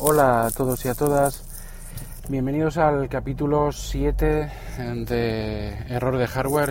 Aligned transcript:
Hola 0.00 0.46
a 0.46 0.50
todos 0.52 0.84
y 0.84 0.88
a 0.88 0.94
todas. 0.94 1.42
Bienvenidos 2.28 2.76
al 2.76 3.08
capítulo 3.08 3.72
7 3.72 4.48
de 5.04 5.68
Error 5.88 6.18
de 6.18 6.28
Hardware. 6.28 6.70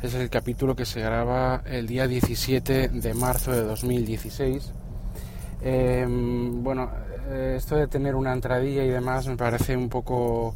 Es, 0.00 0.14
el 0.14 0.30
capítulo 0.30 0.76
que 0.76 0.84
se 0.84 1.00
graba 1.00 1.62
el 1.66 1.88
día 1.88 2.06
17 2.06 2.90
de 2.90 3.14
marzo 3.14 3.50
de 3.50 3.62
2016. 3.62 4.72
Em, 5.60 6.62
bueno, 6.62 6.88
eh, 7.30 7.54
esto 7.56 7.74
de 7.74 7.88
tener 7.88 8.14
una 8.14 8.32
entradilla 8.32 8.84
y 8.84 8.90
demás 8.90 9.26
me 9.26 9.36
parece 9.36 9.76
un 9.76 9.88
poco... 9.88 10.54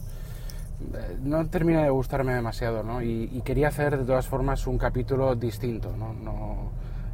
Eh, 0.95 1.17
no 1.25 1.45
termina 1.49 1.83
de 1.83 1.91
gustarme 1.91 2.35
demasiado, 2.35 2.85
¿no? 2.85 3.03
Y, 3.03 3.43
quería 3.45 3.67
hacer 3.67 3.99
de 3.99 4.05
todas 4.05 4.29
formas 4.29 4.65
un 4.69 4.79
capítulo 4.79 5.35
distinto, 5.35 5.93
¿no? 5.97 6.13
No, 6.13 6.71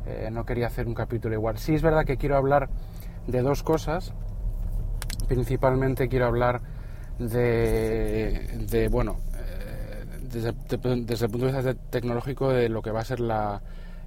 eh, 0.07 0.29
no 0.31 0.45
quería 0.45 0.67
hacer 0.67 0.87
un 0.87 0.95
capítulo 0.95 1.35
igual. 1.35 1.57
Sí 1.57 1.75
es 1.75 1.81
verdad 1.81 2.05
que 2.05 2.19
quiero 2.19 2.37
hablar 2.37 2.69
de 3.27 3.41
dos 3.41 3.63
cosas. 3.63 4.13
Principalmente 5.29 6.09
quiero 6.09 6.27
hablar 6.27 6.61
de, 7.19 8.89
bueno, 8.91 9.17
desde, 10.21 10.53
desde, 10.53 11.25
el 11.27 11.31
punto 11.31 11.47
de 11.47 11.53
vista 11.53 11.75
tecnológico 11.91 12.51
de 12.51 12.69
lo 12.69 12.83
que 12.83 12.91
va 12.91 13.01
a 13.01 13.05
ser 13.05 13.21
la, 13.21 13.63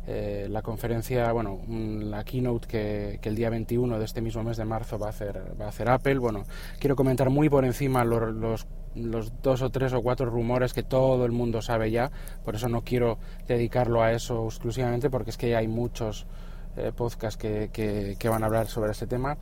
eh, 0.10 0.48
la 0.50 0.62
conferencia, 0.62 1.34
bueno, 1.34 1.60
la 1.68 2.24
keynote 2.24 2.66
que, 2.66 3.20
el 3.22 3.36
día 3.36 3.50
21 3.50 4.00
de 4.00 4.06
este 4.06 4.22
mismo 4.22 4.42
mes 4.42 4.56
de 4.56 4.64
marzo 4.64 4.98
va 4.98 5.08
a 5.08 5.10
hacer, 5.10 5.38
va 5.60 5.66
a 5.66 5.68
hacer 5.68 5.90
Apple. 5.90 6.18
Bueno, 6.20 6.46
quiero 6.80 6.96
comentar 6.96 7.30
muy 7.30 7.50
por 7.50 7.66
encima 7.66 8.06
los, 8.06 8.66
los, 8.96 9.34
dos 9.42 9.62
o 9.62 9.70
tres 9.70 9.92
o 9.92 10.02
cuatro 10.02 10.28
rumores 10.28 10.74
que 10.74 10.82
todo 10.82 11.26
el 11.26 11.34
mundo 11.34 11.62
sabe 11.62 11.92
ya, 11.92 12.10
por 12.46 12.56
eso 12.56 12.70
no 12.70 12.84
quiero 12.84 13.18
dedicarlo 13.50 14.02
a 14.02 14.14
eso 14.14 14.46
exclusivamente, 14.46 15.10
porque 15.10 15.32
es 15.32 15.38
que 15.38 15.58
hay 15.58 15.68
muchos 15.68 16.26
eh, 16.78 16.94
podcasts 16.96 17.38
que, 17.38 17.70
que, 17.74 18.30
van 18.30 18.44
a 18.44 18.46
hablar 18.46 18.68
sobre 18.68 18.92
este 18.92 19.08
tema. 19.08 19.36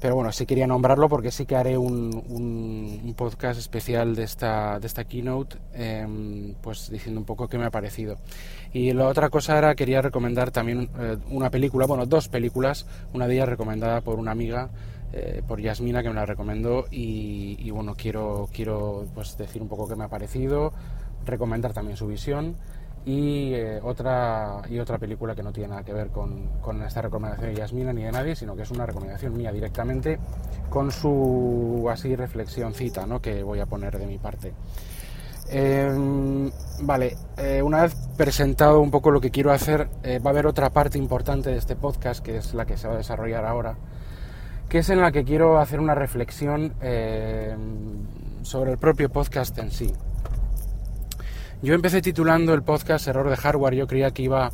Pero 0.00 0.16
bueno, 0.16 0.32
sí 0.32 0.44
quería 0.44 0.66
nombrarlo 0.66 1.08
porque 1.08 1.30
sí 1.30 1.46
que 1.46 1.56
haré 1.56 1.78
un, 1.78 2.22
un, 2.28 3.14
podcast 3.16 3.58
especial 3.58 4.14
de 4.14 4.24
esta, 4.24 4.78
de 4.78 4.86
esta 4.86 5.04
keynote, 5.04 5.56
em, 5.72 6.54
pues 6.60 6.90
diciendo 6.90 7.20
un 7.20 7.24
poco 7.24 7.48
qué 7.48 7.56
me 7.56 7.64
ha 7.64 7.70
parecido. 7.70 8.18
Y 8.72 8.92
la 8.92 9.08
otra 9.08 9.30
cosa 9.30 9.56
era, 9.56 9.74
quería 9.74 10.02
recomendar 10.02 10.50
también 10.50 10.90
eh, 10.98 11.16
una 11.30 11.48
película, 11.48 11.86
bueno, 11.86 12.06
dos 12.06 12.28
películas, 12.28 12.86
una 13.14 13.26
de 13.26 13.34
ellas 13.34 13.48
recomendada 13.48 14.00
por 14.02 14.18
una 14.18 14.32
amiga, 14.32 14.68
eh, 15.12 15.42
por 15.46 15.60
Yasmina, 15.60 16.02
que 16.02 16.08
me 16.08 16.16
la 16.16 16.26
recomendó, 16.26 16.86
y, 16.90 17.70
bueno, 17.70 17.94
quiero, 17.94 18.48
quiero 18.52 19.06
pues 19.14 19.38
decir 19.38 19.62
un 19.62 19.68
poco 19.68 19.88
qué 19.88 19.94
me 19.94 20.04
ha 20.04 20.08
parecido, 20.08 20.72
recomendar 21.24 21.72
también 21.72 21.96
su 21.96 22.08
visión 22.08 22.56
y 23.06 23.52
eh, 23.52 23.80
otra 23.82 24.62
y 24.68 24.78
otra 24.78 24.98
película 24.98 25.34
que 25.34 25.42
no 25.42 25.52
tiene 25.52 25.70
nada 25.70 25.82
que 25.82 25.92
ver 25.92 26.08
con, 26.08 26.48
esta 26.86 27.02
recomendación 27.02 27.50
de 27.50 27.56
Yasmina 27.56 27.92
ni 27.92 28.02
de 28.02 28.12
nadie, 28.12 28.34
sino 28.34 28.56
que 28.56 28.62
es 28.62 28.70
una 28.70 28.86
recomendación 28.86 29.36
mía 29.36 29.52
directamente 29.52 30.18
con 30.70 30.90
su 30.90 31.86
así 31.90 32.16
reflexioncita 32.16 33.06
¿no? 33.06 33.20
que 33.20 33.42
voy 33.42 33.60
a 33.60 33.66
poner 33.66 33.98
de 33.98 34.06
mi 34.06 34.18
parte. 34.18 34.54
Em, 35.50 36.50
vale, 36.80 37.16
eh, 37.36 37.60
una 37.60 37.82
vez 37.82 37.94
presentado 38.16 38.80
un 38.80 38.90
poco 38.90 39.10
lo 39.10 39.20
que 39.20 39.30
quiero 39.30 39.52
hacer, 39.52 39.88
eh, 40.02 40.18
va 40.18 40.30
a 40.30 40.32
haber 40.32 40.46
otra 40.46 40.70
parte 40.70 40.96
importante 40.96 41.50
de 41.50 41.58
este 41.58 41.76
podcast, 41.76 42.24
que 42.24 42.38
es 42.38 42.54
la 42.54 42.64
que 42.64 42.78
se 42.78 42.88
va 42.88 42.94
a 42.94 42.96
desarrollar 42.96 43.44
ahora, 43.44 43.76
que 44.70 44.78
es 44.78 44.88
en 44.88 45.02
la 45.02 45.12
que 45.12 45.24
quiero 45.24 45.58
hacer 45.58 45.80
una 45.80 45.94
reflexión 45.94 46.72
sobre 48.42 48.72
el 48.72 48.78
propio 48.78 49.10
podcast 49.10 49.58
en 49.58 49.70
sí. 49.70 49.92
Yo 51.64 51.72
empecé 51.72 52.02
titulando 52.02 52.52
el 52.52 52.62
podcast 52.62 53.08
Error 53.08 53.30
de 53.30 53.36
Hardware. 53.36 53.74
Yo 53.74 53.86
creía 53.86 54.10
que 54.10 54.20
iba, 54.20 54.50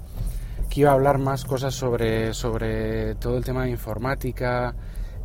que 0.69 0.83
iba 0.83 0.91
a 0.91 0.93
hablar 0.93 1.19
más 1.19 1.45
cosas 1.45 1.75
sobre, 1.75 2.33
sobre 2.35 3.17
todo 3.17 3.37
el 3.37 3.45
tema 3.45 3.65
de 3.65 3.71
informática, 3.71 4.77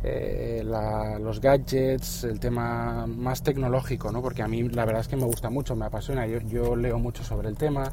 eh, 0.02 0.64
los 0.64 1.40
gadgets, 1.40 2.24
el 2.24 2.40
tema 2.40 3.06
más 3.06 3.44
tecnológico, 3.44 4.10
¿no? 4.10 4.20
porque 4.20 4.42
a 4.42 4.48
mí 4.48 4.68
la 4.68 4.84
verdad 4.84 5.02
es 5.02 5.06
que 5.06 5.14
me 5.14 5.26
gusta 5.26 5.48
mucho, 5.48 5.76
me 5.76 5.86
apasiona. 5.86 6.26
Yo, 6.26 6.40
yo 6.40 6.74
leo 6.74 6.98
mucho 6.98 7.22
sobre 7.22 7.48
el 7.48 7.56
tema 7.56 7.92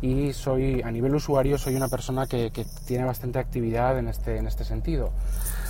y 0.00 0.32
soy, 0.32 0.80
a 0.80 0.92
nivel 0.92 1.12
usuario, 1.12 1.58
soy 1.58 1.74
una 1.74 1.88
persona 1.88 2.28
que, 2.28 2.52
que 2.52 2.64
tiene 2.86 3.04
bastante 3.04 3.40
actividad 3.40 3.98
en 3.98 4.06
este, 4.06 4.36
en 4.36 4.46
este 4.46 4.62
sentido. 4.62 5.10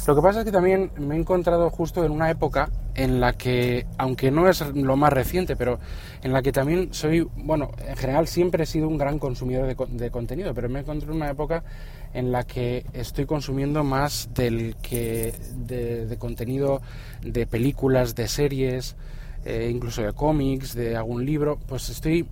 Lo 0.04 0.16
que 0.16 0.22
pasa 0.22 0.40
es 0.40 0.44
que 0.44 0.50
también 0.50 0.90
me 0.98 1.14
he 1.14 1.18
encontrado 1.18 1.70
justo 1.70 2.04
en 2.04 2.10
una 2.10 2.28
época 2.28 2.70
en 2.96 3.20
la 3.20 3.34
que, 3.34 3.86
aunque 3.98 4.32
no 4.32 4.48
es 4.48 4.60
lo 4.74 4.96
más 4.96 5.12
reciente, 5.12 5.54
pero 5.54 5.78
en 6.22 6.32
la 6.32 6.42
que 6.42 6.50
también 6.50 6.92
soy, 6.92 7.28
bueno, 7.36 7.70
en 7.86 7.96
general 7.96 8.26
siempre 8.26 8.64
he 8.64 8.66
sido 8.66 8.88
un 8.88 8.98
gran 8.98 9.20
consumidor 9.20 9.66
de, 9.88 10.10
contenido, 10.10 10.54
pero 10.54 10.68
me 10.68 10.80
encontré 10.80 11.08
en 11.08 11.16
una 11.16 11.30
época 11.30 11.62
en 12.14 12.32
la 12.32 12.42
que 12.42 12.84
estoy 12.92 13.26
consumiendo 13.26 13.84
más 13.84 14.30
del 14.34 14.74
que 14.82 15.34
de, 15.54 16.16
contenido 16.18 16.82
de 17.22 17.46
películas, 17.46 18.16
de 18.16 18.26
series, 18.26 18.96
eh, 19.44 19.70
incluso 19.72 20.02
de 20.02 20.12
cómics, 20.12 20.74
de 20.74 20.96
algún 20.96 21.24
libro, 21.24 21.60
pues 21.68 21.88
estoy 21.90 22.26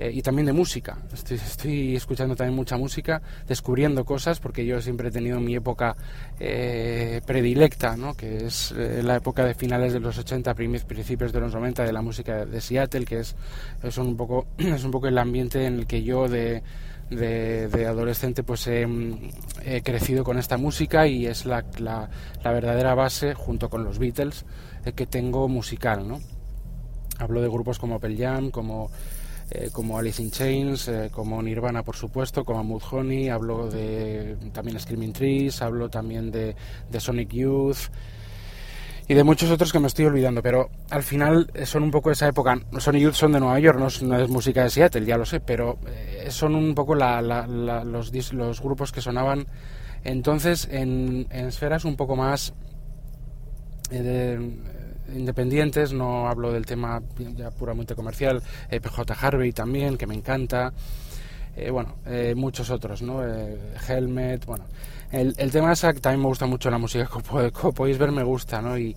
eh, 0.00 0.10
y 0.14 0.22
también 0.22 0.46
de 0.46 0.54
música. 0.54 0.96
Estoy, 1.12 1.94
escuchando 1.94 2.34
también 2.34 2.56
mucha 2.56 2.78
música, 2.78 3.20
descubriendo 3.46 4.02
cosas, 4.06 4.40
porque 4.40 4.64
yo 4.64 4.80
siempre 4.80 5.08
he 5.08 5.10
tenido 5.10 5.38
mi 5.40 5.54
época 5.54 5.94
eh, 6.38 7.20
predilecta, 7.26 7.98
¿no? 7.98 8.14
que 8.14 8.46
es 8.46 8.72
eh, 8.72 9.02
la 9.04 9.16
época 9.16 9.44
de 9.44 9.52
finales 9.52 9.92
de 9.92 10.00
los 10.00 10.16
80, 10.16 10.54
principios 10.54 11.34
de 11.34 11.40
los 11.40 11.52
90 11.52 11.84
de 11.84 11.92
la 11.92 12.00
música 12.00 12.46
de 12.46 12.62
Seattle, 12.62 13.04
que 13.04 13.20
es, 13.20 13.36
es, 13.82 13.98
un, 13.98 14.16
poco, 14.16 14.46
es 14.56 14.82
un 14.84 14.90
poco 14.90 15.06
el 15.06 15.18
ambiente 15.18 15.66
en 15.66 15.80
el 15.80 15.86
que 15.86 16.02
yo 16.02 16.28
de, 16.28 16.62
de, 17.10 17.86
adolescente 17.86 18.42
pues 18.42 18.66
he, 18.68 18.86
crecido 19.84 20.24
con 20.24 20.38
esta 20.38 20.56
música 20.56 21.06
y 21.06 21.26
es 21.26 21.44
la, 21.44 21.62
la, 21.76 22.08
la 22.42 22.52
verdadera 22.52 22.94
base, 22.94 23.34
junto 23.34 23.68
con 23.68 23.84
los 23.84 23.98
Beatles, 23.98 24.46
que 24.94 25.06
tengo 25.06 25.46
musical. 25.46 26.08
¿no? 26.08 26.20
Hablo 27.18 27.42
de 27.42 27.48
grupos 27.50 27.78
como 27.78 28.00
Pearl 28.00 28.16
Jam, 28.16 28.50
como 28.50 28.90
eh, 29.52 29.70
como 29.72 29.98
Alice 29.98 30.22
in 30.22 30.30
Chains, 30.30 30.86
eh, 30.86 31.10
como 31.12 31.42
Nirvana, 31.42 31.82
por 31.82 31.96
supuesto, 31.96 32.44
como 32.44 32.62
Mudhoney, 32.62 33.28
hablo 33.30 33.68
de 33.68 34.36
también 34.52 34.78
Screaming 34.78 35.12
Trees, 35.12 35.60
hablo 35.60 35.88
también 35.88 36.30
de, 36.30 36.54
Sonic 36.98 37.32
Youth 37.32 37.90
y 39.08 39.14
de 39.14 39.24
muchos 39.24 39.50
otros 39.50 39.72
que 39.72 39.80
me 39.80 39.88
estoy 39.88 40.04
olvidando, 40.04 40.40
pero 40.40 40.70
al 40.90 41.02
final 41.02 41.50
eh, 41.54 41.66
son 41.66 41.82
un 41.82 41.90
poco 41.90 42.12
esa 42.12 42.28
época. 42.28 42.60
Sonic 42.78 43.02
Youth 43.02 43.14
son 43.14 43.32
de 43.32 43.40
Nueva 43.40 43.58
York, 43.58 43.78
no 43.78 43.88
es, 43.88 44.28
música 44.28 44.62
de 44.62 44.70
Seattle, 44.70 45.04
ya 45.04 45.16
lo 45.16 45.26
sé, 45.26 45.40
pero 45.40 45.78
son 46.28 46.54
un 46.54 46.72
poco 46.76 46.94
los, 46.94 48.12
los, 48.32 48.60
grupos 48.60 48.92
que 48.92 49.00
sonaban 49.00 49.46
entonces 50.04 50.68
en, 50.70 51.26
en 51.30 51.46
esferas 51.46 51.84
un 51.84 51.96
poco 51.96 52.14
más 52.14 52.54
independientes, 55.14 55.92
no 55.92 56.28
hablo 56.28 56.52
del 56.52 56.66
tema 56.66 57.02
ya 57.36 57.50
puramente 57.50 57.94
comercial, 57.94 58.42
eh, 58.70 58.80
PJ 58.80 59.14
Harvey 59.20 59.52
también, 59.52 59.96
que 59.96 60.06
me 60.06 60.14
encanta, 60.14 60.72
eh, 61.56 61.70
bueno, 61.70 61.96
eh, 62.06 62.34
muchos 62.36 62.70
otros, 62.70 63.02
¿no? 63.02 63.22
Helmet, 63.88 64.44
bueno. 64.46 64.64
El, 65.10 65.34
el 65.38 65.50
tema 65.50 65.72
es 65.72 65.80
que 65.80 65.94
también 65.94 66.20
me 66.20 66.28
gusta 66.28 66.46
mucho 66.46 66.70
la 66.70 66.78
música, 66.78 67.06
como, 67.52 67.72
podéis 67.72 67.98
ver 67.98 68.12
me 68.12 68.22
gusta, 68.22 68.62
¿no? 68.62 68.78
Y 68.78 68.96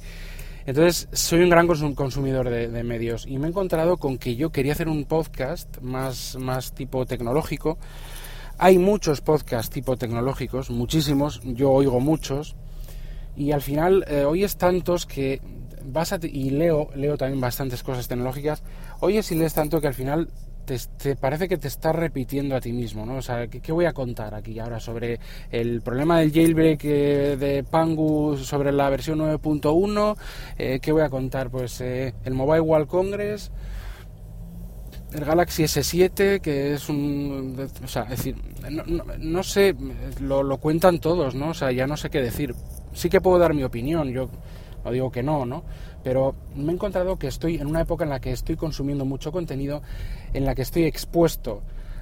entonces 0.66 1.10
soy 1.12 1.42
un 1.42 1.50
gran 1.50 1.68
consumidor 1.68 2.50
de, 2.50 2.70
de, 2.70 2.84
medios 2.84 3.26
y 3.28 3.38
me 3.38 3.48
he 3.48 3.50
encontrado 3.50 3.98
con 3.98 4.18
que 4.18 4.36
yo 4.36 4.52
quería 4.52 4.72
hacer 4.72 4.88
un 4.88 5.04
podcast 5.06 5.82
más, 5.82 6.38
más 6.40 6.74
tipo 6.74 7.06
tecnológico. 7.06 7.78
Hay 8.58 8.78
muchos 8.78 9.20
podcasts 9.22 9.72
tipo 9.72 9.98
tecnológicos, 9.98 10.70
muchísimos, 10.70 11.42
yo 11.44 11.72
oigo 11.72 12.00
muchos, 12.00 12.56
y 13.36 13.52
al 13.52 13.62
final 13.62 14.06
hoy 14.28 14.44
es 14.44 14.58
tantos 14.58 15.06
que 15.06 15.42
vas 15.86 16.16
y 16.22 16.50
leo, 16.52 16.90
leo 16.96 17.18
también 17.18 17.42
bastantes 17.42 17.84
cosas 17.84 18.08
tecnológicas, 18.08 18.64
oyes 19.00 19.32
y 19.32 19.36
lees 19.36 19.54
tanto 19.54 19.82
que 19.82 19.88
al 19.88 19.94
final 19.94 20.30
te, 20.66 21.16
parece 21.16 21.48
que 21.48 21.58
te 21.58 21.68
estás 21.68 21.96
repitiendo 21.96 22.56
a 22.56 22.62
ti 22.62 22.72
mismo, 22.72 23.06
¿no? 23.06 23.18
O 23.18 23.22
sea, 23.22 23.48
¿qué, 23.48 23.72
voy 23.72 23.86
a 23.86 23.94
contar 23.94 24.34
aquí 24.34 24.60
ahora 24.60 24.80
sobre 24.80 25.20
el 25.52 25.82
problema 25.82 26.20
del 26.20 26.32
jailbreak 26.32 26.82
eh, 26.86 27.38
de 27.38 27.64
Pangu 27.64 28.38
sobre 28.38 28.72
la 28.72 28.90
versión 28.90 29.20
9.1? 29.20 30.16
Eh, 30.58 30.80
¿Qué 30.82 30.92
voy 30.92 31.02
a 31.02 31.10
contar? 31.10 31.50
Pues 31.50 31.82
eh, 31.82 32.14
el 32.24 32.34
Mobile 32.34 32.62
World 32.62 32.88
Congress, 32.88 33.52
el 35.14 35.26
Galaxy 35.26 35.64
S7, 35.64 36.40
que 36.40 36.74
es 36.74 36.90
un... 36.90 37.70
O 37.84 37.88
sea, 37.88 38.04
es 38.04 38.10
decir, 38.10 38.36
no, 39.20 39.44
sé, 39.44 39.76
lo, 40.22 40.44
lo 40.44 40.58
cuentan 40.58 41.00
todos, 41.00 41.36
¿no? 41.36 41.50
O 41.50 41.54
sea, 41.54 41.72
ya 41.72 41.88
no 41.88 41.98
sé 41.98 42.10
qué 42.10 42.22
decir. 42.22 42.56
Sí 42.94 43.10
que 43.10 43.22
puedo 43.22 43.40
dar 43.40 43.54
mi 43.54 43.64
opinión, 43.64 44.10
yo 44.10 44.30
no 44.84 44.92
digo 44.92 45.12
que 45.12 45.24
no, 45.24 45.46
¿no? 45.46 45.64
Pero 46.04 46.36
me 46.56 46.72
he 46.72 46.76
encontrado 46.76 47.18
que 47.18 47.28
estoy 47.28 47.56
en 47.56 47.68
una 47.68 47.82
época 47.82 48.04
en 48.04 48.10
la 48.10 48.20
que 48.20 48.32
estoy 48.32 48.56
consumiendo 48.56 49.06
mucho 49.06 49.32
contenido, 49.32 49.82
en 50.34 50.46
la 50.46 50.56
que 50.56 50.62
estoy 50.62 50.84
expuesto 50.84 51.62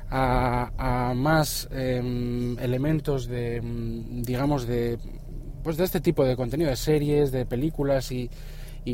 a, 0.09 1.13
más 1.15 1.69
em, 1.71 2.59
elementos 2.59 3.27
de, 3.27 3.57
em, 3.57 4.21
digamos, 4.23 4.67
de, 4.67 4.97
pues 5.63 5.77
de 5.77 5.85
este 5.85 6.01
tipo 6.01 6.25
de 6.25 6.35
contenido, 6.35 6.69
de 6.69 6.75
series, 6.75 7.31
de 7.31 7.45
películas 7.45 8.11
y, 8.11 8.29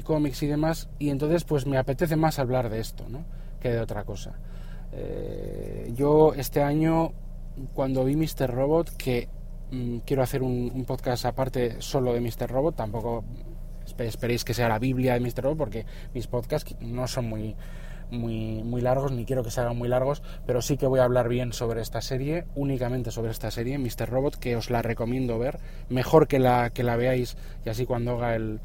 cómics 0.04 0.44
y 0.44 0.48
demás, 0.48 0.90
y 1.00 1.10
entonces 1.10 1.44
pues 1.44 1.66
me 1.66 1.78
apetece 1.78 2.16
más 2.16 2.40
hablar 2.40 2.70
de 2.70 2.80
esto, 2.80 3.06
¿no? 3.10 3.24
Que 3.60 3.70
de 3.70 3.80
otra 3.80 4.04
cosa. 4.04 4.34
Eh, 4.92 5.92
yo 5.96 6.34
este 6.34 6.62
año, 6.62 7.14
cuando 7.74 8.06
vi 8.06 8.16
Mr. 8.16 8.52
Robot, 8.54 8.96
que 8.96 9.28
mm, 9.72 9.98
quiero 10.00 10.24
hacer 10.24 10.44
un, 10.44 10.86
podcast 10.86 11.26
aparte 11.26 11.82
solo 11.82 12.14
de 12.14 12.22
Mr. 12.22 12.50
Robot, 12.50 12.76
tampoco 12.76 13.24
esperéis 14.00 14.44
que 14.44 14.54
sea 14.54 14.68
la 14.70 14.80
Biblia 14.80 15.14
de 15.14 15.20
Mr. 15.20 15.44
Robot, 15.44 15.58
porque 15.58 15.86
mis 16.14 16.28
podcasts 16.28 16.76
no 16.82 17.08
son 17.08 17.30
muy, 17.30 17.56
muy, 18.12 18.64
muy 18.64 18.82
largos, 18.82 19.12
ni 19.12 19.26
quiero 19.26 19.44
que 19.44 19.52
se 19.52 19.62
hagan 19.62 19.78
muy 19.78 19.90
largos, 19.90 20.24
pero 20.46 20.62
sí 20.62 20.78
que 20.78 20.88
voy 20.88 21.00
a 21.00 21.04
hablar 21.04 21.30
bien 21.30 21.54
sobre 21.54 21.82
esta 21.82 22.02
serie, 22.02 22.46
únicamente 22.56 23.12
sobre 23.12 23.32
esta 23.32 23.52
serie, 23.52 23.78
Mr. 23.78 24.10
Robot, 24.10 24.36
que 24.36 24.56
os 24.56 24.70
la 24.70 24.82
recomiendo 24.82 25.40
ver, 25.40 25.60
mejor 25.90 26.28
que 26.28 26.40
la, 26.40 26.70
que 26.70 26.84
la 26.84 26.96
veáis 26.96 27.38
y 27.66 27.70
así 27.70 27.86
cuando 27.86 28.16
haga 28.16 28.36
el, 28.36 28.60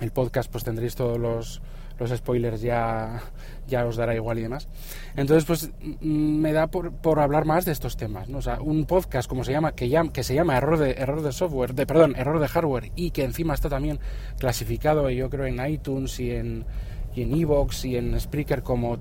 el 0.00 0.10
podcast 0.10 0.50
pues 0.50 0.64
tendréis 0.64 0.94
todos 0.94 1.18
los, 1.18 1.62
los 1.98 2.10
spoilers 2.10 2.60
ya, 2.60 3.22
ya 3.66 3.86
os 3.86 3.96
dará 3.96 4.14
igual 4.14 4.38
y 4.38 4.42
demás. 4.42 4.68
Entonces, 5.16 5.44
pues 5.44 5.70
mm, 6.00 6.40
me 6.40 6.52
da 6.52 6.66
por, 6.66 6.92
por 6.92 7.20
hablar 7.20 7.44
más 7.44 7.64
de 7.64 7.72
estos 7.72 7.96
temas, 7.96 8.28
¿no? 8.28 8.42
Sea, 8.42 8.60
un 8.60 8.84
podcast 8.84 9.28
como 9.28 9.44
se 9.44 9.52
llama, 9.52 9.72
que, 9.72 9.88
llama, 9.88 10.12
que 10.12 10.22
se 10.22 10.34
llama 10.34 10.56
error 10.56 10.78
de, 10.78 10.92
error 10.92 11.22
de 11.22 11.32
software, 11.32 11.74
de, 11.74 11.86
perdón, 11.86 12.14
error 12.16 12.40
de 12.40 12.48
hardware, 12.48 12.90
y 12.96 13.10
que 13.10 13.24
encima 13.24 13.54
está 13.54 13.68
también 13.68 14.00
clasificado, 14.38 15.08
yo 15.10 15.30
creo, 15.30 15.46
en 15.46 15.64
iTunes 15.66 16.18
y 16.20 16.30
en 16.32 16.64
y 17.16 17.22
en 17.22 17.32
Evox 17.32 17.84
y 17.84 17.96
en 17.96 18.18
Spreaker 18.18 18.62
como, 18.62 18.98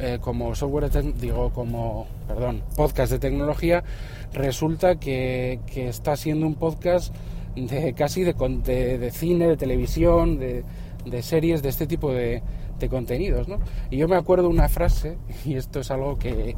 eh, 0.00 0.18
como 0.20 0.54
software, 0.54 0.90
digo, 1.16 1.52
como, 1.52 2.06
perdón, 2.26 2.62
podcast 2.74 3.12
de 3.12 3.18
tecnología, 3.18 3.84
resulta 4.32 4.96
que, 4.96 5.60
que 5.66 5.88
está 5.88 6.16
siendo 6.16 6.46
un 6.46 6.54
podcast 6.54 7.14
de 7.54 7.92
casi 7.94 8.24
de, 8.24 8.32
de, 8.32 8.98
de 8.98 9.10
cine, 9.10 9.48
de 9.48 9.56
televisión, 9.56 10.38
de, 10.38 10.64
de 11.04 11.22
series, 11.22 11.62
de 11.62 11.68
este 11.68 11.86
tipo 11.86 12.12
de, 12.12 12.42
de 12.80 12.88
contenidos. 12.88 13.46
¿no? 13.46 13.60
Y 13.90 13.98
yo 13.98 14.08
me 14.08 14.16
acuerdo 14.16 14.48
una 14.48 14.68
frase, 14.68 15.18
y 15.44 15.54
esto 15.54 15.80
es 15.80 15.90
algo 15.90 16.18
que, 16.18 16.56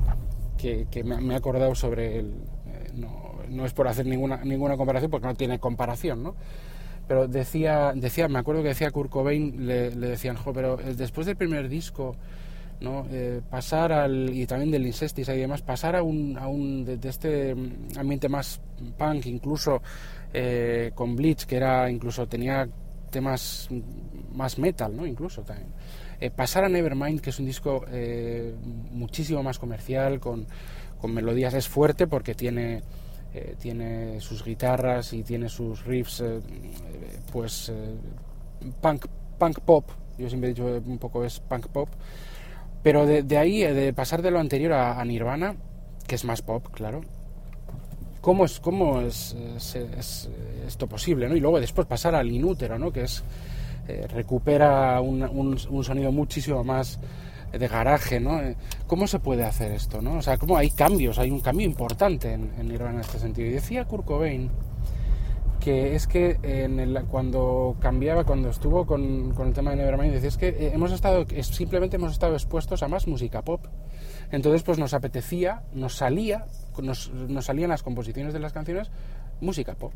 que, 0.57 1.05
me, 1.05 1.35
he 1.35 1.37
acordado 1.37 1.75
sobre 1.75 2.19
el... 2.21 2.27
Eh, 2.67 2.91
no, 2.95 3.33
no, 3.49 3.67
es 3.67 3.75
por 3.75 3.89
hacer 3.89 4.07
ninguna, 4.07 4.43
ninguna 4.45 4.77
comparación, 4.77 5.11
porque 5.11 5.27
no 5.27 5.35
tiene 5.35 5.59
comparación, 5.59 6.23
¿no? 6.23 6.35
Pero 7.09 7.27
decía, 7.27 7.93
decía, 7.95 8.29
me 8.29 8.39
acuerdo 8.39 8.63
que 8.63 8.69
decía 8.69 8.91
Kurt 8.91 9.11
Cobain, 9.11 9.67
le, 9.67 9.91
decían, 9.91 10.37
jo, 10.37 10.53
pero 10.53 10.81
eh, 10.81 10.95
después 10.95 11.27
del 11.27 11.37
primer 11.37 11.69
disco, 11.69 12.17
¿no? 12.81 13.07
Eh, 13.11 13.41
pasar 13.51 13.93
al, 13.93 14.31
y 14.31 14.47
también 14.47 14.71
del 14.71 14.87
Incestis 14.87 15.29
y 15.29 15.37
demás, 15.37 15.63
pasar 15.63 15.97
a 15.97 16.03
un, 16.03 16.39
a 16.39 16.47
un 16.47 16.85
de, 16.85 16.99
este 17.09 17.55
ambiente 17.97 18.29
más 18.29 18.61
punk, 18.97 19.27
incluso 19.27 19.83
con 20.95 21.15
Bleach, 21.15 21.45
que 21.45 21.57
era, 21.57 21.91
incluso 21.91 22.27
tenía 22.27 22.67
temas 23.13 23.69
más 24.35 24.59
metal, 24.59 24.97
¿no? 24.97 25.07
Incluso 25.07 25.43
también. 25.43 25.69
Eh, 26.21 26.31
pasar 26.31 26.65
a 26.65 26.69
Nevermind, 26.69 27.21
que 27.21 27.31
es 27.31 27.39
un 27.39 27.47
disco 27.47 27.85
eh, 27.91 28.55
muchísimo 28.91 29.43
más 29.43 29.59
comercial, 29.59 30.19
con, 30.19 30.47
con, 31.01 31.15
melodías, 31.15 31.55
es 31.55 31.69
fuerte 31.69 32.07
porque 32.09 32.35
tiene, 32.35 32.83
eh, 33.35 33.55
tiene 33.61 34.21
sus 34.21 34.45
guitarras 34.45 35.13
y 35.13 35.23
tiene 35.23 35.49
sus 35.49 35.85
riffs, 35.85 36.23
pues 37.33 37.73
punk, 38.81 39.07
punk 39.39 39.61
pop, 39.61 39.91
yo 40.19 40.29
siempre 40.29 40.51
he 40.51 40.55
dicho 40.55 40.65
un 40.65 40.99
poco 40.99 41.25
es 41.25 41.41
punk 41.41 41.67
pop, 41.67 41.89
pero 42.83 43.07
de, 43.07 43.39
ahí, 43.39 43.63
de 43.63 43.93
pasar 43.93 44.23
de 44.23 44.31
lo 44.31 44.39
anterior 44.39 44.73
a, 44.73 45.05
Nirvana, 45.05 45.57
que 46.07 46.15
es 46.15 46.25
más 46.25 46.43
pop, 46.43 46.69
claro, 46.73 47.03
¿Cómo 48.23 48.47
es, 48.47 48.61
cómo 48.61 49.03
es, 49.03 49.37
esto 50.67 50.87
posible? 50.87 51.29
¿no? 51.29 51.37
Y 51.37 51.41
luego 51.41 51.61
después 51.61 51.87
pasar 51.87 52.15
al 52.15 52.31
inútero, 52.31 52.79
¿no? 52.79 52.91
que 52.91 53.03
es 53.03 53.23
eh, 53.89 54.07
recupera 54.09 55.01
un, 55.01 55.59
sonido 55.59 56.11
muchísimo 56.13 56.65
más 56.65 56.99
de 57.53 57.69
garaje, 57.69 58.19
¿no? 58.19 58.41
Eh, 58.41 58.57
¿Cómo 58.87 59.07
se 59.07 59.19
puede 59.19 59.45
hacer 59.45 59.73
esto, 59.73 60.01
no? 60.01 60.15
O 60.15 60.23
sea, 60.23 60.39
¿cómo 60.39 60.57
hay 60.57 60.71
cambios? 60.71 61.19
Hay 61.19 61.31
un 61.31 61.41
cambio 61.41 61.67
importante 61.67 62.33
en, 62.33 62.51
en 62.59 62.69
Nirvana 62.69 62.95
en 62.95 63.01
este 63.01 63.19
sentido. 63.19 63.49
Y 63.49 63.53
decía 63.53 63.85
Kurt 63.85 64.07
Cobain 64.07 64.51
que 65.63 65.95
es 65.95 66.09
que 66.09 66.39
en 66.43 66.81
el, 66.81 67.05
cuando 67.05 67.77
cambiaba, 67.79 68.25
cuando 68.25 68.51
estuvo 68.51 68.85
con, 68.85 69.33
con, 69.33 69.49
el 69.49 69.55
tema 69.55 69.71
de 69.71 69.77
Nevermind, 69.77 70.13
decía 70.13 70.29
es 70.29 70.37
que 70.37 70.49
eh, 70.49 70.73
hemos 70.75 70.91
estado, 70.91 71.25
simplemente 71.43 71.97
hemos 71.97 72.13
estado 72.13 72.35
expuestos 72.35 72.83
a 72.83 72.89
más 72.89 73.07
música 73.07 73.43
pop. 73.43 73.65
Entonces, 74.33 74.65
pues 74.65 74.79
nos 74.79 74.95
apetecía, 74.95 75.63
nos 75.73 75.95
salía, 75.95 76.47
nos, 76.83 77.11
nos 77.11 77.45
salían 77.45 77.71
las 77.71 77.85
composiciones 77.85 78.33
de 78.33 78.41
las 78.41 78.53
canciones 78.53 78.91
música 79.43 79.75
pop. 79.75 79.93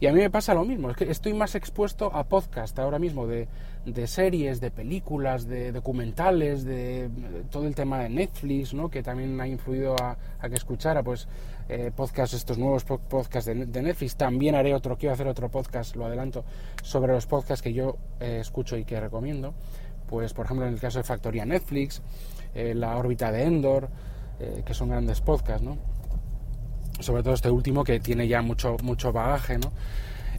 Y 0.00 0.08
a 0.08 0.12
mí 0.12 0.18
me 0.18 0.30
pasa 0.30 0.52
lo 0.52 0.64
mismo, 0.64 0.90
es 0.90 0.96
que 0.96 1.08
estoy 1.08 1.32
más 1.32 1.54
expuesto 1.54 2.12
a 2.12 2.24
podcast 2.24 2.76
ahora 2.80 2.98
mismo 2.98 3.28
de, 3.28 3.46
de 3.86 4.08
series, 4.08 4.60
de 4.60 4.72
películas, 4.72 5.46
de 5.46 5.70
documentales, 5.70 6.64
de, 6.64 7.08
todo 7.52 7.68
el 7.68 7.74
tema 7.76 8.00
de 8.00 8.08
Netflix, 8.08 8.74
¿no? 8.74 8.90
que 8.90 9.04
también 9.04 9.40
ha 9.40 9.46
influido 9.46 9.94
a, 9.94 10.16
que 10.48 10.56
escuchara 10.56 11.04
pues 11.04 11.28
eh, 11.68 11.92
podcasts, 11.94 12.34
estos 12.34 12.58
nuevos 12.58 12.82
podcasts 12.82 13.46
de, 13.46 13.54
Netflix. 13.54 14.16
También 14.16 14.56
haré 14.56 14.74
otro, 14.74 14.98
quiero 14.98 15.12
hacer 15.12 15.28
otro 15.28 15.48
podcast, 15.48 15.94
lo 15.94 16.06
adelanto, 16.06 16.44
sobre 16.82 17.12
los 17.12 17.26
podcasts 17.26 17.62
que 17.62 17.72
yo 17.72 17.96
eh, 18.18 18.38
escucho 18.40 18.76
y 18.76 18.84
que 18.84 18.98
recomiendo. 18.98 19.54
Pues 20.08 20.34
por 20.34 20.46
ejemplo 20.46 20.66
en 20.66 20.74
el 20.74 20.80
caso 20.80 20.98
de 20.98 21.04
Factoría 21.04 21.46
Netflix, 21.46 22.02
eh, 22.54 22.74
La 22.74 22.96
órbita 22.96 23.32
de 23.32 23.44
Endor, 23.44 23.88
que 24.66 24.74
son 24.74 24.88
grandes 24.88 25.20
podcasts, 25.20 25.62
¿no? 25.62 25.78
sobre 27.02 27.22
todo 27.22 27.34
este 27.34 27.50
último 27.50 27.84
que 27.84 28.00
tiene 28.00 28.28
ya 28.28 28.42
mucho, 28.42 28.76
mucho 28.82 29.12
bagaje, 29.12 29.58
¿no? 29.58 29.72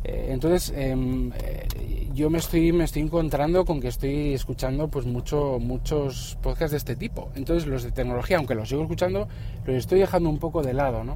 Eh, 0.03 0.29
entonces 0.31 0.73
em, 0.75 1.31
eh, 1.33 1.65
yo 2.13 2.29
me 2.29 2.37
estoy 2.37 2.73
me 2.73 2.83
estoy 2.83 3.03
encontrando 3.03 3.63
con 3.63 3.79
que 3.79 3.87
estoy 3.87 4.33
escuchando 4.33 4.89
pues 4.89 5.05
mucho 5.05 5.59
muchos 5.61 6.37
podcasts 6.41 6.71
de 6.71 6.77
este 6.77 6.97
tipo 6.97 7.31
entonces 7.35 7.65
los 7.69 7.83
de 7.83 7.91
tecnología 7.91 8.35
aunque 8.35 8.53
los 8.53 8.67
sigo 8.67 8.81
escuchando 8.81 9.29
los 9.65 9.77
estoy 9.77 10.01
dejando 10.01 10.29
un 10.29 10.39
poco 10.39 10.61
de 10.61 10.73
lado 10.73 11.05
no 11.05 11.15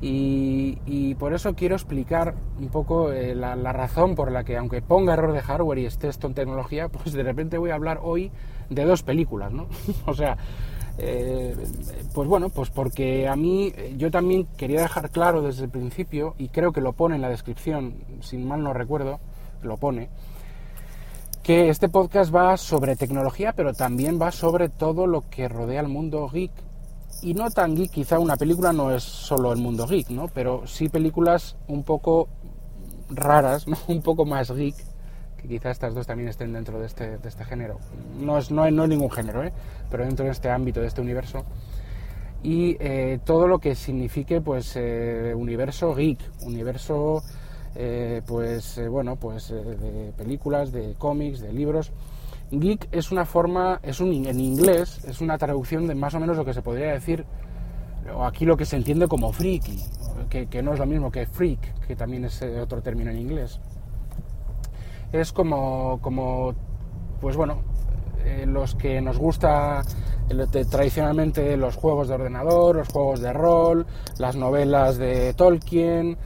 y, 0.00 1.14
por 1.18 1.34
eso 1.34 1.54
quiero 1.54 1.74
explicar 1.74 2.34
un 2.58 2.68
poco 2.68 3.12
eh, 3.12 3.34
la, 3.34 3.54
la, 3.56 3.72
razón 3.72 4.14
por 4.14 4.30
la 4.30 4.44
que 4.44 4.56
aunque 4.56 4.80
ponga 4.80 5.14
error 5.14 5.32
de 5.32 5.40
hardware 5.40 5.78
y 5.78 5.86
esté 5.86 6.08
esto 6.08 6.26
en 6.26 6.32
tecnología 6.32 6.88
pues 6.90 7.12
de 7.12 7.22
repente 7.22 7.58
voy 7.58 7.68
a 7.68 7.74
hablar 7.74 8.00
hoy 8.02 8.30
de 8.70 8.84
dos 8.84 9.02
películas 9.02 9.52
no 9.52 9.68
o 10.06 10.14
sea 10.14 10.36
eh, 10.98 11.54
pues 12.14 12.28
bueno, 12.28 12.48
pues 12.48 12.70
porque 12.70 13.28
a 13.28 13.36
mí 13.36 13.72
yo 13.96 14.10
también 14.10 14.46
quería 14.56 14.80
dejar 14.80 15.10
claro 15.10 15.42
desde 15.42 15.64
el 15.64 15.70
principio, 15.70 16.34
y 16.38 16.48
creo 16.48 16.72
que 16.72 16.80
lo 16.80 16.94
pone 16.94 17.16
en 17.16 17.22
la 17.22 17.28
descripción, 17.28 17.96
sin 18.20 18.46
mal 18.46 18.62
no 18.62 18.72
recuerdo, 18.72 19.20
lo 19.62 19.76
pone, 19.76 20.08
que 21.42 21.68
este 21.68 21.88
podcast 21.88 22.34
va 22.34 22.56
sobre 22.56 22.96
tecnología, 22.96 23.52
pero 23.52 23.74
también 23.74 24.20
va 24.20 24.32
sobre 24.32 24.68
todo 24.68 25.06
lo 25.06 25.28
que 25.28 25.48
rodea 25.48 25.80
el 25.80 25.88
mundo 25.88 26.28
geek. 26.28 26.50
Y 27.22 27.34
no 27.34 27.50
tan 27.50 27.76
geek, 27.76 27.90
quizá 27.90 28.18
una 28.18 28.36
película 28.36 28.72
no 28.72 28.90
es 28.90 29.02
solo 29.02 29.52
el 29.52 29.58
mundo 29.58 29.86
geek, 29.86 30.10
¿no? 30.10 30.28
Pero 30.28 30.66
sí 30.66 30.88
películas 30.88 31.56
un 31.68 31.84
poco 31.84 32.28
raras, 33.08 33.68
¿no? 33.68 33.76
un 33.86 34.02
poco 34.02 34.24
más 34.24 34.50
geek, 34.50 34.74
quizás 35.46 35.72
estas 35.72 35.94
dos 35.94 36.06
también 36.06 36.28
estén 36.28 36.52
dentro 36.52 36.78
de 36.78 36.86
este, 36.86 37.18
de 37.18 37.28
este 37.28 37.44
género. 37.44 37.78
No 38.20 38.38
es, 38.38 38.50
no, 38.50 38.70
no 38.70 38.86
ningún 38.86 39.10
género, 39.10 39.42
¿eh? 39.42 39.52
pero 39.90 40.04
dentro 40.04 40.24
de 40.24 40.32
este 40.32 40.50
ámbito, 40.50 40.80
de 40.80 40.86
este 40.86 41.00
universo. 41.00 41.44
Y 42.42 42.76
eh, 42.80 43.18
todo 43.24 43.48
lo 43.48 43.58
que 43.58 43.74
signifique, 43.74 44.40
pues, 44.40 44.76
eh, 44.76 45.32
universo 45.34 45.94
geek, 45.94 46.18
universo, 46.42 47.22
pues, 48.26 48.80
bueno, 48.88 49.16
pues, 49.16 49.48
de 49.50 50.12
películas, 50.16 50.72
de 50.72 50.94
cómics, 50.98 51.40
de 51.40 51.52
libros. 51.52 51.92
Geek 52.50 52.88
es 52.92 53.10
una 53.10 53.26
forma, 53.26 53.80
es 53.82 54.00
un, 54.00 54.26
en 54.26 54.40
inglés, 54.40 55.04
es 55.04 55.20
una 55.20 55.36
traducción 55.36 55.86
de 55.86 55.94
más 55.94 56.14
o 56.14 56.20
menos 56.20 56.36
lo 56.36 56.44
que 56.44 56.54
se 56.54 56.62
podría 56.62 56.92
decir, 56.92 57.24
o 58.14 58.24
aquí 58.24 58.44
lo 58.44 58.56
que 58.56 58.64
se 58.64 58.76
entiende 58.76 59.08
como 59.08 59.32
freaky, 59.32 59.82
que, 60.30 60.46
que 60.46 60.62
no 60.62 60.72
es 60.72 60.78
lo 60.78 60.86
mismo 60.86 61.10
que 61.10 61.26
freak, 61.26 61.86
que 61.86 61.96
también 61.96 62.24
es 62.24 62.40
otro 62.42 62.80
término 62.80 63.10
en 63.10 63.18
inglés 63.18 63.60
es 65.12 65.32
como, 65.32 65.98
como 66.02 66.54
pues 67.20 67.36
bueno, 67.36 67.62
eh, 68.24 68.44
los 68.46 68.74
que 68.74 69.00
nos 69.00 69.18
gusta 69.18 69.82
tradicionalmente 70.68 71.56
los 71.56 71.76
juegos 71.76 72.08
de 72.08 72.14
ordenador, 72.14 72.74
los 72.74 72.88
juegos 72.88 73.20
de 73.20 73.32
rol, 73.32 73.86
las 74.18 74.34
novelas 74.34 74.98
de 74.98 75.32
Tolkien, 75.34 76.18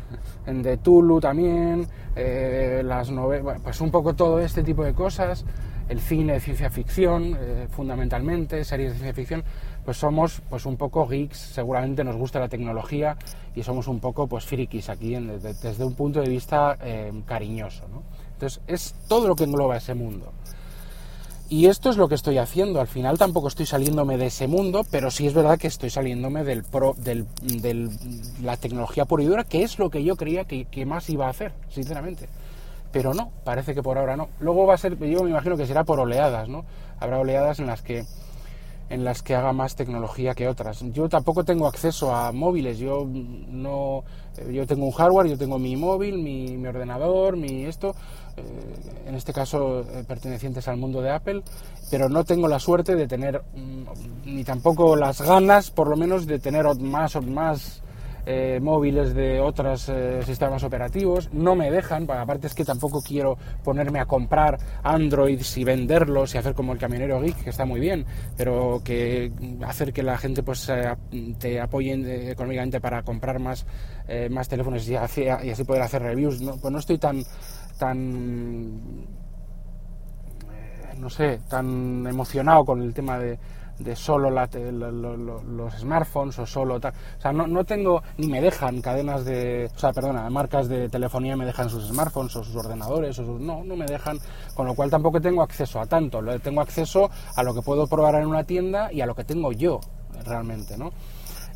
de 0.47 0.79
Tulu 0.79 1.21
también, 1.21 1.87
eh, 2.17 2.81
las 2.83 3.11
novelas, 3.11 3.61
pues 3.63 3.81
un 3.83 3.91
poco 3.91 4.15
todo 4.15 4.41
este 4.41 4.63
tipo 4.63 4.83
de 4.83 4.95
cosas, 4.95 5.45
el 5.91 6.01
cine 6.01 6.35
de 6.35 6.41
ciencia 6.41 6.71
ficción, 6.71 7.37
eh, 7.39 7.69
fundamentalmente, 7.71 8.65
series 8.65 8.93
de 8.93 8.99
ciencia 8.99 9.15
ficción, 9.15 9.45
pues 9.85 9.99
somos 9.99 10.41
pues 10.49 10.65
un 10.65 10.79
poco 10.79 11.07
geeks, 11.07 11.37
seguramente 11.37 12.03
nos 12.03 12.17
gusta 12.17 12.41
la 12.41 12.49
tecnología 12.49 13.19
y 13.55 13.63
somos 13.63 13.87
un 13.89 14.01
poco 14.01 14.27
pues 14.27 14.47
frikis 14.47 14.89
aquí 14.89 15.15
desde, 15.15 15.85
un 15.85 15.95
punto 15.95 16.23
de 16.23 16.29
vista 16.31 16.79
cariñoso, 17.27 17.87
¿no? 17.89 18.03
Entonces, 18.41 18.63
es 18.67 18.95
todo 19.07 19.29
lo 19.29 19.37
que 19.37 19.45
engloba 19.45 19.77
ese 19.77 19.93
mundo. 19.93 20.33
Y 21.51 21.67
esto 21.67 21.91
es 21.91 21.99
lo 21.99 22.09
que 22.09 22.15
estoy 22.15 22.39
haciendo. 22.39 22.81
Al 22.81 22.87
final 22.87 23.19
tampoco 23.19 23.49
estoy 23.49 23.67
saliéndome 23.67 24.17
de 24.17 24.27
ese 24.27 24.47
mundo, 24.47 24.81
pero 24.91 25.11
sí 25.11 25.27
es 25.27 25.35
verdad 25.35 25.59
que 25.59 25.67
estoy 25.67 25.91
saliéndome 25.91 26.43
del 26.43 26.65
la 28.43 28.57
tecnología 28.57 29.05
pura 29.05 29.25
y 29.25 29.27
dura, 29.27 29.45
que 29.45 29.63
es 29.63 29.79
lo 29.79 29.91
que 29.91 30.03
yo 30.03 30.17
creía 30.17 30.45
que, 30.45 30.87
más 30.87 31.11
iba 31.11 31.27
a 31.27 31.31
hacer, 31.31 31.53
sinceramente. 31.69 32.31
Pero 32.93 33.13
no, 33.13 33.31
parece 33.45 33.75
que 33.75 33.83
por 33.83 33.99
ahora 33.99 34.17
no. 34.17 34.29
Luego 34.39 34.67
va 34.67 34.75
a 34.75 34.79
ser, 34.79 34.97
yo 34.97 35.23
me 35.23 35.31
imagino 35.31 35.59
que 35.59 35.67
será 35.67 35.85
por 35.85 36.01
oleadas, 36.01 36.49
¿no? 36.49 36.65
Habrá 36.99 37.19
oleadas 37.19 37.59
en 37.59 37.67
las 37.67 37.83
que 37.83 38.05
en 38.89 39.05
las 39.05 39.23
que 39.23 39.37
haga 39.37 39.53
más 39.53 39.77
tecnología 39.77 40.35
que 40.35 40.49
otras. 40.49 40.81
Yo 40.93 41.09
tampoco 41.09 41.45
tengo 41.45 41.69
acceso 41.69 42.13
a 42.13 42.33
móviles, 42.33 42.79
yo 42.79 43.07
no 43.07 44.03
yo 44.53 44.67
tengo 44.67 44.87
un 44.87 44.93
hardware, 44.93 45.29
yo 45.29 45.39
tengo 45.39 45.59
mi 45.59 45.77
móvil, 45.77 46.19
mi, 46.19 46.67
ordenador, 46.67 47.37
mi 47.37 47.65
esto, 47.65 47.95
en 49.07 49.15
este 49.15 49.33
caso 49.33 49.81
eh, 49.81 50.05
pertenecientes 50.07 50.69
al 50.69 50.77
mundo 50.77 51.01
de 51.03 51.11
Apple, 51.11 51.43
pero 51.91 52.09
no 52.09 52.25
tengo 52.25 52.49
la 52.49 52.59
suerte 52.59 52.95
de 52.95 53.07
tener 53.07 53.43
mm, 53.55 54.35
ni 54.35 54.45
tampoco 54.45 54.97
las 54.97 55.21
ganas, 55.21 55.71
por 55.71 55.89
lo 55.89 55.97
menos, 55.97 56.27
de 56.27 56.39
tener 56.39 56.67
más 56.79 57.21
más 57.23 57.83
eh, 58.27 58.61
móviles 58.61 59.15
de 59.15 59.41
otros 59.41 59.89
eh, 59.89 60.21
sistemas 60.25 60.63
operativos, 60.63 61.31
no 61.33 61.55
me 61.55 61.71
dejan, 61.71 62.09
aparte 62.11 62.49
es 62.49 62.55
que 62.55 62.65
tampoco 62.65 63.01
quiero 63.01 63.39
ponerme 63.65 63.99
a 63.99 64.05
comprar 64.05 64.59
Androids 64.83 65.57
y 65.57 65.65
venderlos 65.65 66.35
y 66.35 66.39
hacer 66.39 66.55
como 66.55 66.73
el 66.73 66.79
camionero 66.79 67.21
geek, 67.21 67.43
que 67.43 67.51
está 67.51 67.65
muy 67.65 67.81
bien, 67.81 68.05
pero 68.37 68.83
que 68.85 69.33
hacer 69.67 69.93
que 69.93 70.03
la 70.03 70.19
gente 70.19 70.43
pues 70.43 70.71
te 71.39 71.61
apoye 71.61 72.31
económicamente 72.31 72.81
para 72.81 73.03
comprar 73.03 73.39
más, 73.39 73.65
eh, 74.07 74.29
más 74.31 74.49
teléfonos 74.49 74.87
y, 74.87 74.97
así 74.97 75.65
poder 75.65 75.83
hacer 75.83 76.03
reviews, 76.03 76.43
¿no? 76.43 76.57
pues 76.59 76.73
no 76.73 76.79
estoy 76.79 76.99
tan 76.99 77.25
tan 77.81 79.09
no 80.99 81.09
sé, 81.09 81.41
tan 81.49 82.07
emocionado 82.07 82.63
con 82.65 82.83
el 82.83 82.93
tema 82.93 83.19
de, 83.19 83.39
de 83.79 83.97
solo 83.97 84.31
los 84.31 85.75
smartphones 85.79 86.39
o 86.39 86.47
solo 86.47 86.79
tal. 86.79 86.93
O 87.19 87.21
sea, 87.21 87.33
no, 87.33 87.47
no, 87.47 87.65
tengo 87.65 88.03
ni 88.19 88.29
me 88.29 88.41
dejan 88.41 88.83
cadenas 88.83 89.25
de, 89.25 89.71
o 89.75 89.79
sea, 89.79 89.93
perdona, 89.93 90.29
marcas 90.29 90.69
de 90.69 90.91
telefonía 90.91 91.37
me 91.37 91.47
dejan 91.47 91.71
sus 91.71 91.89
smartphones 91.89 92.37
o 92.37 92.45
sus 92.45 92.55
ordenadores 92.55 93.19
o 93.19 93.25
sus, 93.25 93.41
no, 93.41 93.65
no 93.65 93.77
me 93.77 93.87
dejan, 93.87 94.19
con 94.55 94.67
lo 94.67 94.75
cual 94.75 94.91
tampoco 94.91 95.21
tengo 95.21 95.43
acceso 95.43 95.81
a 95.81 95.87
tanto. 95.87 96.21
Tengo 96.43 96.61
acceso 96.61 97.11
a 97.35 97.43
lo 97.43 97.55
que 97.55 97.63
puedo 97.63 97.87
probar 97.87 98.17
en 98.17 98.27
una 98.27 98.45
tienda 98.45 98.93
y 98.93 99.01
a 99.01 99.07
lo 99.07 99.15
que 99.15 99.25
tengo 99.25 99.53
yo 99.53 99.81
realmente, 100.25 100.77
¿no? 100.77 100.91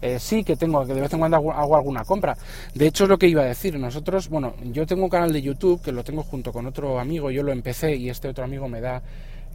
Eh, 0.03 0.19
sí 0.19 0.45
que 0.45 0.57
tengo, 0.57 0.85
que 0.85 0.95
de 0.95 1.01
vez 1.01 1.13
en 1.13 1.19
cuando 1.19 1.37
hago, 1.37 1.77
alguna 1.77 2.05
compra. 2.05 2.37
De 2.75 2.87
hecho, 2.87 3.05
es 3.05 3.11
lo 3.11 3.19
que 3.19 3.29
iba 3.29 3.43
a 3.43 3.47
decir. 3.47 3.79
Nosotros, 3.79 4.29
bueno, 4.29 4.55
yo 4.65 4.87
tengo 4.87 5.05
un 5.05 5.11
canal 5.11 5.33
de 5.33 5.41
YouTube 5.41 5.81
que 5.83 5.93
lo 5.93 6.05
tengo 6.05 6.23
junto 6.23 6.53
con 6.53 6.67
otro 6.67 6.99
amigo, 6.99 7.31
yo 7.31 7.43
lo 7.43 7.53
empecé 7.53 7.97
y 7.97 8.11
este 8.11 8.29
otro 8.29 8.45
amigo 8.45 8.69
me 8.69 8.81
da 8.81 9.03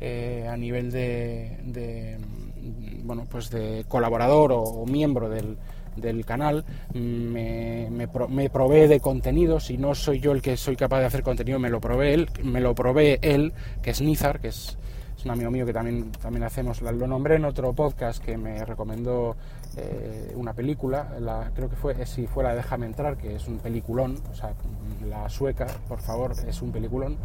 eh, 0.02 0.48
a 0.50 0.56
nivel 0.56 0.92
de, 0.92 2.18
bueno 3.04 3.26
pues 3.30 3.50
de 3.50 3.84
colaborador 3.86 4.54
o, 4.54 4.86
miembro 4.86 5.28
del, 5.28 5.58
canal 6.26 6.64
me, 6.94 7.90
me, 7.90 8.50
provee 8.50 8.88
de 8.88 9.02
contenido 9.02 9.60
si 9.60 9.78
no 9.78 9.94
soy 9.94 10.22
yo 10.22 10.32
el 10.32 10.42
que 10.42 10.56
soy 10.56 10.78
capaz 10.78 11.02
de 11.02 11.08
hacer 11.08 11.22
contenido 11.22 11.60
me 11.60 11.70
lo 11.70 11.82
provee 11.82 12.14
él 12.14 12.30
me 12.44 12.62
lo 12.62 12.74
provee 12.74 13.20
él 13.22 13.52
que 13.82 13.90
es 13.90 14.00
Nizar 14.00 14.40
que 14.40 14.48
es, 14.48 14.78
un 15.26 15.32
amigo 15.32 15.52
mío 15.52 15.66
que 15.66 15.74
también 15.74 16.14
también 16.14 16.46
hacemos 16.46 16.82
lo 16.82 17.06
nombré 17.06 17.36
en 17.36 17.44
otro 17.44 17.74
podcast 17.74 18.24
que 18.24 18.38
me 18.38 18.64
recomendó 18.64 19.36
eh, 19.78 20.34
una 20.36 20.54
película 20.54 21.16
la, 21.20 21.52
creo 21.54 21.70
que 21.70 21.76
fue 21.76 22.06
si 22.06 22.28
fuera 22.28 22.56
Déjame 22.56 22.86
entrar 22.86 23.18
que 23.18 23.36
es 23.36 23.48
un 23.48 23.60
peliculón 23.60 24.18
o 24.32 24.36
sea 24.36 24.54
la 25.08 25.30
sueca 25.30 25.68
por 25.88 26.00
favor 26.00 26.34
es 26.48 26.62
un 26.62 26.72
peliculón. 26.72 27.18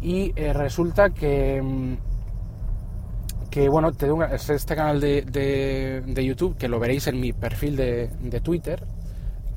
Y 0.00 0.32
eh, 0.36 0.52
resulta 0.52 1.10
que 1.10 1.60
mm, 1.62 1.96
que 3.50 3.68
bueno 3.68 3.90
es 4.30 4.50
este 4.50 4.76
canal 4.76 5.00
de, 5.00 5.22
de, 5.22 6.24
YouTube 6.24 6.56
que 6.56 6.68
lo 6.68 6.78
veréis 6.78 7.06
en 7.06 7.18
mi 7.18 7.32
perfil 7.32 7.76
de, 7.76 8.08
de 8.20 8.40
Twitter 8.40 8.84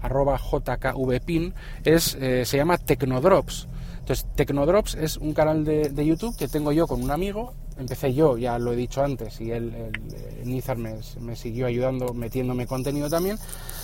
arroba 0.01 0.37
jkvpin 0.37 1.53
es 1.83 2.15
eh, 2.15 2.45
se 2.45 2.57
llama 2.57 2.77
Tecnodrops. 2.77 3.67
Entonces 3.99 4.25
Tecnodrops 4.35 4.95
es 4.95 5.17
un 5.17 5.33
canal 5.33 5.63
de, 5.63 5.89
de, 5.89 6.05
YouTube 6.05 6.35
que 6.37 6.47
tengo 6.47 6.71
yo 6.71 6.87
con 6.87 7.03
un 7.03 7.11
amigo 7.11 7.53
empecé 7.81 8.13
yo 8.13 8.37
ya 8.37 8.57
lo 8.57 8.73
he 8.73 8.75
dicho 8.75 9.03
antes 9.03 9.41
y 9.41 9.51
él, 9.51 9.73
el, 9.73 10.49
Nizar 10.49 10.77
me, 10.77 10.95
me 11.19 11.35
siguió 11.35 11.67
ayudando 11.67 12.13
metiéndome 12.13 12.65
contenido 12.65 13.09
también 13.09 13.37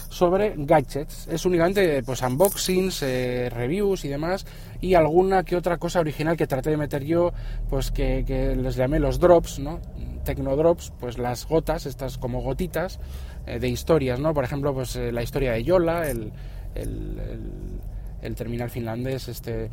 sobre 0.09 0.53
gadgets. 0.57 1.27
Es 1.27 1.45
únicamente 1.45 2.01
pues 2.03 2.21
unboxings, 2.21 3.03
eh, 3.03 3.49
reviews 3.49 4.05
y 4.05 4.09
demás, 4.09 4.45
y 4.81 4.93
alguna 4.93 5.43
que 5.43 5.55
otra 5.55 5.77
cosa 5.77 5.99
original 5.99 6.37
que 6.37 6.47
traté 6.47 6.69
de 6.69 6.77
meter 6.77 7.03
yo, 7.03 7.33
pues 7.69 7.91
que, 7.91 8.23
les 8.57 8.75
llamé 8.75 8.99
los 8.99 9.19
drops, 9.19 9.59
¿no? 9.59 9.79
Tecnodrops, 10.23 10.93
pues 10.99 11.17
las 11.17 11.47
gotas, 11.47 11.85
estas 11.85 12.17
como 12.17 12.41
gotitas 12.41 12.99
eh, 13.45 13.59
de 13.59 13.67
historias, 13.67 14.19
¿no? 14.19 14.33
Por 14.33 14.43
ejemplo, 14.43 14.73
pues 14.73 14.95
eh, 14.95 15.11
la 15.11 15.23
historia 15.23 15.53
de 15.53 15.63
Yola, 15.63 16.09
el, 16.09 16.31
el, 16.75 18.35
terminal 18.35 18.69
finlandés, 18.69 19.29
este 19.29 19.69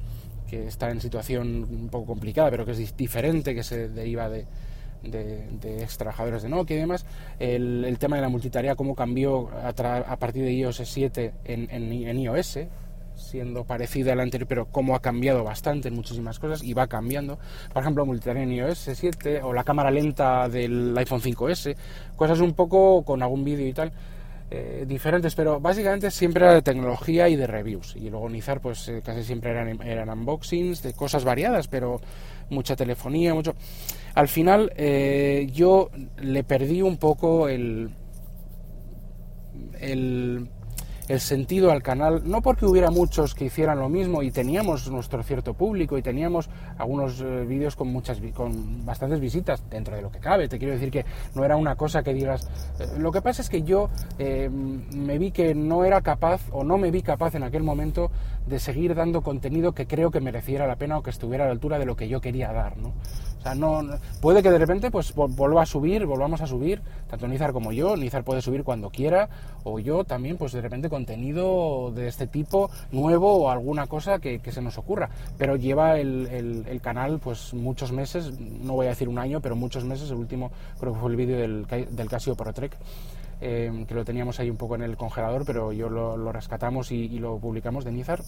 que 0.48 0.66
está 0.66 0.90
en 0.90 1.00
situación 1.00 1.66
un 1.70 1.88
poco 1.88 2.06
complicada, 2.06 2.50
pero 2.50 2.64
que 2.64 2.72
es 2.72 2.96
diferente, 2.96 3.54
que 3.54 3.62
se 3.62 3.88
deriva 3.88 4.28
de, 4.28 4.46
de, 5.10 5.82
ex 5.82 5.96
trabajadores 5.96 6.42
de 6.42 6.48
Nokia 6.48 6.76
y 6.76 6.80
demás, 6.80 7.06
el, 7.38 7.96
tema 7.98 8.16
de 8.16 8.22
la 8.22 8.28
multitarea, 8.28 8.74
cómo 8.74 8.94
cambió 8.94 9.48
a, 9.50 10.16
partir 10.16 10.44
de 10.44 10.52
iOS 10.52 10.82
7 10.84 11.32
en, 11.44 11.70
en, 11.70 12.18
iOS, 12.18 12.58
siendo 13.14 13.64
parecida 13.64 14.12
a 14.12 14.16
la 14.16 14.22
anterior, 14.22 14.48
pero 14.48 14.66
cómo 14.66 14.94
ha 14.96 15.00
cambiado 15.00 15.44
bastante 15.44 15.88
en 15.88 15.94
muchísimas 15.94 16.38
cosas 16.38 16.62
y 16.62 16.74
va 16.74 16.86
cambiando. 16.86 17.38
Por 17.72 17.82
ejemplo, 17.82 18.04
multitarea 18.04 18.42
en 18.42 18.52
iOS 18.52 18.90
7 18.94 19.42
o 19.42 19.52
la 19.52 19.64
cámara 19.64 19.90
lenta 19.90 20.48
del 20.48 20.96
iPhone 20.98 21.20
5S, 21.20 21.76
cosas 22.16 22.40
un 22.40 22.54
poco 22.54 23.02
con 23.04 23.22
algún 23.22 23.44
vídeo 23.44 23.66
y 23.66 23.72
tal. 23.72 23.92
Eh, 24.50 24.84
diferentes, 24.86 25.34
pero 25.34 25.58
básicamente 25.58 26.10
siempre 26.10 26.44
era 26.44 26.54
de 26.54 26.62
tecnología 26.62 27.28
y 27.28 27.36
de 27.36 27.46
reviews. 27.46 27.96
Y 27.96 28.10
luego 28.10 28.28
Nizar, 28.28 28.60
pues 28.60 28.88
eh, 28.88 29.00
casi 29.04 29.24
siempre 29.24 29.50
eran, 29.50 29.80
eran 29.82 30.10
unboxings 30.10 30.82
de 30.82 30.92
cosas 30.92 31.24
variadas, 31.24 31.66
pero 31.66 32.00
mucha 32.50 32.76
telefonía, 32.76 33.34
mucho. 33.34 33.54
Al 34.14 34.28
final 34.28 34.72
eh, 34.76 35.48
yo 35.52 35.90
le 36.18 36.44
perdí 36.44 36.82
un 36.82 36.98
poco 36.98 37.48
el, 37.48 37.90
el, 39.80 40.48
el 41.08 41.20
sentido 41.20 41.70
al 41.70 41.82
canal, 41.82 42.22
no 42.24 42.40
porque 42.40 42.64
hubiera 42.66 42.90
muchos 42.90 43.34
que 43.34 43.46
hicieran 43.46 43.78
lo 43.78 43.88
mismo 43.88 44.22
y 44.22 44.30
teníamos 44.30 44.90
nuestro 44.90 45.22
cierto 45.22 45.54
público 45.54 45.98
y 45.98 46.02
teníamos 46.02 46.48
algunos 46.78 47.20
eh, 47.20 47.44
vídeos 47.46 47.76
con 47.76 47.88
muchas 47.88 48.20
con 48.34 48.84
bastantes 48.86 49.20
visitas 49.20 49.62
dentro 49.68 49.94
de 49.94 50.02
lo 50.02 50.10
que 50.10 50.18
cabe, 50.18 50.48
te 50.48 50.58
quiero 50.58 50.74
decir 50.74 50.90
que 50.90 51.04
no 51.34 51.44
era 51.44 51.56
una 51.56 51.76
cosa 51.76 52.02
que 52.02 52.14
digas, 52.14 52.48
eh, 52.78 52.86
lo 52.98 53.12
que 53.12 53.20
pasa 53.20 53.42
es 53.42 53.50
que 53.50 53.62
yo 53.62 53.90
eh, 54.18 54.48
me 54.48 55.18
vi 55.18 55.30
que 55.30 55.54
no 55.54 55.84
era 55.84 56.00
capaz 56.00 56.40
o 56.52 56.64
no 56.64 56.78
me 56.78 56.90
vi 56.90 57.02
capaz 57.02 57.34
en 57.34 57.42
aquel 57.42 57.62
momento 57.62 58.10
de 58.46 58.58
seguir 58.58 58.94
dando 58.94 59.22
contenido 59.22 59.72
que 59.72 59.86
creo 59.86 60.10
que 60.10 60.20
mereciera 60.20 60.66
la 60.66 60.76
pena 60.76 60.98
o 60.98 61.02
que 61.02 61.10
estuviera 61.10 61.44
a 61.44 61.46
la 61.48 61.52
altura 61.52 61.78
de 61.78 61.86
lo 61.86 61.96
que 61.96 62.08
yo 62.08 62.20
quería 62.20 62.52
dar, 62.52 62.76
¿no? 62.76 62.92
No, 63.54 63.82
puede 64.22 64.42
que 64.42 64.50
de 64.50 64.58
repente 64.58 64.90
pues 64.90 65.14
vuelva 65.14 65.62
a 65.62 65.66
subir, 65.66 66.06
volvamos 66.06 66.40
a 66.40 66.46
subir, 66.46 66.80
tanto 67.10 67.28
Nizar 67.28 67.52
como 67.52 67.72
yo, 67.72 67.96
Nizar 67.96 68.24
puede 68.24 68.40
subir 68.40 68.64
cuando 68.64 68.88
quiera, 68.88 69.28
o 69.64 69.78
yo 69.78 70.04
también, 70.04 70.38
pues 70.38 70.52
de 70.52 70.62
repente 70.62 70.88
contenido 70.88 71.92
de 71.94 72.08
este 72.08 72.26
tipo 72.26 72.70
nuevo 72.90 73.34
o 73.34 73.50
alguna 73.50 73.86
cosa 73.86 74.18
que, 74.18 74.40
se 74.44 74.62
nos 74.62 74.78
ocurra. 74.78 75.10
Pero 75.36 75.56
lleva 75.56 75.98
el, 75.98 76.80
canal 76.82 77.18
pues 77.18 77.52
muchos 77.52 77.92
meses, 77.92 78.38
no 78.38 78.74
voy 78.74 78.86
a 78.86 78.90
decir 78.90 79.08
un 79.08 79.18
año, 79.18 79.40
pero 79.40 79.56
muchos 79.56 79.84
meses, 79.84 80.10
el 80.10 80.16
último 80.16 80.50
creo 80.78 80.94
que 80.94 81.00
fue 81.00 81.10
el 81.10 81.16
vídeo 81.16 81.36
del, 81.36 81.66
del 81.66 82.08
Casio 82.08 82.34
Pro 82.34 82.52
Trek. 82.52 82.76
Eh, 83.40 83.84
que 83.88 83.94
lo 83.94 84.04
teníamos 84.04 84.38
ahí 84.40 84.48
un 84.48 84.56
poco 84.56 84.76
en 84.76 84.82
el 84.82 84.96
congelador, 84.96 85.44
pero 85.44 85.72
yo 85.72 85.90
lo, 85.90 86.32
rescatamos 86.32 86.92
y, 86.92 87.06
y, 87.06 87.18
lo 87.18 87.36
publicamos 87.38 87.84
de 87.84 87.92
Nizar 87.92 88.22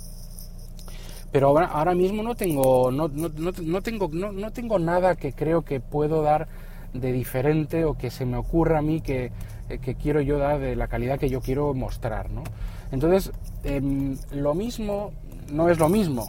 pero 1.37 1.49
ahora, 1.49 1.67
ahora 1.67 1.95
mismo 1.95 2.23
no 2.23 2.35
tengo, 2.35 2.91
no, 2.91 3.09
no, 3.09 3.29
no, 3.29 3.83
tengo, 3.83 4.09
no, 4.09 4.53
tengo 4.53 4.79
nada 4.79 5.17
que 5.17 5.35
creo 5.35 5.67
que 5.67 5.81
puedo 5.81 6.23
dar 6.23 6.49
de 6.95 7.13
diferente 7.13 7.85
o 7.85 7.93
que 7.93 8.11
se 8.11 8.25
me 8.25 8.39
ocurra 8.39 8.79
a 8.79 8.81
mí 8.81 9.03
que, 9.03 9.33
eh, 9.69 9.79
que 9.79 9.97
quiero 9.97 10.23
yo 10.23 10.39
dar 10.39 10.59
de 10.59 10.75
la 10.77 10.89
calidad 10.89 11.19
que 11.19 11.29
yo 11.29 11.43
quiero 11.43 11.75
mostrar. 11.75 12.31
¿no? 12.31 12.43
Entonces, 12.91 13.33
em, 13.65 14.17
lo 14.31 14.55
mismo 14.55 15.13
no 15.53 15.69
es 15.69 15.79
lo 15.79 15.91
mismo, 15.91 16.27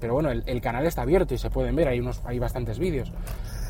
pero 0.00 0.14
bueno, 0.14 0.32
el, 0.32 0.60
canal 0.60 0.84
está 0.86 1.02
abierto 1.02 1.32
y 1.32 1.38
se 1.38 1.48
pueden 1.48 1.76
ver, 1.76 1.86
hay, 1.86 2.00
unos, 2.00 2.20
hay 2.24 2.40
bastantes 2.40 2.80
vídeos. 2.80 3.12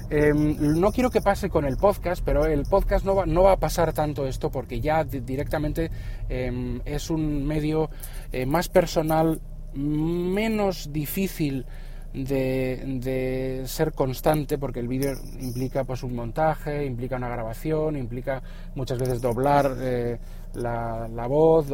Em, 0.09 0.57
no 0.81 0.91
quiero 0.91 1.11
que 1.11 1.21
pase 1.21 1.51
con 1.51 1.67
el 1.67 1.77
podcast, 1.77 2.23
pero 2.25 2.47
el 2.47 2.63
podcast 2.63 3.05
no 3.05 3.15
va, 3.15 3.27
no 3.27 3.43
va 3.43 3.53
a 3.53 3.57
pasar 3.59 3.93
tanto 3.93 4.27
esto 4.27 4.51
porque 4.51 4.81
ya 4.81 5.05
directamente 5.05 5.91
em, 6.31 6.81
es 6.87 7.11
un 7.11 7.45
medio 7.45 7.91
eh, 8.33 8.47
más 8.47 8.71
personal 8.71 9.39
menos 9.77 10.93
difícil 10.93 11.65
de, 12.13 13.63
ser 13.67 13.93
constante 13.93 14.59
porque 14.59 14.81
el 14.81 14.89
vídeo 14.89 15.13
implica 15.41 15.85
pues 15.85 16.03
un 16.03 16.15
montaje, 16.15 16.85
implica 16.85 17.17
una 17.17 17.29
grabación, 17.29 17.97
implica 17.97 18.43
muchas 18.75 18.99
veces 18.99 19.21
doblar 19.21 19.77
eh, 19.81 20.19
la, 20.55 21.09
la, 21.09 21.27
voz, 21.27 21.67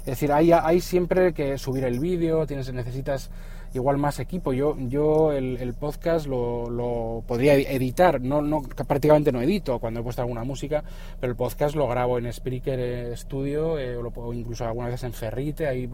es 0.00 0.06
decir, 0.06 0.32
hay, 0.32 0.52
hay 0.52 0.80
siempre 0.80 1.34
que 1.34 1.58
subir 1.58 1.84
el 1.84 2.00
vídeo, 2.00 2.46
tienes, 2.46 2.72
necesitas 2.72 3.30
igual 3.74 3.98
más 3.98 4.18
equipo. 4.18 4.52
Yo, 4.52 4.76
yo 4.78 5.32
el, 5.32 5.74
podcast 5.74 6.26
lo, 6.26 6.70
lo, 6.70 7.22
podría 7.26 7.54
editar, 7.54 8.20
no, 8.20 8.40
no, 8.40 8.62
prácticamente 8.62 9.32
no 9.32 9.42
edito 9.42 9.78
cuando 9.78 10.00
he 10.00 10.02
puesto 10.02 10.22
alguna 10.22 10.44
música, 10.44 10.82
pero 11.20 11.30
el 11.30 11.36
podcast 11.36 11.74
lo 11.74 11.86
grabo 11.88 12.18
en 12.18 12.32
Spreaker 12.32 13.16
Studio 13.16 13.78
eh, 13.78 13.96
o, 13.96 14.32
incluso 14.32 14.64
algunas 14.64 14.90
veces 14.90 15.04
en 15.04 15.12
Ferrite, 15.12 15.66
ahí 15.66 15.88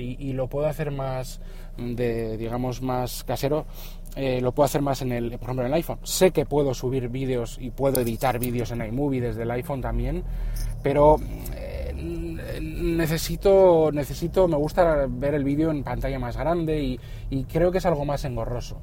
y, 0.00 0.32
lo 0.32 0.48
puedo 0.48 0.66
hacer 0.66 0.90
más 0.90 1.40
de 1.76 2.36
digamos 2.36 2.82
más 2.82 3.24
casero 3.24 3.66
eh, 4.16 4.40
lo 4.40 4.52
puedo 4.52 4.64
hacer 4.64 4.82
más 4.82 5.02
en 5.02 5.12
el 5.12 5.30
por 5.32 5.42
ejemplo 5.42 5.62
en 5.62 5.68
el 5.68 5.74
iPhone. 5.74 5.98
Sé 6.02 6.32
que 6.32 6.44
puedo 6.44 6.74
subir 6.74 7.08
vídeos 7.08 7.58
y 7.60 7.70
puedo 7.70 8.00
editar 8.00 8.38
vídeos 8.38 8.72
en 8.72 8.84
iMovie 8.84 9.20
desde 9.20 9.42
el 9.42 9.50
iPhone 9.52 9.80
también 9.80 10.24
pero 10.82 11.16
eh, 11.54 11.94
necesito 12.60 13.90
necesito 13.92 14.48
me 14.48 14.56
gusta 14.56 15.06
ver 15.08 15.34
el 15.34 15.44
vídeo 15.44 15.70
en 15.70 15.84
pantalla 15.84 16.18
más 16.18 16.36
grande 16.36 16.98
y 17.30 17.44
creo 17.44 17.70
que 17.70 17.78
es 17.78 17.86
algo 17.86 18.04
más 18.04 18.24
engorroso 18.24 18.80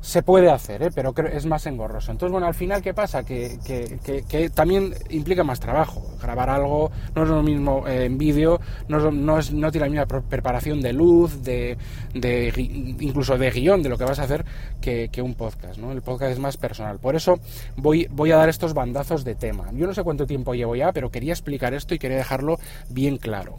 se 0.00 0.22
puede 0.22 0.50
hacer, 0.50 0.82
¿eh? 0.82 0.90
pero 0.94 1.14
es 1.32 1.46
más 1.46 1.66
engorroso. 1.66 2.12
Entonces, 2.12 2.32
bueno, 2.32 2.46
al 2.46 2.54
final, 2.54 2.82
¿qué 2.82 2.94
pasa? 2.94 3.24
Que, 3.24 3.58
que, 3.64 4.50
también 4.50 4.94
implica 5.10 5.44
más 5.44 5.60
trabajo. 5.60 6.04
Grabar 6.20 6.50
algo 6.50 6.90
no 7.14 7.22
es 7.24 7.28
lo 7.28 7.42
mismo 7.42 7.86
eh, 7.86 8.04
en 8.04 8.18
vídeo, 8.18 8.60
no, 8.88 9.10
no, 9.10 9.38
es, 9.38 9.52
no 9.52 9.70
tiene 9.70 9.86
la 9.86 10.04
misma 10.04 10.20
preparación 10.22 10.80
de 10.80 10.92
luz, 10.92 11.42
de, 11.42 11.76
de, 12.14 12.52
incluso 13.00 13.36
de 13.36 13.50
guion 13.50 13.82
de 13.82 13.88
lo 13.88 13.98
que 13.98 14.04
vas 14.04 14.18
a 14.18 14.24
hacer 14.24 14.44
que, 14.80 15.10
un 15.22 15.34
podcast. 15.34 15.78
¿no? 15.78 15.92
El 15.92 16.02
podcast 16.02 16.32
es 16.32 16.38
más 16.38 16.56
personal. 16.56 16.98
Por 16.98 17.16
eso 17.16 17.40
voy, 17.76 18.06
voy 18.10 18.30
a 18.30 18.36
dar 18.36 18.48
estos 18.48 18.74
bandazos 18.74 19.24
de 19.24 19.34
tema. 19.34 19.70
Yo 19.72 19.86
no 19.86 19.94
sé 19.94 20.02
cuánto 20.04 20.26
tiempo 20.26 20.54
llevo 20.54 20.76
ya, 20.76 20.92
pero 20.92 21.10
quería 21.10 21.32
explicar 21.32 21.74
esto 21.74 21.94
y 21.94 21.98
quería 21.98 22.18
dejarlo 22.18 22.58
bien 22.88 23.16
claro. 23.16 23.58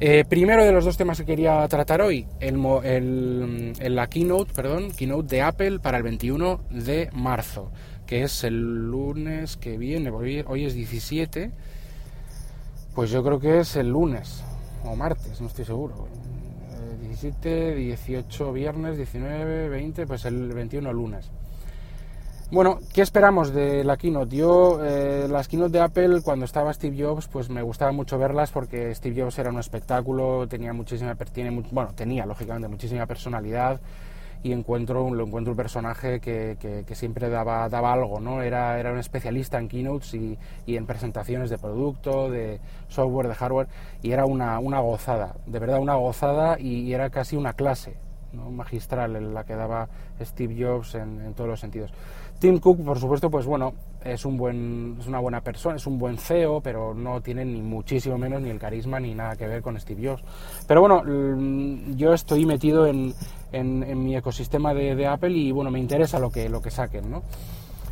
Eh, 0.00 0.24
primero 0.28 0.64
de 0.64 0.70
los 0.70 0.84
dos 0.84 0.96
temas 0.96 1.18
que 1.18 1.24
quería 1.24 1.66
tratar 1.66 2.02
hoy, 2.02 2.24
el, 2.38 3.72
la 3.80 4.06
keynote, 4.06 4.52
perdón, 4.54 4.92
keynote 4.92 5.34
de 5.34 5.42
Apple 5.42 5.80
para 5.80 5.96
el 5.96 6.04
21 6.04 6.60
de 6.70 7.10
marzo, 7.12 7.72
que 8.06 8.22
es 8.22 8.44
el 8.44 8.90
lunes 8.90 9.56
que 9.56 9.76
viene, 9.76 10.10
hoy, 10.10 10.64
es 10.64 10.74
17, 10.74 11.50
pues 12.94 13.10
yo 13.10 13.24
creo 13.24 13.40
que 13.40 13.58
es 13.58 13.74
el 13.74 13.88
lunes 13.88 14.44
o 14.84 14.94
martes, 14.94 15.40
no 15.40 15.48
estoy 15.48 15.64
seguro. 15.64 16.06
17, 17.00 17.72
eh, 17.72 17.74
18 17.74 18.52
viernes, 18.52 18.96
19, 18.98 19.68
20, 19.68 20.06
pues 20.06 20.24
el 20.26 20.52
21 20.52 20.92
lunes. 20.92 21.28
Bueno, 22.50 22.78
¿qué 22.94 23.02
esperamos 23.02 23.52
de 23.52 23.84
la 23.84 23.98
keynote? 23.98 24.34
Yo, 24.34 24.78
eh, 24.82 25.26
las 25.28 25.48
keynote 25.48 25.72
de 25.72 25.80
Apple, 25.80 26.22
cuando 26.22 26.46
estaba 26.46 26.72
Steve 26.72 26.96
Jobs, 26.98 27.28
pues 27.28 27.50
me 27.50 27.60
gustaba 27.60 27.92
mucho 27.92 28.16
verlas 28.18 28.50
porque 28.52 28.94
Steve 28.94 29.20
Jobs 29.20 29.38
era 29.38 29.50
un 29.50 29.58
espectáculo, 29.58 30.48
tenía 30.48 30.72
muchísima, 30.72 31.14
tiene, 31.14 31.50
bueno, 31.70 31.90
tenía 31.94 32.24
lógicamente 32.24 32.66
muchísima 32.68 33.04
personalidad 33.04 33.82
y 34.42 34.52
encuentro, 34.52 35.12
lo 35.14 35.26
encuentro 35.26 35.52
un 35.52 35.58
personaje 35.58 36.20
que, 36.20 36.86
siempre 36.94 37.28
daba, 37.28 37.68
daba 37.68 37.92
algo, 37.92 38.18
¿no? 38.18 38.40
Era, 38.40 38.80
era 38.80 38.92
un 38.92 38.98
especialista 38.98 39.58
en 39.58 39.68
keynotes 39.68 40.14
y, 40.14 40.38
y, 40.64 40.76
en 40.78 40.86
presentaciones 40.86 41.50
de 41.50 41.58
producto, 41.58 42.30
de 42.30 42.60
software, 42.88 43.28
de 43.28 43.34
hardware, 43.34 43.68
y 44.00 44.12
era 44.12 44.24
una, 44.24 44.58
una 44.58 44.80
gozada, 44.80 45.34
de 45.44 45.58
verdad 45.58 45.80
una 45.80 45.96
gozada 45.96 46.58
y, 46.58 46.94
era 46.94 47.10
casi 47.10 47.36
una 47.36 47.52
clase 47.52 47.96
¿no? 48.32 48.50
magistral 48.50 49.16
en 49.16 49.34
la 49.34 49.44
que 49.44 49.54
daba 49.54 49.90
Steve 50.18 50.56
Jobs 50.58 50.94
en, 50.94 51.20
en 51.20 51.34
todos 51.34 51.50
los 51.50 51.60
sentidos. 51.60 51.92
Tim 52.38 52.60
Cook, 52.60 52.84
por 52.84 52.98
supuesto, 53.00 53.30
pues 53.30 53.46
bueno, 53.46 53.72
es 54.04 54.24
un 54.24 54.36
buen, 54.36 54.96
es 55.00 55.08
una 55.08 55.18
buena 55.18 55.40
persona, 55.40 55.76
es 55.76 55.86
un 55.88 55.98
buen 55.98 56.16
CEO, 56.18 56.60
pero 56.60 56.94
no 56.94 57.20
tiene 57.20 57.44
ni 57.44 57.60
muchísimo 57.60 58.16
menos 58.16 58.40
ni 58.40 58.50
el 58.50 58.60
carisma 58.60 59.00
ni 59.00 59.12
nada 59.12 59.34
que 59.34 59.48
ver 59.48 59.60
con 59.60 59.78
Steve 59.80 60.08
Jobs. 60.08 60.22
Pero 60.66 60.80
bueno, 60.80 61.02
mm, 61.04 61.96
yo 61.96 62.14
estoy 62.14 62.46
metido 62.46 62.86
en, 62.86 63.12
en, 63.50 64.04
mi 64.04 64.16
ecosistema 64.16 64.72
de, 64.72 65.06
Apple 65.06 65.32
y 65.32 65.50
bueno, 65.50 65.70
me 65.72 65.80
interesa 65.80 66.20
lo 66.20 66.30
que, 66.30 66.48
lo 66.48 66.62
que 66.62 66.70
saquen, 66.70 67.10
¿no? 67.10 67.22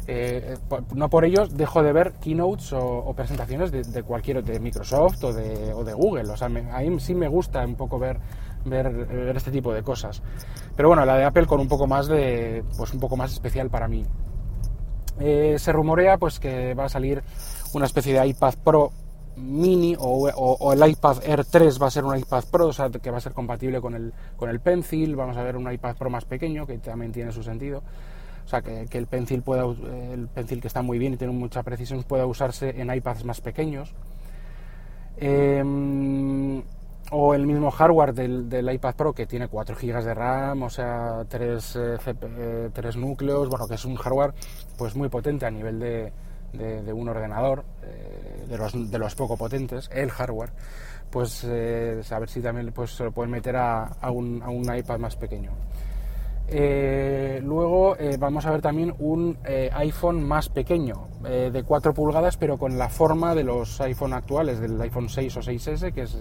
Eh, 0.08 0.56
no 0.94 1.10
por 1.10 1.24
ello 1.24 1.48
dejo 1.48 1.82
de 1.82 1.92
ver 1.92 2.12
keynotes 2.22 2.72
o, 2.72 3.12
presentaciones 3.16 3.72
de, 3.72 4.02
cualquier 4.04 4.44
de 4.44 4.60
Microsoft 4.60 5.24
o 5.24 5.32
de, 5.32 5.74
o 5.74 5.82
de 5.82 5.92
Google. 5.92 6.30
O 6.30 6.36
sea, 6.36 6.46
a 6.46 6.50
mí 6.50 7.00
sí 7.00 7.16
me 7.16 7.26
gusta 7.26 7.64
un 7.66 7.74
poco 7.74 7.98
ver, 7.98 8.20
ver, 8.64 8.92
ver 8.92 9.36
este 9.36 9.50
tipo 9.50 9.74
de 9.74 9.82
cosas. 9.82 10.22
Pero 10.76 10.88
bueno, 10.88 11.04
la 11.04 11.16
de 11.16 11.24
Apple 11.24 11.46
con 11.46 11.58
un 11.58 11.66
poco 11.66 11.88
más 11.88 12.06
de, 12.06 12.62
pues 12.76 12.94
un 12.94 13.00
poco 13.00 13.16
más 13.16 13.32
especial 13.32 13.68
para 13.70 13.88
mí. 13.88 14.04
Eh, 15.18 15.56
se 15.58 15.72
rumorea 15.72 16.18
pues 16.18 16.38
que 16.38 16.74
va 16.74 16.84
a 16.84 16.88
salir 16.88 17.22
una 17.72 17.86
especie 17.86 18.18
de 18.18 18.26
iPad 18.26 18.54
Pro 18.62 18.92
mini 19.36 19.94
o, 19.98 20.72
el 20.72 20.90
iPad 20.90 21.18
Air 21.24 21.44
3 21.44 21.80
va 21.80 21.86
a 21.88 21.90
ser 21.90 22.04
un 22.04 22.16
iPad 22.16 22.44
Pro, 22.50 22.70
que 23.02 23.10
va 23.10 23.18
a 23.18 23.20
ser 23.20 23.32
compatible 23.32 23.80
con 23.80 23.94
el, 23.94 24.12
con 24.36 24.48
el 24.48 24.60
Pencil, 24.60 25.14
vamos 25.14 25.36
a 25.36 25.42
ver 25.42 25.56
un 25.56 25.70
iPad 25.70 25.96
Pro 25.96 26.10
más 26.10 26.24
pequeño, 26.24 26.66
que 26.66 26.78
también 26.78 27.12
tiene 27.12 27.32
su 27.32 27.42
sentido. 27.42 27.82
O 28.44 28.48
sea, 28.48 28.62
que, 28.62 28.86
el 28.90 29.06
Pencil 29.06 29.42
pueda, 29.42 29.64
el 29.64 30.28
Pencil 30.28 30.60
que 30.60 30.68
está 30.68 30.80
muy 30.80 30.98
bien 30.98 31.14
y 31.14 31.16
tiene 31.16 31.32
mucha 31.32 31.62
precisión, 31.62 32.02
pueda 32.04 32.26
usarse 32.26 32.80
en 32.80 32.94
iPads 32.94 33.24
más 33.24 33.40
pequeños. 33.40 33.92
Eh, 35.18 35.62
o 37.10 37.34
el 37.34 37.46
mismo 37.46 37.70
hardware 37.70 38.12
del, 38.12 38.72
iPad 38.72 38.94
Pro 38.94 39.12
que 39.12 39.26
tiene 39.26 39.48
4 39.48 39.76
GB 39.76 40.04
de 40.04 40.14
RAM, 40.14 40.62
o 40.62 40.70
sea, 40.70 41.24
3, 41.28 41.76
eh, 41.76 41.98
eh, 42.06 42.90
núcleos, 42.96 43.48
bueno, 43.48 43.66
que 43.68 43.74
es 43.74 43.84
un 43.84 43.96
hardware 43.96 44.34
pues 44.76 44.96
muy 44.96 45.08
potente 45.08 45.46
a 45.46 45.50
nivel 45.50 45.78
de, 45.78 46.12
de, 46.52 46.92
un 46.92 47.08
ordenador, 47.08 47.64
eh, 47.82 48.44
de, 48.48 48.58
los, 48.58 48.90
de 48.90 48.98
los 48.98 49.14
poco 49.14 49.36
potentes, 49.36 49.88
el 49.92 50.10
hardware, 50.10 50.50
pues 51.10 51.44
a 51.44 52.18
ver 52.18 52.28
si 52.28 52.40
también 52.40 52.72
pues, 52.72 52.96
se 52.96 53.04
lo 53.04 53.12
pueden 53.12 53.30
meter 53.30 53.56
a, 53.56 53.84
a, 53.84 54.10
un, 54.10 54.42
a 54.42 54.48
un 54.48 54.74
iPad 54.74 54.98
más 54.98 55.16
pequeño. 55.16 55.52
Eh, 56.48 57.40
luego 57.42 57.96
eh, 57.96 58.16
vamos 58.18 58.46
a 58.46 58.52
ver 58.52 58.62
también 58.62 58.94
un 59.00 59.36
eh, 59.44 59.68
iPhone 59.74 60.22
más 60.22 60.48
pequeño, 60.48 61.08
de 61.26 61.64
4 61.64 61.92
pulgadas, 61.92 62.36
pero 62.36 62.56
con 62.56 62.78
la 62.78 62.88
forma 62.88 63.34
de 63.34 63.42
los 63.42 63.80
iPhone 63.80 64.12
actuales, 64.12 64.60
del 64.60 64.80
iPhone 64.80 65.08
6 65.08 65.36
o 65.38 65.40
6S, 65.40 65.92
que 65.92 66.02
es 66.02 66.18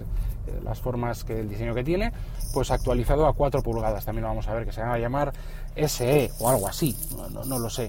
las 0.64 0.80
formas 0.80 1.22
que 1.22 1.38
el 1.38 1.48
diseño 1.48 1.74
que 1.74 1.84
tiene, 1.84 2.12
pues 2.52 2.72
actualizado 2.72 3.28
a 3.28 3.32
4 3.32 3.62
pulgadas. 3.62 4.04
También 4.04 4.22
lo 4.22 4.28
vamos 4.30 4.48
a 4.48 4.54
ver, 4.54 4.64
que 4.64 4.72
se 4.72 4.82
va 4.82 4.94
a 4.94 4.98
llamar 4.98 5.32
SE 5.76 6.30
o 6.40 6.48
algo 6.48 6.66
así, 6.66 6.96
no, 7.46 7.58
lo 7.60 7.70
sé. 7.70 7.88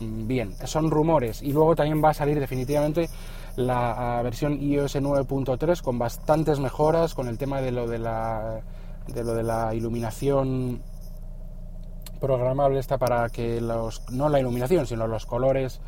bien, 0.00 0.54
son 0.64 0.92
rumores. 0.92 1.42
Y 1.42 1.52
luego 1.52 1.74
también 1.74 2.00
va 2.04 2.10
a 2.10 2.14
salir 2.14 2.38
definitivamente 2.38 3.08
la 3.56 4.20
versión 4.22 4.62
iOS 4.62 4.94
9.3 4.94 5.82
con 5.82 5.98
bastantes 5.98 6.60
mejoras, 6.60 7.14
con 7.14 7.26
el 7.26 7.36
tema 7.36 7.60
de 7.60 7.72
lo 7.72 7.88
de 7.88 7.98
la, 7.98 8.60
de 9.08 9.24
lo 9.24 9.34
de 9.34 9.42
la 9.42 9.74
iluminación 9.74 10.82
programable 12.18 12.78
está 12.78 12.98
para 12.98 13.28
que 13.28 13.60
los, 13.60 14.02
no 14.10 14.28
la 14.28 14.40
iluminación, 14.40 14.86
sino 14.86 15.06
los 15.06 15.26
colores 15.26 15.80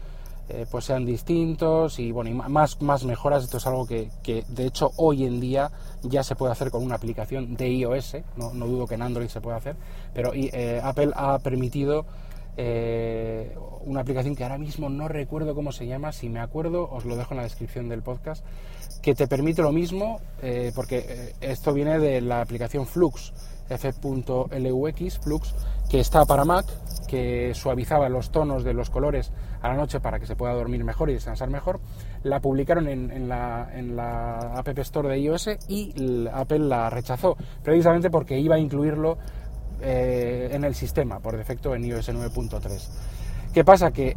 eh, 0.53 0.67
pues 0.69 0.87
sean 0.87 1.05
distintos 1.05 2.01
y 2.01 2.11
bueno, 2.11 2.31
y 2.31 2.35
más, 2.35 2.83
más 2.83 3.05
mejoras. 3.05 3.45
Esto 3.45 3.59
es 3.59 3.67
algo 3.69 3.87
que, 3.87 4.11
de 4.25 4.67
hecho 4.67 4.91
hoy 4.97 5.25
en 5.25 5.39
día 5.39 5.71
ya 6.03 6.25
se 6.25 6.35
puede 6.35 6.51
hacer 6.51 6.73
con 6.73 6.83
una 6.83 6.97
aplicación 6.97 7.55
de 7.55 7.69
iOS, 7.69 8.17
no, 8.37 8.53
no 8.53 8.67
dudo 8.67 8.89
que 8.89 8.97
en 8.97 9.03
Android 9.03 9.29
se 9.29 9.41
pueda 9.41 9.59
hacer, 9.59 9.77
pero 10.13 10.33
eh, 10.35 10.81
Apple 10.83 11.13
ha 11.15 11.39
permitido 11.39 12.05
eh, 12.57 13.57
una 13.85 14.01
aplicación 14.01 14.35
que 14.35 14.43
ahora 14.43 14.59
mismo 14.59 14.89
no 14.89 15.07
recuerdo 15.07 15.55
cómo 15.55 15.71
se 15.71 15.87
llama, 15.87 16.11
si 16.11 16.29
me 16.29 16.41
acuerdo 16.41 16.91
os 16.91 17.05
lo 17.05 17.15
dejo 17.15 17.35
en 17.35 17.39
la 17.39 17.45
descripción 17.45 17.89
del 17.89 18.03
podcast, 18.03 18.45
que 19.03 19.15
te 19.15 19.29
permite 19.29 19.63
lo 19.63 19.71
mismo, 19.71 20.21
porque 20.75 21.33
esto 21.41 21.73
viene 21.73 22.01
de 22.01 22.21
la 22.21 22.41
aplicación 22.41 22.87
Flux, 22.87 23.33
f.lux, 23.71 25.19
Flux, 25.19 25.55
que 25.89 26.01
está 26.01 26.25
para 26.25 26.45
Mac, 26.45 26.67
que 27.07 27.53
suavizaba 27.55 28.09
los 28.09 28.31
tonos 28.31 28.63
de 28.65 28.75
los 28.75 28.91
colores 28.91 29.33
a 29.63 29.69
la 29.69 29.75
noche 29.75 30.01
para 30.01 30.19
que 30.19 30.27
se 30.27 30.37
pueda 30.37 30.55
dormir 30.55 30.85
mejor 30.85 31.11
y 31.11 31.15
descansar 31.15 31.51
mejor. 31.51 31.81
La 32.23 32.41
publicaron 32.41 32.89
en, 32.89 33.29
la, 33.29 33.71
en 33.75 33.97
la 33.97 34.39
App 34.57 34.69
Store 34.79 35.09
de 35.09 35.19
iOS 35.19 35.51
y 35.69 35.95
Apple 36.33 36.61
la 36.61 36.91
rechazó, 36.91 37.37
precisamente 37.63 38.11
porque 38.11 38.39
iba 38.39 38.57
a 38.57 38.59
incluirlo 38.59 39.19
eh, 39.81 40.51
en 40.53 40.65
el 40.65 40.75
sistema 40.75 41.21
por 41.21 41.37
defecto 41.37 41.75
en 41.75 41.85
iOS 41.85 42.11
9.3. 42.11 42.89
¿Qué 43.53 43.65
pasa? 43.65 43.91
Que 43.91 44.17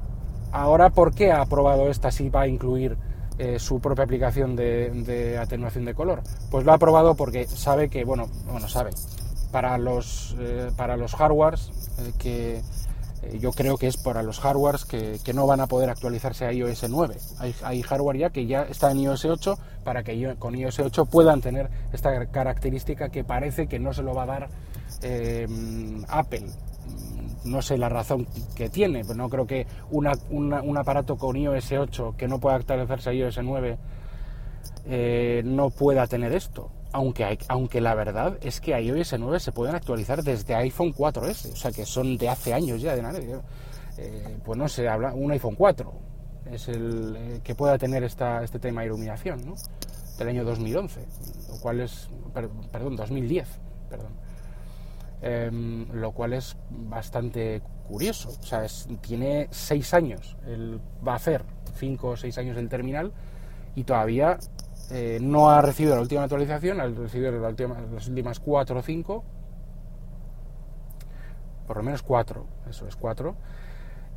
ahora, 0.52 0.89
¿por 0.89 1.13
qué 1.13 1.32
ha 1.32 1.42
aprobado 1.42 1.89
esta 1.89 2.12
si 2.12 2.30
va 2.30 2.42
a 2.42 2.48
incluir 2.48 2.98
eh, 3.38 3.58
su 3.58 3.80
propia 3.80 4.04
aplicación 4.04 4.56
de, 4.56 4.92
de, 4.92 5.38
atenuación 5.38 5.86
de 5.86 5.94
color? 5.94 6.22
Pues 6.52 6.66
lo 6.66 6.72
ha 6.72 6.76
aprobado 6.76 7.16
porque 7.16 7.48
sabe 7.48 7.89
que, 7.89 8.04
bueno, 8.04 8.28
bueno, 8.46 8.68
sabe, 8.68 8.92
para 9.54 9.78
los, 9.78 10.36
eh, 10.39 10.72
para 10.76 10.98
los 10.98 11.13
hardwares 11.13 11.70
eh, 12.00 12.12
que 12.18 12.56
eh, 12.56 13.39
yo 13.39 13.52
creo 13.52 13.78
que 13.78 13.86
es 13.86 13.98
para 13.98 14.24
los 14.24 14.39
hardwares 14.39 14.84
que, 14.84 15.34
no 15.34 15.46
van 15.46 15.62
a 15.62 15.68
poder 15.68 15.92
actualizarse 15.92 16.46
a 16.46 16.52
iOS 16.52 16.89
9. 16.89 17.16
Hay, 17.62 17.82
hardware 17.84 18.18
ya 18.18 18.30
que 18.32 18.48
ya 18.48 18.63
está 18.63 18.92
en 18.92 19.02
iOS 19.02 19.26
8 19.26 19.58
para 19.84 20.04
que 20.04 20.36
con 20.39 20.56
iOS 20.56 20.80
8 20.80 21.06
puedan 21.06 21.39
tener 21.39 21.70
esta 21.94 22.26
característica 22.32 23.10
que 23.10 23.24
parece 23.24 23.68
que 23.68 23.78
no 23.78 23.94
se 23.94 24.02
lo 24.02 24.16
va 24.16 24.24
a 24.24 24.26
dar 24.26 24.50
Apple. 26.10 26.48
No 27.46 27.62
sé 27.62 27.78
la 27.78 27.89
razón 27.89 28.26
que 28.56 28.70
tiene, 28.70 29.04
pero 29.04 29.16
no 29.16 29.30
creo 29.30 29.46
que 29.46 29.68
un 29.92 30.78
aparato 30.78 31.16
con 31.16 31.38
iOS 31.38 31.72
8 31.74 32.16
que 32.18 32.28
no 32.28 32.39
pueda 32.39 32.56
actualizarse 32.56 33.12
a 33.12 33.13
iOS 33.13 33.39
9 33.44 33.78
no 35.46 35.70
pueda 35.70 36.08
tener 36.08 36.34
esto 36.34 36.72
aunque, 36.93 37.38
aunque 37.49 37.82
la 37.82 37.93
verdad 37.95 38.38
es 38.41 38.62
que 38.62 38.79
iOS 38.79 39.15
9 39.19 39.39
se 39.39 39.51
pueden 39.51 39.75
actualizar 39.75 40.23
desde 40.23 40.56
iPhone 40.56 40.93
4S, 40.93 41.51
o 41.51 41.56
sea 41.56 41.71
que 41.71 41.86
son 41.86 42.17
de 42.17 42.29
hace 42.29 42.53
años 42.53 42.82
ya 42.82 42.95
de 42.95 43.01
nada. 43.01 43.19
Eh, 43.97 44.38
pues 44.43 44.58
no 44.58 44.67
sé, 44.67 44.88
habla 44.88 45.13
un 45.13 45.32
iPhone 45.32 45.56
4 45.56 45.93
es 46.51 46.67
el 46.67 47.15
eh, 47.17 47.41
que 47.43 47.56
pueda 47.56 47.77
tener 47.77 48.03
esta, 48.03 48.43
este 48.43 48.60
tema 48.60 48.82
de 48.82 48.88
iluminación, 48.88 49.45
¿no? 49.45 49.56
del 50.17 50.27
año 50.27 50.43
2011, 50.43 51.06
lo 51.49 51.58
cual 51.60 51.82
es, 51.82 52.10
perdón, 52.71 52.95
2010, 52.95 53.47
perdón. 53.89 54.12
Em, 55.21 55.88
lo 55.91 56.12
cual 56.12 56.34
es 56.34 56.56
bastante 56.69 57.62
curioso. 57.88 58.29
O 58.29 58.43
sea, 58.43 58.65
tiene 59.01 59.47
seis 59.51 59.93
años, 59.93 60.38
él 60.45 60.79
va 61.06 61.13
a 61.13 61.15
hacer 61.15 61.43
cinco 61.75 62.10
o 62.10 62.17
seis 62.17 62.38
años 62.38 62.56
del 62.56 62.69
terminal 62.69 63.12
y 63.73 63.86
todavía 63.86 64.38
eh, 64.95 65.17
no 65.19 65.49
ha 65.49 65.60
recibido 65.60 65.95
la 65.95 66.01
última 66.01 66.21
actualización, 66.21 66.79
ha 66.79 66.86
recibido 66.86 67.32
las 67.32 68.08
últimas 68.08 68.39
cuatro 68.39 68.77
o 68.77 68.82
cinco, 68.84 69.23
por 71.65 71.77
lo 71.77 71.84
menos 71.84 72.03
cuatro, 72.03 72.45
eso 72.69 72.88
es 72.88 72.95
cuatro, 72.95 73.36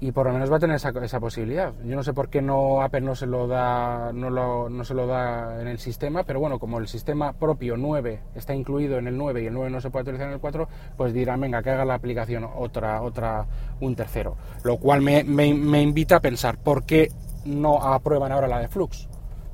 y 0.00 0.12
por 0.12 0.26
lo 0.26 0.34
menos 0.34 0.52
va 0.52 0.56
a 0.56 0.60
tener 0.60 0.76
esa, 0.76 0.90
esa, 1.02 1.18
posibilidad. 1.18 1.72
Yo 1.82 1.96
no 1.96 2.02
sé 2.02 2.12
por 2.12 2.28
qué 2.28 2.42
no 2.42 2.82
Apple 2.82 3.00
no 3.00 3.14
se 3.14 3.24
lo 3.24 3.46
da 3.46 4.12
no, 4.12 4.28
lo, 4.28 4.68
no 4.68 4.84
se 4.84 4.92
lo 4.92 5.06
da 5.06 5.62
en 5.62 5.68
el 5.68 5.78
sistema, 5.78 6.24
pero 6.24 6.40
bueno, 6.40 6.58
como 6.58 6.78
el 6.78 6.88
sistema 6.88 7.32
propio 7.32 7.78
9 7.78 8.20
está 8.34 8.54
incluido 8.54 8.98
en 8.98 9.06
el 9.06 9.16
9 9.16 9.44
y 9.44 9.46
el 9.46 9.54
9 9.54 9.70
no 9.70 9.80
se 9.80 9.88
puede 9.88 10.02
actualizar 10.02 10.26
en 10.26 10.34
el 10.34 10.40
4, 10.40 10.68
pues 10.98 11.14
dirán, 11.14 11.40
venga, 11.40 11.62
que 11.62 11.70
haga 11.70 11.86
la 11.86 11.94
aplicación 11.94 12.46
otra 12.54 13.00
otra 13.00 13.46
un 13.80 13.96
tercero, 13.96 14.36
lo 14.62 14.76
cual 14.76 15.00
me, 15.00 15.24
me, 15.24 15.54
me 15.54 15.80
invita 15.80 16.16
a 16.16 16.20
pensar 16.20 16.58
por 16.58 16.84
qué 16.84 17.08
no 17.46 17.82
aprueban 17.82 18.30
ahora 18.30 18.46
la 18.46 18.58
de 18.58 18.68
Flux. 18.68 19.08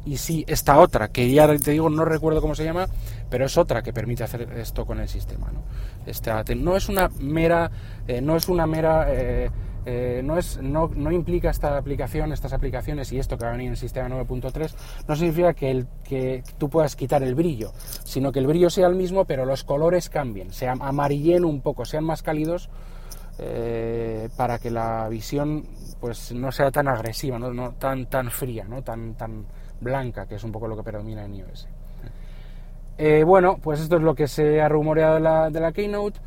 Y 0.05 0.17
sí, 0.17 0.45
esta 0.49 0.79
otra, 0.81 1.09
que 1.09 1.31
ya 1.31 1.47
te 1.59 1.71
digo, 1.71 1.89
no 1.89 2.05
recuerdo 2.05 2.41
cómo 2.41 2.55
se 2.55 2.65
llama, 2.65 2.87
pero 3.31 3.47
es 3.47 3.57
otra 3.57 3.83
que 3.83 3.93
permite 3.93 4.25
hacer 4.25 4.43
esto 4.59 4.85
con 4.85 4.99
el 4.99 5.09
sistema. 5.09 5.51
No, 5.53 5.63
esta, 6.07 6.43
no 6.57 6.77
es 6.77 6.89
una 6.89 7.09
mera, 7.21 7.71
eh, 8.09 8.21
no 8.21 8.37
es 8.37 8.49
una 8.49 8.67
mera 8.67 9.07
eh, 9.09 9.51
eh, 9.85 10.21
no, 10.25 10.39
es, 10.39 10.61
no, 10.61 10.91
no, 10.95 11.11
implica 11.13 11.51
esta 11.51 11.77
aplicación, 11.77 12.33
estas 12.33 12.53
aplicaciones 12.53 13.13
y 13.13 13.19
esto 13.19 13.37
que 13.37 13.45
va 13.45 13.51
a 13.51 13.53
venir 13.53 13.67
en 13.67 13.73
el 13.73 13.79
sistema 13.79 14.09
9.3, 14.09 14.75
no 15.07 15.17
significa 15.17 15.55
que, 15.55 15.71
el, 15.71 15.87
que 16.05 16.43
tú 16.59 16.69
puedas 16.69 16.95
quitar 16.95 17.23
el 17.23 17.35
brillo, 17.35 17.73
sino 18.05 18.31
que 18.33 18.39
el 18.39 18.47
brillo 18.47 18.71
sea 18.71 18.87
el 18.87 18.95
mismo, 18.95 19.25
pero 19.25 19.45
los 19.45 19.65
colores 19.65 20.09
cambien, 20.09 20.53
se 20.53 20.69
amarillen 20.69 21.45
un 21.45 21.61
poco, 21.63 21.85
sean 21.85 22.05
más 22.05 22.23
cálidos 22.23 22.71
para 24.37 24.61
que 24.61 24.71
la 24.71 25.09
visión 25.09 25.65
pues 25.99 26.31
no 26.31 26.53
sea 26.53 26.71
tan 26.71 26.87
agresiva, 26.87 27.41
no, 27.41 27.53
no 27.53 27.73
tan, 27.73 28.07
tan 28.07 28.31
fría, 28.31 28.65
¿no? 28.65 28.83
tan, 28.83 29.15
tan 29.15 29.47
blanca, 29.83 30.27
que 30.27 30.37
es 30.37 30.45
un 30.45 30.53
poco 30.53 30.69
lo 30.69 30.77
que 30.77 30.83
predomina 30.83 31.25
en 31.25 31.35
iOS. 31.35 31.69
Eh, 32.99 33.25
bueno, 33.25 33.59
pues 33.63 33.81
esto 33.81 33.97
es 33.97 34.03
lo 34.03 34.15
que 34.15 34.29
se 34.29 34.61
ha 34.61 34.69
rumoreado 34.69 35.15
de 35.15 35.21
la, 35.21 35.51
de 35.51 35.61
la 35.61 35.73
Keynote. 35.73 36.21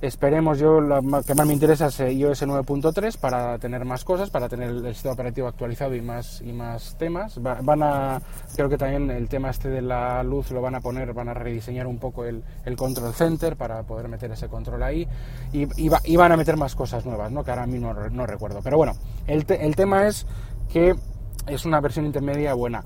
Esperemos, 0.00 0.58
yo 0.58 0.82
lo 0.82 1.00
que 1.22 1.34
más 1.34 1.46
me 1.46 1.54
interesa 1.54 1.86
es 1.86 1.98
iOS 1.98 2.42
9.3 2.42 3.16
para 3.18 3.58
tener 3.58 3.86
más 3.86 4.04
cosas, 4.04 4.28
para 4.28 4.50
tener 4.50 4.68
el 4.68 4.92
sistema 4.92 5.14
operativo 5.14 5.48
actualizado 5.48 5.94
y 5.94 6.02
más, 6.02 6.42
y 6.42 6.52
más 6.52 6.96
temas. 6.98 7.40
van 7.40 7.82
a, 7.82 8.20
creo 8.54 8.68
que 8.68 8.76
también 8.76 9.10
el 9.10 9.28
tema 9.28 9.48
este 9.48 9.70
de 9.70 9.80
la 9.80 10.22
luz 10.22 10.50
lo 10.50 10.60
van 10.60 10.74
a 10.74 10.80
poner, 10.80 11.14
van 11.14 11.30
a 11.30 11.34
rediseñar 11.34 11.86
un 11.86 11.98
poco 11.98 12.26
el, 12.26 12.42
el 12.66 12.76
control 12.76 13.14
center 13.14 13.56
para 13.56 13.82
poder 13.84 14.08
meter 14.08 14.30
ese 14.30 14.48
control 14.48 14.82
ahí 14.82 15.08
y, 15.52 15.88
van 15.88 16.32
a 16.32 16.36
meter 16.36 16.58
más 16.58 16.74
cosas 16.74 17.06
nuevas, 17.06 17.32
¿no? 17.32 17.42
que 17.42 17.50
ahora 17.50 17.66
mismo 17.66 17.94
no, 17.94 18.26
recuerdo. 18.26 18.60
Pero 18.62 18.76
bueno, 18.76 18.92
el, 19.26 19.46
el 19.48 19.74
tema 19.74 20.06
es 20.06 20.26
que 20.70 20.94
es 21.46 21.64
una 21.64 21.80
versión 21.80 22.06
intermedia 22.06 22.54
buena. 22.54 22.82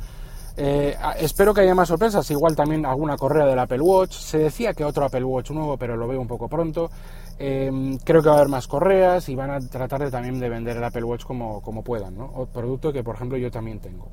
Eh, 0.61 0.97
espero 1.21 1.55
que 1.55 1.61
haya 1.61 1.75
más 1.75 1.87
sorpresas, 1.87 2.29
igual 2.33 2.57
también 2.57 2.85
alguna 2.85 3.17
correa 3.17 3.47
del 3.47 3.59
Apple 3.59 3.81
Watch. 3.81 4.15
Se 4.15 4.39
decía 4.39 4.75
que 4.75 4.85
otro 4.85 5.05
Apple 5.05 5.23
Watch 5.25 5.51
nuevo, 5.53 5.77
pero 5.77 5.97
lo 5.97 6.09
veo 6.09 6.21
un 6.21 6.27
poco 6.27 6.49
pronto. 6.49 6.91
Eh, 7.39 7.71
creo 8.05 8.23
que 8.23 8.29
va 8.29 8.35
a 8.35 8.39
haber 8.39 8.49
más 8.49 8.67
correas 8.67 9.29
y 9.29 9.37
van 9.37 9.51
a 9.51 9.61
tratar 9.61 10.01
de, 10.01 10.11
también 10.11 10.41
de 10.41 10.49
vender 10.49 10.77
el 10.77 10.83
Apple 10.83 11.05
Watch 11.05 11.25
como, 11.25 11.63
como 11.63 11.85
puedan, 11.85 12.17
¿no? 12.17 12.25
O 12.25 12.47
producto 12.47 12.93
que, 12.93 13.05
por 13.05 13.15
ejemplo, 13.15 13.39
yo 13.39 13.51
también 13.51 13.79
tengo 13.79 14.09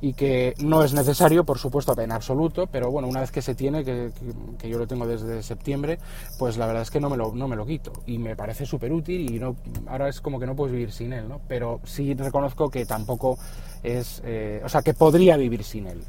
y 0.00 0.14
que 0.14 0.54
no 0.58 0.82
es 0.82 0.94
necesario, 0.94 1.44
por 1.44 1.58
supuesto, 1.58 1.98
en 2.00 2.12
absoluto, 2.12 2.66
pero 2.66 2.90
bueno, 2.90 3.08
una 3.08 3.20
vez 3.20 3.30
que 3.30 3.42
se 3.42 3.54
tiene, 3.54 3.84
que, 3.84 4.10
yo 4.62 4.78
lo 4.78 4.86
tengo 4.86 5.06
desde 5.06 5.42
septiembre, 5.42 5.98
pues 6.38 6.56
la 6.56 6.66
verdad 6.66 6.82
es 6.82 6.90
que 6.90 7.00
no 7.00 7.10
me 7.10 7.16
lo, 7.16 7.34
no 7.34 7.48
me 7.48 7.56
lo 7.56 7.66
quito 7.66 7.92
y 8.06 8.18
me 8.18 8.36
parece 8.36 8.64
súper 8.64 8.92
útil 8.92 9.30
y 9.30 9.38
no, 9.38 9.56
ahora 9.86 10.08
es 10.08 10.20
como 10.20 10.40
que 10.40 10.46
no 10.46 10.56
puedes 10.56 10.72
vivir 10.72 10.92
sin 10.92 11.12
él, 11.12 11.28
¿no? 11.28 11.40
Pero 11.48 11.80
sí 11.84 12.14
reconozco 12.14 12.70
que 12.70 12.86
tampoco 12.86 13.38
es, 13.82 14.22
eh, 14.24 14.62
o 14.64 14.68
sea, 14.68 14.82
que 14.82 14.94
podría 14.94 15.36
vivir 15.36 15.64
sin 15.64 15.86
él, 15.86 16.02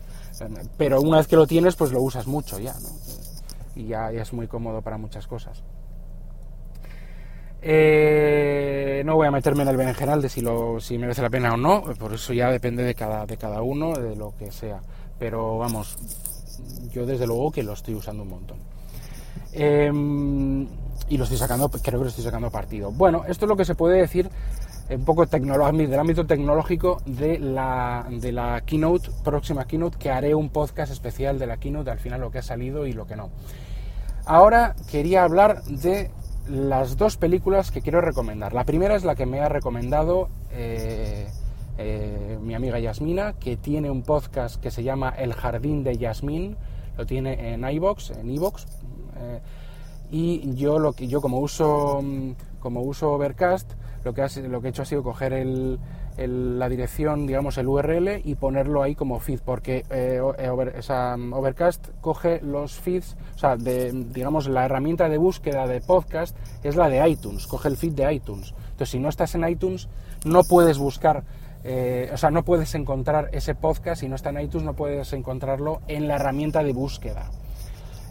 pero 0.78 1.02
una 1.02 1.18
vez 1.18 1.28
que 1.28 1.36
lo 1.36 1.46
tienes, 1.46 1.76
pues 1.76 1.92
lo 1.92 2.02
usas 2.02 2.28
mucho 2.28 2.60
ya, 2.60 2.74
¿no? 2.74 2.90
Y 3.76 3.88
ya, 3.88 4.12
ya 4.12 4.22
es 4.22 4.34
muy 4.34 4.48
cómodo 4.48 4.82
para 4.82 4.98
muchas 4.98 5.28
cosas. 5.28 5.64
Eh, 7.62 9.04
no 9.06 9.16
voy 9.16 9.28
a 9.28 9.32
meterme 9.32 9.64
en 9.64 9.70
el 9.70 9.78
berenjenal 9.78 10.22
de 10.22 10.30
si, 10.30 10.42
lo, 10.42 10.80
si 10.80 10.98
merece 10.98 11.22
la 11.22 11.30
pena 11.30 11.54
o 11.54 11.58
no, 11.58 11.84
por 12.00 12.14
eso 12.14 12.34
ya 12.34 12.50
depende 12.50 12.84
de 12.84 12.96
cada, 12.96 13.26
de 13.26 13.38
cada 13.38 13.62
uno, 13.62 13.94
de 13.94 14.16
lo 14.16 14.34
que 14.38 14.52
sea. 14.52 14.82
Pero 15.20 15.58
vamos, 15.58 15.98
yo 16.92 17.06
desde 17.06 17.28
luego 17.28 17.52
que 17.52 17.64
lo 17.64 17.74
estoy 17.74 17.94
usando 17.94 18.24
un 18.24 18.30
montón. 18.30 18.58
Em, 19.54 20.68
y 21.10 21.18
lo 21.18 21.24
estoy 21.24 21.38
sacando, 21.38 21.70
creo 21.70 22.00
que 22.00 22.06
lo 22.06 22.10
estoy 22.10 22.24
sacando 22.24 22.50
partido. 22.50 22.92
Bueno, 22.92 23.24
esto 23.28 23.46
es 23.46 23.50
lo 23.50 23.58
que 23.58 23.66
se 23.66 23.76
puede 23.76 24.00
decir 24.00 24.30
un 24.90 25.06
poco 25.06 25.26
del 25.26 26.00
ámbito 26.00 26.26
tecnológico 26.26 27.02
de 27.06 27.40
la, 27.40 28.06
de 28.10 28.32
la 28.32 28.62
keynote, 28.66 29.10
próxima 29.24 29.66
keynote, 29.66 29.98
que 29.98 30.10
haré 30.10 30.36
un 30.36 30.50
podcast 30.50 30.92
especial 30.92 31.40
de 31.40 31.48
la 31.48 31.58
keynote, 31.58 31.92
al 31.92 32.00
final 32.00 32.22
lo 32.22 32.32
que 32.32 32.40
ha 32.40 32.44
salido 32.44 32.86
y 32.86 32.94
lo 32.94 33.06
que 33.06 33.16
no. 33.16 33.30
Ahora 34.26 34.76
quería 34.90 35.24
hablar 35.24 35.64
de 35.64 36.12
las 36.50 36.98
dos 36.98 37.18
películas 37.18 37.72
que 37.72 37.82
quiero 37.82 38.02
recomendar. 38.02 38.54
La 38.54 38.66
primera 38.66 38.96
es 38.96 39.04
la 39.04 39.16
que 39.16 39.26
me 39.26 39.40
ha 39.40 39.50
recomendado 39.50 40.30
eh, 40.52 41.28
eh, 41.78 42.38
mi 42.42 42.56
amiga 42.56 42.80
Yasmina, 42.80 43.34
que 43.34 43.58
tiene 43.58 43.90
un 43.90 44.04
podcast 44.04 44.62
que 44.62 44.72
se 44.72 44.84
llama 44.84 45.10
El 45.10 45.34
Jardín 45.34 45.84
de 45.84 45.98
Yasmín, 45.98 46.58
lo 46.98 47.06
tiene 47.06 47.54
en 47.54 47.64
iBox, 47.64 48.12
en 48.12 48.30
iBox. 48.30 48.66
Eh, 49.18 49.40
y 50.12 50.56
yo 50.56 50.78
lo 50.78 50.94
que 50.94 51.08
yo 51.08 51.22
como 51.22 51.40
uso 51.40 52.04
como 52.60 52.82
uso 52.82 53.12
Overcast, 53.12 53.72
lo 54.04 54.14
que, 54.14 54.28
lo 54.48 54.62
que 54.62 54.68
he 54.68 54.70
hecho 54.70 54.82
ha 54.82 54.86
sido 54.86 55.04
coger 55.04 55.34
el, 55.34 55.80
la 56.18 56.70
dirección, 56.70 57.26
digamos, 57.26 57.58
el 57.58 57.68
URL 57.68 58.22
y 58.24 58.36
ponerlo 58.36 58.84
ahí 58.84 58.96
como 58.96 59.20
feed, 59.20 59.40
porque 59.44 59.86
eh, 59.90 60.22
eh, 60.38 60.50
Overcast 60.50 61.88
coge 62.02 62.42
los 62.42 62.74
feeds, 62.74 63.16
o 63.36 63.38
sea, 63.38 63.56
de, 63.56 63.92
digamos, 63.92 64.48
la 64.48 64.66
herramienta 64.66 65.10
de 65.10 65.18
búsqueda 65.18 65.68
de 65.68 65.82
podcast 65.82 66.36
es 66.64 66.76
la 66.76 66.90
de 66.90 67.08
iTunes, 67.10 67.48
coge 67.48 67.70
el 67.70 67.78
feed 67.78 67.94
de 67.94 68.14
iTunes. 68.14 68.54
Entonces, 68.72 68.90
si 68.90 69.00
no 69.00 69.10
estás 69.10 69.36
en 69.36 69.48
iTunes, 69.48 69.88
no 70.26 70.44
puedes 70.44 70.78
buscar, 70.78 71.24
eh, 71.64 72.10
o 72.14 72.18
sea, 72.18 72.30
no 72.30 72.44
puedes 72.44 72.76
encontrar 72.76 73.30
ese 73.32 73.56
podcast, 73.56 74.02
si 74.02 74.10
no 74.10 74.16
está 74.16 74.30
en 74.30 74.42
iTunes, 74.42 74.66
no 74.66 74.74
puedes 74.74 75.14
encontrarlo 75.14 75.82
en 75.88 76.08
la 76.08 76.16
herramienta 76.16 76.64
de 76.64 76.74
búsqueda. 76.74 77.32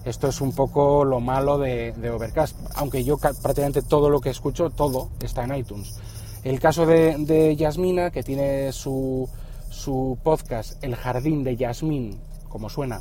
Esto 0.05 0.29
es 0.29 0.41
un 0.41 0.53
poco 0.53 1.05
lo 1.05 1.21
malo 1.21 1.59
de, 1.59 1.93
de 1.93 2.11
Overcast, 2.11 2.57
aunque 2.77 3.05
yo 3.05 3.19
prácticamente 3.19 3.83
todo 3.83 4.09
lo 4.09 4.21
que 4.21 4.31
escucho, 4.31 4.71
todo 4.71 5.11
está 5.21 5.45
en 5.45 5.57
iTunes. 5.57 6.01
El 6.43 6.59
caso 6.59 6.87
de, 6.87 7.55
Yasmina, 7.57 8.11
que 8.11 8.23
tiene 8.23 8.73
su, 8.73 9.29
su, 9.69 10.19
podcast 10.23 10.83
El 10.83 10.97
Jardín 10.97 11.45
de 11.45 11.57
Yasmín, 11.57 12.19
como 12.49 12.69
suena, 12.69 13.01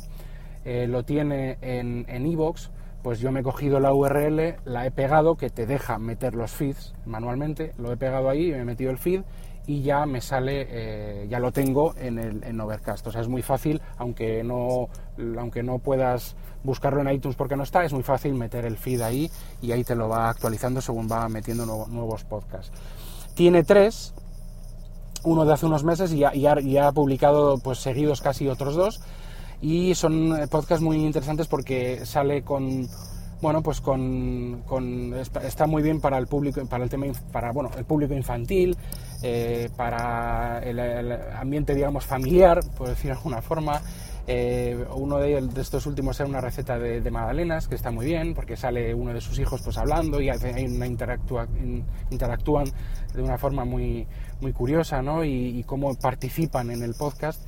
eh, 0.64 0.86
lo 0.86 1.04
tiene 1.04 1.56
en 1.62 2.06
Evox, 2.08 2.70
pues 3.02 3.20
yo 3.20 3.32
me 3.32 3.40
he 3.40 3.42
cogido 3.42 3.80
la 3.80 3.94
URL, 3.94 4.56
la 4.64 4.86
he 4.86 4.90
pegado, 4.90 5.36
que 5.36 5.50
te 5.50 5.66
deja 5.66 5.98
meter 5.98 6.34
los 6.34 6.50
feeds 6.50 6.94
manualmente, 7.06 7.72
lo 7.78 7.92
he 7.92 7.96
pegado 7.96 8.28
ahí, 8.28 8.50
me 8.50 8.58
he 8.58 8.64
metido 8.64 8.90
el 8.90 8.98
feed 8.98 9.22
y 9.66 9.82
ya 9.82 10.04
me 10.04 10.20
sale, 10.20 10.66
eh, 10.68 11.26
ya 11.28 11.38
lo 11.38 11.52
tengo 11.52 11.94
en, 11.96 12.18
el, 12.18 12.60
Overcast. 12.60 13.06
O 13.06 13.12
sea, 13.12 13.20
es 13.20 13.28
muy 13.28 13.42
fácil, 13.42 13.80
aunque 13.96 14.42
no, 14.42 14.88
aunque 15.38 15.62
no 15.62 15.78
puedas 15.78 16.36
buscarlo 16.62 17.00
en 17.00 17.10
iTunes 17.10 17.36
porque 17.36 17.56
no 17.56 17.62
está, 17.62 17.84
es 17.84 17.92
muy 17.92 18.02
fácil 18.02 18.34
meter 18.34 18.66
el 18.66 18.76
feed 18.76 19.00
ahí 19.00 19.30
y 19.62 19.72
ahí 19.72 19.84
te 19.84 19.94
lo 19.94 20.08
va 20.08 20.28
actualizando 20.28 20.80
según 20.80 21.08
va 21.10 21.28
metiendo 21.28 21.64
nuevos 21.66 22.24
podcasts. 22.24 22.72
Tiene 23.34 23.62
tres, 23.62 24.14
uno 25.24 25.44
de 25.44 25.52
hace 25.52 25.66
unos 25.66 25.84
meses 25.84 26.12
y 26.12 26.18
ya, 26.18 26.86
ha 26.86 26.92
publicado 26.92 27.58
pues 27.58 27.78
seguidos 27.78 28.20
casi 28.20 28.48
otros 28.48 28.74
dos. 28.74 29.00
Y 29.62 29.94
son 29.94 30.40
eh, 30.40 30.46
podcasts 30.46 30.82
muy 30.82 30.96
interesantes 31.04 31.46
porque 31.46 32.06
sale 32.06 32.42
con 32.42 32.88
bueno 33.42 33.62
pues 33.62 33.80
con, 33.80 34.62
está 35.42 35.66
muy 35.66 35.82
bien 35.82 36.00
para 36.00 36.18
el 36.18 36.26
público 36.26 36.64
para 36.66 36.84
el 36.84 36.90
tema 36.90 37.06
para 37.32 37.52
bueno 37.52 37.70
el 37.78 37.86
público 37.86 38.12
infantil 38.12 38.76
eh, 39.22 39.70
para 39.76 40.58
el, 40.58 41.10
ambiente 41.34 41.74
digamos 41.74 42.04
familiar 42.04 42.60
por 42.76 42.88
decir 42.88 43.10
de 43.10 43.16
alguna 43.16 43.40
forma 43.40 43.80
eh, 44.26 44.84
uno 44.94 45.18
de, 45.18 45.38
estos 45.60 45.86
últimos 45.86 46.18
era 46.20 46.28
una 46.28 46.40
receta 46.40 46.78
de, 46.78 47.00
de, 47.00 47.10
magdalenas, 47.10 47.68
que 47.68 47.74
está 47.74 47.90
muy 47.90 48.06
bien, 48.06 48.34
porque 48.34 48.56
sale 48.56 48.94
uno 48.94 49.12
de 49.12 49.20
sus 49.20 49.38
hijos 49.38 49.62
pues 49.62 49.78
hablando 49.78 50.20
y 50.20 50.28
hay 50.28 50.66
una 50.66 50.86
interactúan 50.86 51.48
de 53.14 53.22
una 53.22 53.38
forma 53.38 53.64
muy, 53.64 54.06
muy 54.40 54.52
curiosa, 54.52 55.02
¿no? 55.02 55.24
Y, 55.24 55.64
cómo 55.66 55.94
participan 55.94 56.70
en 56.70 56.82
el 56.82 56.94
podcast. 56.94 57.40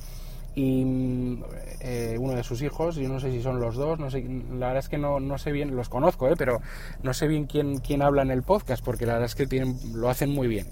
Y 0.55 0.85
mm, 0.85 1.43
eh, 1.81 2.15
uno 2.19 2.33
de 2.33 2.43
sus 2.43 2.61
hijos, 2.61 2.95
yo 2.95 3.09
no 3.09 3.19
sé 3.19 3.31
si 3.31 3.41
son 3.41 3.59
los 3.59 3.75
dos, 3.75 3.99
no 3.99 4.11
sé, 4.11 4.23
la 4.51 4.67
verdad 4.67 4.77
es 4.77 4.89
que 4.89 4.97
no, 4.97 5.19
no 5.19 5.37
sé 5.37 5.51
bien, 5.51 5.75
los 5.75 5.89
conozco, 5.89 6.27
¿eh? 6.27 6.35
pero 6.37 6.61
no 7.01 7.13
sé 7.13 7.27
bien 7.27 7.45
quién, 7.45 7.79
quién 7.79 8.03
habla 8.03 8.21
en 8.21 8.29
el 8.29 8.43
podcast, 8.43 8.83
porque 8.85 9.05
la 9.05 9.13
verdad 9.13 9.25
es 9.25 9.35
que 9.35 9.47
tienen, 9.47 9.77
lo 9.93 10.09
hacen 10.09 10.29
muy 10.29 10.47
bien. 10.47 10.67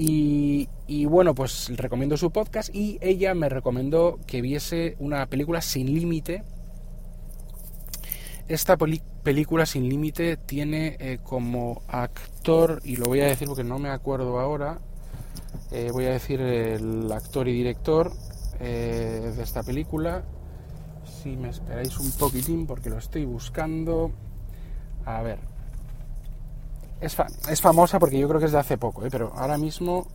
Y, 0.00 1.06
bueno, 1.06 1.34
pues 1.34 1.76
recomiendo 1.76 2.16
su 2.16 2.30
podcast 2.30 2.72
y 2.72 2.98
ella 3.00 3.34
me 3.34 3.48
recomendó 3.48 4.20
que 4.28 4.40
viese 4.40 4.94
una 5.00 5.26
película 5.26 5.60
sin 5.60 5.92
límite. 5.92 6.44
Esta 8.46 8.76
película 8.76 9.66
sin 9.66 9.88
límite 9.88 10.36
tiene 10.36 10.96
eh, 11.00 11.18
como 11.20 11.82
actor, 11.88 12.80
y 12.84 12.94
lo 12.94 13.06
voy 13.06 13.22
a 13.22 13.26
decir 13.26 13.48
porque 13.48 13.64
no 13.64 13.80
me 13.80 13.90
acuerdo 13.90 14.38
ahora, 14.38 14.78
eh, 15.72 15.90
voy 15.92 16.04
a 16.04 16.10
decir 16.10 16.40
el 16.40 17.10
actor 17.10 17.48
y 17.48 17.52
director 17.52 18.12
eh, 18.60 19.32
de 19.36 19.42
esta 19.42 19.64
película. 19.64 20.22
Si 21.04 21.36
me 21.36 21.48
esperáis 21.48 21.98
un 21.98 22.12
poquitín 22.12 22.68
porque 22.68 22.88
lo 22.88 22.98
estoy 22.98 23.24
buscando. 23.24 24.12
A 25.04 25.22
ver, 25.22 25.40
es, 27.00 27.16
es, 27.48 27.60
famosa 27.60 27.98
porque 27.98 28.18
yo 28.18 28.28
creo 28.28 28.40
que 28.40 28.46
es 28.46 28.52
de 28.52 28.58
hace 28.58 28.78
poco, 28.78 29.04
¿eh? 29.04 29.08
pero 29.10 29.32
ahora 29.36 29.56
mismo 29.56 30.06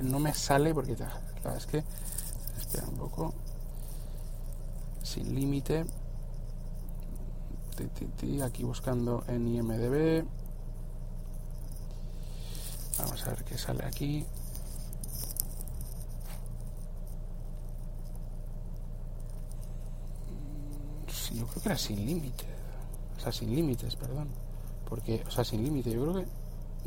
no 0.00 0.18
me 0.18 0.34
sale 0.34 0.74
porque 0.74 0.96
la 0.96 1.56
es 1.56 1.66
que 1.66 1.84
espera 2.58 2.86
un 2.88 2.96
poco. 2.96 3.34
Sin 5.02 5.34
límite. 5.34 5.84
Aquí 8.44 8.62
buscando 8.62 9.24
en 9.28 9.48
IMDB. 9.48 10.24
Vamos 12.98 13.26
a 13.26 13.30
ver 13.30 13.44
qué 13.44 13.58
sale 13.58 13.84
aquí. 13.84 14.24
Sí, 21.08 21.38
yo 21.38 21.46
creo 21.46 21.62
que 21.62 21.68
era 21.68 21.78
sin 21.78 22.06
límite. 22.06 22.46
O 23.16 23.20
sea 23.20 23.32
sin 23.32 23.54
límites 23.54 23.96
perdón 23.96 24.43
porque, 24.94 25.24
o 25.26 25.30
sea, 25.32 25.42
sin 25.42 25.64
límite, 25.64 25.90
yo 25.90 26.02
creo 26.02 26.14
que. 26.14 26.26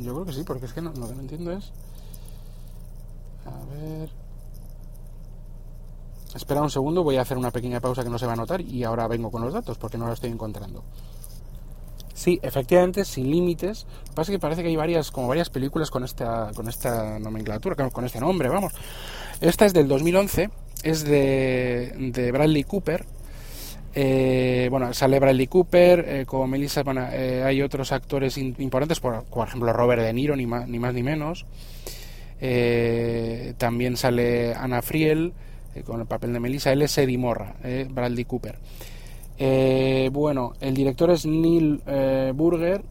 Yo 0.02 0.14
creo 0.14 0.26
que 0.26 0.32
sí, 0.32 0.44
porque 0.44 0.66
es 0.66 0.72
que 0.72 0.82
no, 0.82 0.94
lo 0.94 1.10
que 1.10 1.16
no 1.16 1.20
entiendo 1.20 1.52
es. 1.52 1.74
A 3.46 3.74
ver. 3.74 4.10
Espera 6.34 6.62
un 6.62 6.70
segundo, 6.70 7.04
voy 7.04 7.18
a 7.18 7.22
hacer 7.24 7.38
una 7.38 7.52
pequeña 7.52 7.82
pausa 7.82 8.06
que 8.06 8.10
no 8.10 8.18
se 8.18 8.26
va 8.26 8.32
a 8.32 8.38
notar 8.38 8.62
y 8.62 8.86
ahora 8.86 9.10
vengo 9.10 9.30
con 9.30 9.42
los 9.42 9.52
datos 9.52 9.78
porque 9.78 9.98
no 9.98 10.08
lo 10.08 10.14
estoy 10.14 10.30
encontrando. 10.30 10.84
Sí, 12.14 12.40
efectivamente, 12.42 13.04
sin 13.04 13.30
límites. 13.30 13.86
Lo 13.86 14.04
que 14.06 14.16
pasa 14.16 14.32
es 14.32 14.36
que 14.38 14.40
parece 14.40 14.62
que 14.62 14.70
hay 14.70 14.78
varias, 14.78 15.12
como 15.12 15.28
varias 15.28 15.50
películas 15.50 15.92
con 15.92 16.06
esta, 16.06 16.52
con 16.56 16.70
esta 16.70 17.20
nomenclatura, 17.20 17.90
con 17.90 18.06
este 18.06 18.22
nombre, 18.22 18.48
vamos. 18.48 18.72
Esta 19.42 19.66
es 19.66 19.74
del 19.74 19.90
2011, 19.90 20.50
es 20.84 21.04
de, 21.04 22.12
de 22.14 22.32
Bradley 22.32 22.64
Cooper, 22.64 23.06
eh, 23.96 24.68
bueno, 24.70 24.94
sale 24.94 25.20
Bradley 25.20 25.48
Cooper, 25.48 26.06
eh, 26.08 26.26
como 26.26 26.48
Melissa, 26.48 26.84
eh, 27.14 27.44
hay 27.46 27.62
otros 27.62 27.92
actores 27.92 28.38
importantes, 28.38 29.00
por, 29.00 29.26
ejemplo 29.46 29.74
Robert 29.74 30.02
De 30.02 30.14
Niro, 30.14 30.36
ni 30.36 30.46
más 30.46 30.68
ni, 30.68 30.80
más, 30.80 30.94
ni 30.94 31.04
menos. 31.04 31.46
también 33.58 33.98
sale 33.98 34.54
Anna 34.54 34.82
Friel 34.82 35.34
con 35.86 36.02
el 36.02 36.08
papel 36.08 36.34
de 36.34 36.40
Melissa. 36.40 36.72
Él 36.72 36.82
es 36.82 36.98
Eddie 36.98 37.18
Morra, 37.18 37.56
Bradley 37.90 38.26
Cooper. 38.26 38.58
bueno, 40.12 40.54
el 40.60 40.74
director 40.74 41.10
es 41.12 41.26
Neil 41.26 41.82
Burger. 42.36 42.84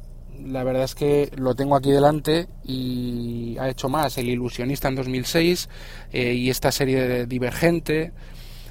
La 0.45 0.65
verdad 0.65 0.85
es 0.85 0.95
que 0.95 1.31
lo 1.37 1.55
tengo 1.55 1.77
aquí 1.77 1.91
delante 1.91 2.47
y 2.65 3.57
ha 3.59 3.69
hecho 3.69 3.89
más. 3.89 4.19
El 4.19 4.29
Ilusionista 4.29 4.89
en 4.89 4.97
2006 4.97 5.69
y 6.13 6.51
esta 6.51 6.73
serie 6.73 7.07
de 7.07 7.27
Divergente. 7.27 8.13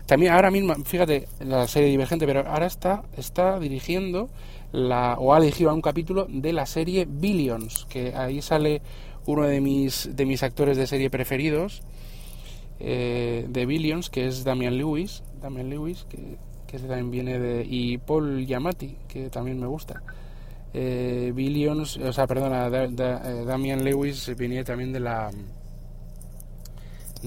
También 0.06 0.34
ahora 0.34 0.52
mismo, 0.52 0.76
fíjate, 0.86 1.28
la 1.40 1.68
serie 1.68 1.90
Divergente, 1.90 2.28
pero 2.28 2.48
ahora 2.48 2.68
está, 2.68 3.04
está 3.18 3.60
dirigiendo 3.60 4.30
la, 4.72 5.16
o 5.20 5.34
ha 5.34 5.40
dirigido 5.40 5.74
un 5.74 5.82
capítulo 5.82 6.28
de 6.30 6.54
la 6.54 6.66
serie 6.66 7.08
Billions, 7.10 7.88
que 7.90 8.14
ahí 8.16 8.42
sale 8.42 8.82
uno 9.26 9.44
de 9.44 9.62
mis, 9.62 10.16
de 10.16 10.26
mis 10.26 10.44
actores 10.44 10.78
de 10.78 10.86
serie 10.86 11.10
preferidos 11.10 11.82
eh, 12.80 13.46
de 13.50 13.66
Billions, 13.66 14.10
que 14.10 14.28
es 14.28 14.44
Damian 14.44 14.78
Lewis, 14.78 15.24
Damian 15.42 15.70
Lewis, 15.70 16.06
que, 16.08 16.38
que 16.68 16.78
también 16.80 17.10
viene 17.10 17.40
de... 17.40 17.66
y 17.68 17.98
Paul 17.98 18.46
Yamati, 18.46 18.98
que 19.08 19.30
también 19.30 19.60
me 19.60 19.68
gusta. 19.68 20.04
Eh, 20.74 21.32
Billions, 21.34 21.98
o 21.98 22.12
sea, 22.12 22.28
perdona, 22.28 22.68
eh, 22.68 23.44
Damian 23.46 23.84
Lewis 23.84 24.36
viene 24.38 24.64
también 24.64 24.92
de 24.92 25.00
la 25.00 25.32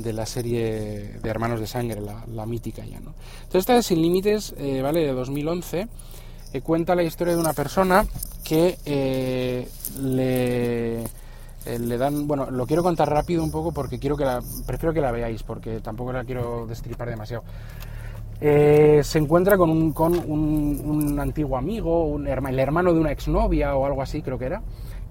de 0.02 0.12
la 0.12 0.26
serie 0.26 1.18
de 1.22 1.28
Hermanos 1.28 1.60
de 1.60 1.66
Sangre, 1.66 2.00
la, 2.00 2.46
mítica 2.46 2.84
ya, 2.84 3.00
¿no? 3.00 3.14
Entonces 3.38 3.60
esta 3.60 3.74
de 3.74 3.82
Sin 3.82 4.00
Límites, 4.00 4.54
eh, 4.58 4.80
¿vale? 4.82 5.00
De 5.00 5.12
2011, 5.12 5.88
eh, 6.52 6.60
cuenta 6.60 6.94
la 6.94 7.02
historia 7.02 7.34
de 7.34 7.40
una 7.40 7.52
persona 7.52 8.04
que 8.44 8.78
eh, 8.84 9.68
le, 10.00 11.04
le 11.78 11.98
dan... 11.98 12.26
Bueno, 12.26 12.50
lo 12.50 12.66
quiero 12.66 12.82
contar 12.82 13.10
rápido 13.10 13.42
un 13.42 13.50
poco 13.50 13.72
porque 13.72 13.98
quiero 13.98 14.16
que 14.16 14.24
la... 14.24 14.40
Prefiero 14.66 14.94
que 14.94 15.00
la 15.00 15.12
veáis 15.12 15.42
porque 15.42 15.80
tampoco 15.80 16.12
la 16.12 16.24
quiero 16.24 16.66
destripar 16.66 17.10
demasiado. 17.10 17.44
se 18.40 19.18
encuentra 19.18 19.56
con 19.56 19.70
un, 19.70 19.92
con 19.92 20.14
un, 20.14 20.80
un 20.84 21.20
antiguo 21.20 21.56
amigo, 21.56 22.06
un, 22.06 22.26
el 22.26 22.58
hermano 22.58 22.92
de 22.92 23.00
una 23.00 23.12
exnovia 23.12 23.74
o 23.76 23.84
algo 23.84 24.02
así, 24.02 24.22
creo 24.22 24.38
que 24.38 24.46
era, 24.46 24.62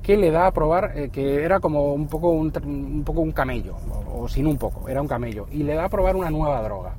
que 0.08 0.16
le 0.16 0.32
da 0.32 0.48
a 0.48 0.54
probar 0.54 0.94
eh, 0.96 1.10
que 1.10 1.44
era 1.44 1.60
como 1.60 1.94
un 1.94 2.08
poco 2.08 2.30
un, 2.30 2.50
un 2.64 3.04
poco 3.04 3.20
un 3.20 3.34
camello, 3.34 3.76
o, 4.10 4.26
sin 4.30 4.48
un 4.48 4.58
poco, 4.58 4.88
era 4.88 5.02
un 5.02 5.08
camello, 5.10 5.48
y 5.52 5.64
le 5.64 5.74
da 5.74 5.84
a 5.84 5.90
probar 5.90 6.16
una 6.16 6.30
nueva 6.30 6.62
droga, 6.62 6.96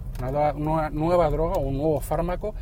una, 0.54 0.90
nueva 0.90 1.30
droga 1.30 1.54
o 1.54 1.60
un 1.60 1.78
nuevo 1.78 2.00
fármaco 2.00 2.54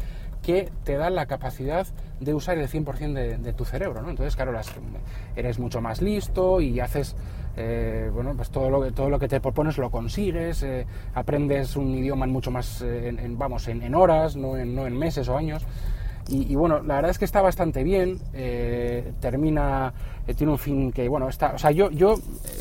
que 0.45 0.71
te 0.85 0.97
da 0.97 1.11
la 1.11 1.27
capacidad 1.27 1.85
de 2.21 2.33
usar 2.33 2.59
el 2.59 2.69
100% 2.69 3.13
de, 3.13 3.39
de, 3.39 3.53
tu 3.55 3.65
cerebro, 3.65 4.03
¿no? 4.03 4.11
Entonces, 4.11 4.37
claro, 4.37 4.53
eres 5.35 5.59
mucho 5.59 5.81
más 5.81 6.01
listo 6.01 6.61
y 6.61 6.79
haces, 6.79 7.17
eh, 7.57 8.09
bueno, 8.15 8.35
pues 8.37 8.51
todo 8.51 8.71
lo, 8.71 8.81
que, 8.83 8.93
todo 8.93 9.11
lo 9.11 9.19
que 9.19 9.27
te 9.27 9.41
propones 9.41 9.79
lo 9.79 9.91
consigues, 9.91 10.63
eh, 10.63 10.87
aprendes 11.15 11.75
un 11.75 11.93
idioma 11.93 12.25
en 12.25 12.31
mucho 12.31 12.53
más, 12.53 12.83
en, 12.83 13.37
vamos, 13.37 13.67
en, 13.67 13.83
en 13.83 13.97
horas, 13.97 14.37
no 14.37 14.57
en, 14.57 14.77
no 14.77 14.87
en 14.87 14.97
meses 14.97 15.29
o 15.29 15.37
años. 15.37 15.67
Y, 16.29 16.57
bueno, 16.57 16.83
la 16.83 16.97
verdad 16.97 17.13
es 17.13 17.19
que 17.19 17.25
está 17.25 17.41
bastante 17.41 17.85
bien, 17.85 18.19
eh, 18.35 19.13
termina, 19.21 19.95
eh, 20.27 20.35
tiene 20.35 20.53
un 20.53 20.59
fin 20.59 20.91
que, 20.91 21.09
bueno, 21.09 21.29
está, 21.29 21.53
o 21.55 21.59
sea, 21.59 21.71
yo, 21.71 21.89
yo 21.91 22.15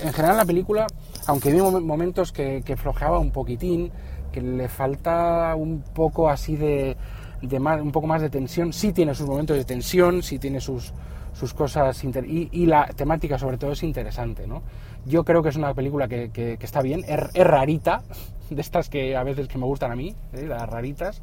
en 0.04 0.14
general 0.14 0.38
la 0.38 0.46
película, 0.46 0.86
aunque 1.26 1.52
vi 1.52 1.60
momentos 1.60 2.32
que, 2.32 2.62
que 2.64 2.78
flojeaba 2.78 3.18
un 3.18 3.32
poquitín, 3.32 3.92
que 4.32 4.42
le 4.42 4.70
falta 4.70 5.56
un 5.56 5.82
poco 5.82 6.30
así 6.30 6.56
de, 6.58 6.96
de 7.42 7.60
más, 7.60 7.82
un 7.82 7.92
poco 7.92 8.06
más 8.06 8.22
de 8.22 8.30
tensión, 8.30 8.72
sí 8.72 8.94
tiene 8.94 9.16
sus 9.16 9.28
momentos 9.28 9.58
de 9.58 9.66
tensión, 9.66 10.22
sí 10.22 10.38
tiene 10.38 10.62
sus, 10.62 10.94
sus 11.34 11.54
cosas 11.54 12.04
y, 12.04 12.50
y, 12.52 12.66
la 12.66 12.88
temática 12.88 13.38
sobre 13.38 13.58
todo 13.58 13.72
es 13.72 13.84
interesante, 13.84 14.48
¿no? 14.48 14.62
Yo 15.06 15.24
creo 15.24 15.44
que 15.44 15.50
es 15.50 15.56
una 15.56 15.74
película 15.74 16.08
que, 16.08 16.30
que, 16.32 16.58
está 16.62 16.82
bien, 16.82 17.04
es, 17.08 17.20
es, 17.34 17.48
rarita, 17.48 18.04
de 18.50 18.62
estas 18.62 18.90
que 18.90 19.16
a 19.16 19.24
veces 19.24 19.48
que 19.48 19.58
me 19.58 19.66
gustan 19.66 19.92
a 19.92 19.96
mí, 19.96 20.16
¿eh? 20.34 20.46
las 20.48 20.68
raritas, 20.70 21.22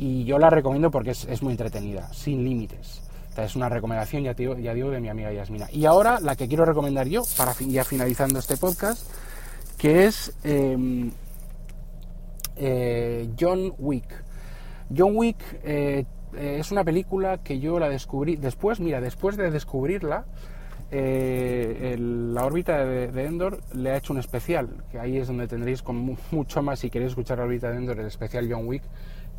y 0.00 0.24
yo 0.24 0.38
la 0.38 0.48
recomiendo 0.48 0.90
porque 0.90 1.10
es, 1.10 1.42
muy 1.42 1.52
entretenida, 1.52 2.10
sin 2.14 2.42
límites. 2.42 3.02
es 3.36 3.54
una 3.54 3.68
recomendación, 3.68 4.22
ya, 4.22 4.32
digo, 4.32 4.56
ya 4.56 4.72
digo, 4.72 4.90
de 4.90 4.98
mi 4.98 5.10
amiga 5.10 5.30
Yasmina. 5.30 5.68
Y 5.70 5.84
ahora 5.84 6.20
la 6.20 6.36
que 6.36 6.48
quiero 6.48 6.64
recomendar 6.64 7.06
yo, 7.06 7.22
para 7.36 7.52
ya 7.52 7.84
finalizando 7.84 8.38
este 8.38 8.56
podcast, 8.56 9.06
que 9.76 10.06
es 10.06 10.32
em, 10.42 11.10
eh, 12.56 13.28
John 13.38 13.74
Wick. 13.78 14.06
John 14.96 15.14
Wick 15.16 15.36
eh, 15.64 16.06
es 16.34 16.72
una 16.72 16.82
película 16.82 17.42
que 17.44 17.60
yo 17.60 17.78
la 17.78 17.90
descubrí 17.90 18.36
después, 18.36 18.80
mira, 18.80 19.02
después 19.02 19.36
de 19.36 19.50
descubrirla, 19.50 20.24
eh, 20.90 21.94
la 21.98 22.46
órbita 22.46 22.86
de, 22.86 23.24
Endor 23.26 23.60
le 23.74 23.90
ha 23.90 23.98
hecho 23.98 24.14
un 24.14 24.18
especial, 24.18 24.70
que 24.90 24.98
ahí 24.98 25.18
es 25.18 25.26
donde 25.26 25.46
tendréis 25.46 25.82
con 25.82 26.16
mucho 26.30 26.62
más, 26.62 26.80
si 26.80 26.88
queréis 26.88 27.10
escuchar 27.10 27.36
la 27.36 27.44
órbita 27.44 27.70
de 27.70 27.76
Endor, 27.76 28.00
el 28.00 28.06
especial 28.06 28.48
John 28.50 28.66
Wick, 28.66 28.82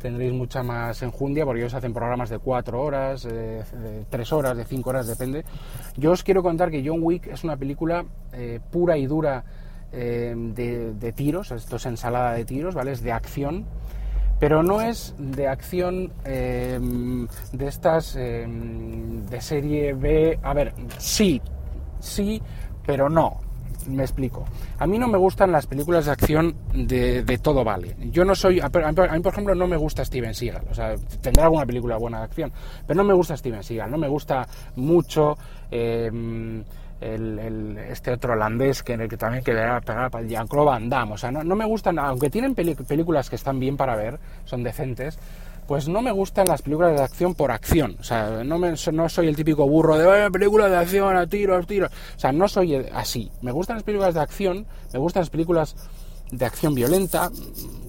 tendréis 0.02 0.32
mucha 0.32 0.62
más 0.62 1.00
enjundia 1.02 1.44
porque 1.44 1.60
ellos 1.60 1.72
hacen 1.74 1.94
programas 1.94 2.28
de 2.28 2.38
cuatro 2.38 2.82
horas, 2.82 3.22
de, 3.22 3.62
tres 4.10 4.32
horas, 4.32 4.56
de 4.56 4.64
cinco 4.64 4.90
horas, 4.90 5.06
depende. 5.06 5.44
Yo 5.96 6.10
os 6.10 6.24
quiero 6.24 6.42
contar 6.42 6.70
que 6.70 6.82
John 6.84 6.98
Wick 7.00 7.28
es 7.28 7.44
una 7.44 7.56
película 7.56 8.04
eh, 8.32 8.58
pura 8.70 8.98
y 8.98 9.06
dura 9.06 9.44
eh, 9.92 10.34
de, 10.36 11.12
tiros, 11.12 11.52
esto 11.52 11.76
es 11.76 11.86
ensalada 11.86 12.32
de 12.32 12.44
tiros, 12.44 12.74
¿vale? 12.74 12.92
Es 12.92 13.02
de 13.02 13.12
acción, 13.12 13.64
pero 14.40 14.62
no 14.62 14.80
es 14.80 15.14
de 15.18 15.46
acción 15.46 16.12
eh, 16.24 16.80
de 17.52 17.66
estas 17.68 18.14
de 18.14 19.40
serie 19.40 19.94
B. 19.94 20.38
A 20.42 20.52
ver, 20.52 20.74
sí, 20.98 21.40
sí, 22.00 22.42
pero 22.84 23.08
no. 23.08 23.51
Me 23.88 24.02
explico. 24.02 24.44
A 24.78 24.86
mí 24.86 24.98
no 24.98 25.08
me 25.08 25.18
gustan 25.18 25.52
las 25.52 25.66
películas 25.66 26.06
de 26.06 26.12
acción 26.12 26.54
de, 26.74 27.38
todo 27.42 27.64
vale. 27.64 27.96
Yo 28.10 28.24
no 28.24 28.34
soy. 28.34 28.60
A 28.60 28.68
mí, 28.68 29.20
por 29.20 29.32
ejemplo, 29.32 29.54
no 29.54 29.66
me 29.66 29.76
gusta 29.76 30.04
Steven 30.04 30.34
Seagal. 30.34 30.64
O 30.70 30.74
sea, 30.74 30.94
tendrá 31.20 31.44
alguna 31.44 31.66
película 31.66 31.96
buena 31.96 32.18
de 32.18 32.24
acción, 32.24 32.52
pero 32.86 32.96
no 32.96 33.04
me 33.04 33.14
gusta 33.14 33.36
Steven 33.36 33.62
Seagal. 33.62 33.90
No 33.90 33.98
me 33.98 34.08
gusta 34.08 34.46
mucho. 34.76 35.36
Em, 35.70 36.62
el, 37.02 37.78
este 37.90 38.12
otro 38.12 38.34
holandés 38.34 38.82
que 38.82 38.92
en 38.92 39.02
el 39.02 39.08
que 39.08 39.16
también 39.16 39.42
quedará 39.42 39.80
pegar 39.80 40.10
para 40.10 40.24
Jean-Claude 40.24 40.66
Van 40.66 40.88
Damme. 40.88 41.14
O 41.14 41.18
sea, 41.18 41.30
no, 41.30 41.56
me 41.56 41.64
gustan, 41.64 41.98
aunque 41.98 42.30
tienen 42.30 42.54
películas 42.54 43.28
que 43.28 43.36
están 43.36 43.58
bien 43.58 43.76
para 43.76 43.96
ver, 43.96 44.18
son 44.44 44.62
decentes, 44.62 45.18
pues 45.72 45.88
no 45.88 46.02
me 46.02 46.12
gustan 46.12 46.48
las 46.48 46.60
películas 46.60 46.94
de 46.94 47.02
acción 47.02 47.34
por 47.34 47.50
acción. 47.50 47.96
O 47.98 48.04
sea, 48.04 48.44
no, 48.44 48.58
me, 48.58 48.74
no 48.92 49.08
soy 49.08 49.28
el 49.28 49.34
típico 49.34 49.66
burro 49.66 49.96
de 49.96 50.30
películas 50.30 50.70
de 50.70 50.76
acción 50.76 51.16
a 51.16 51.26
tiros, 51.26 51.66
tiros. 51.66 51.90
O 52.14 52.20
sea, 52.20 52.30
no 52.30 52.46
soy 52.46 52.74
así. 52.92 53.30
Me 53.40 53.52
gustan 53.52 53.76
las 53.76 53.82
películas 53.82 54.12
de 54.12 54.20
acción, 54.20 54.66
me 54.92 54.98
gustan 54.98 55.22
las 55.22 55.30
películas 55.30 55.74
de 56.30 56.44
acción 56.44 56.74
violenta, 56.74 57.30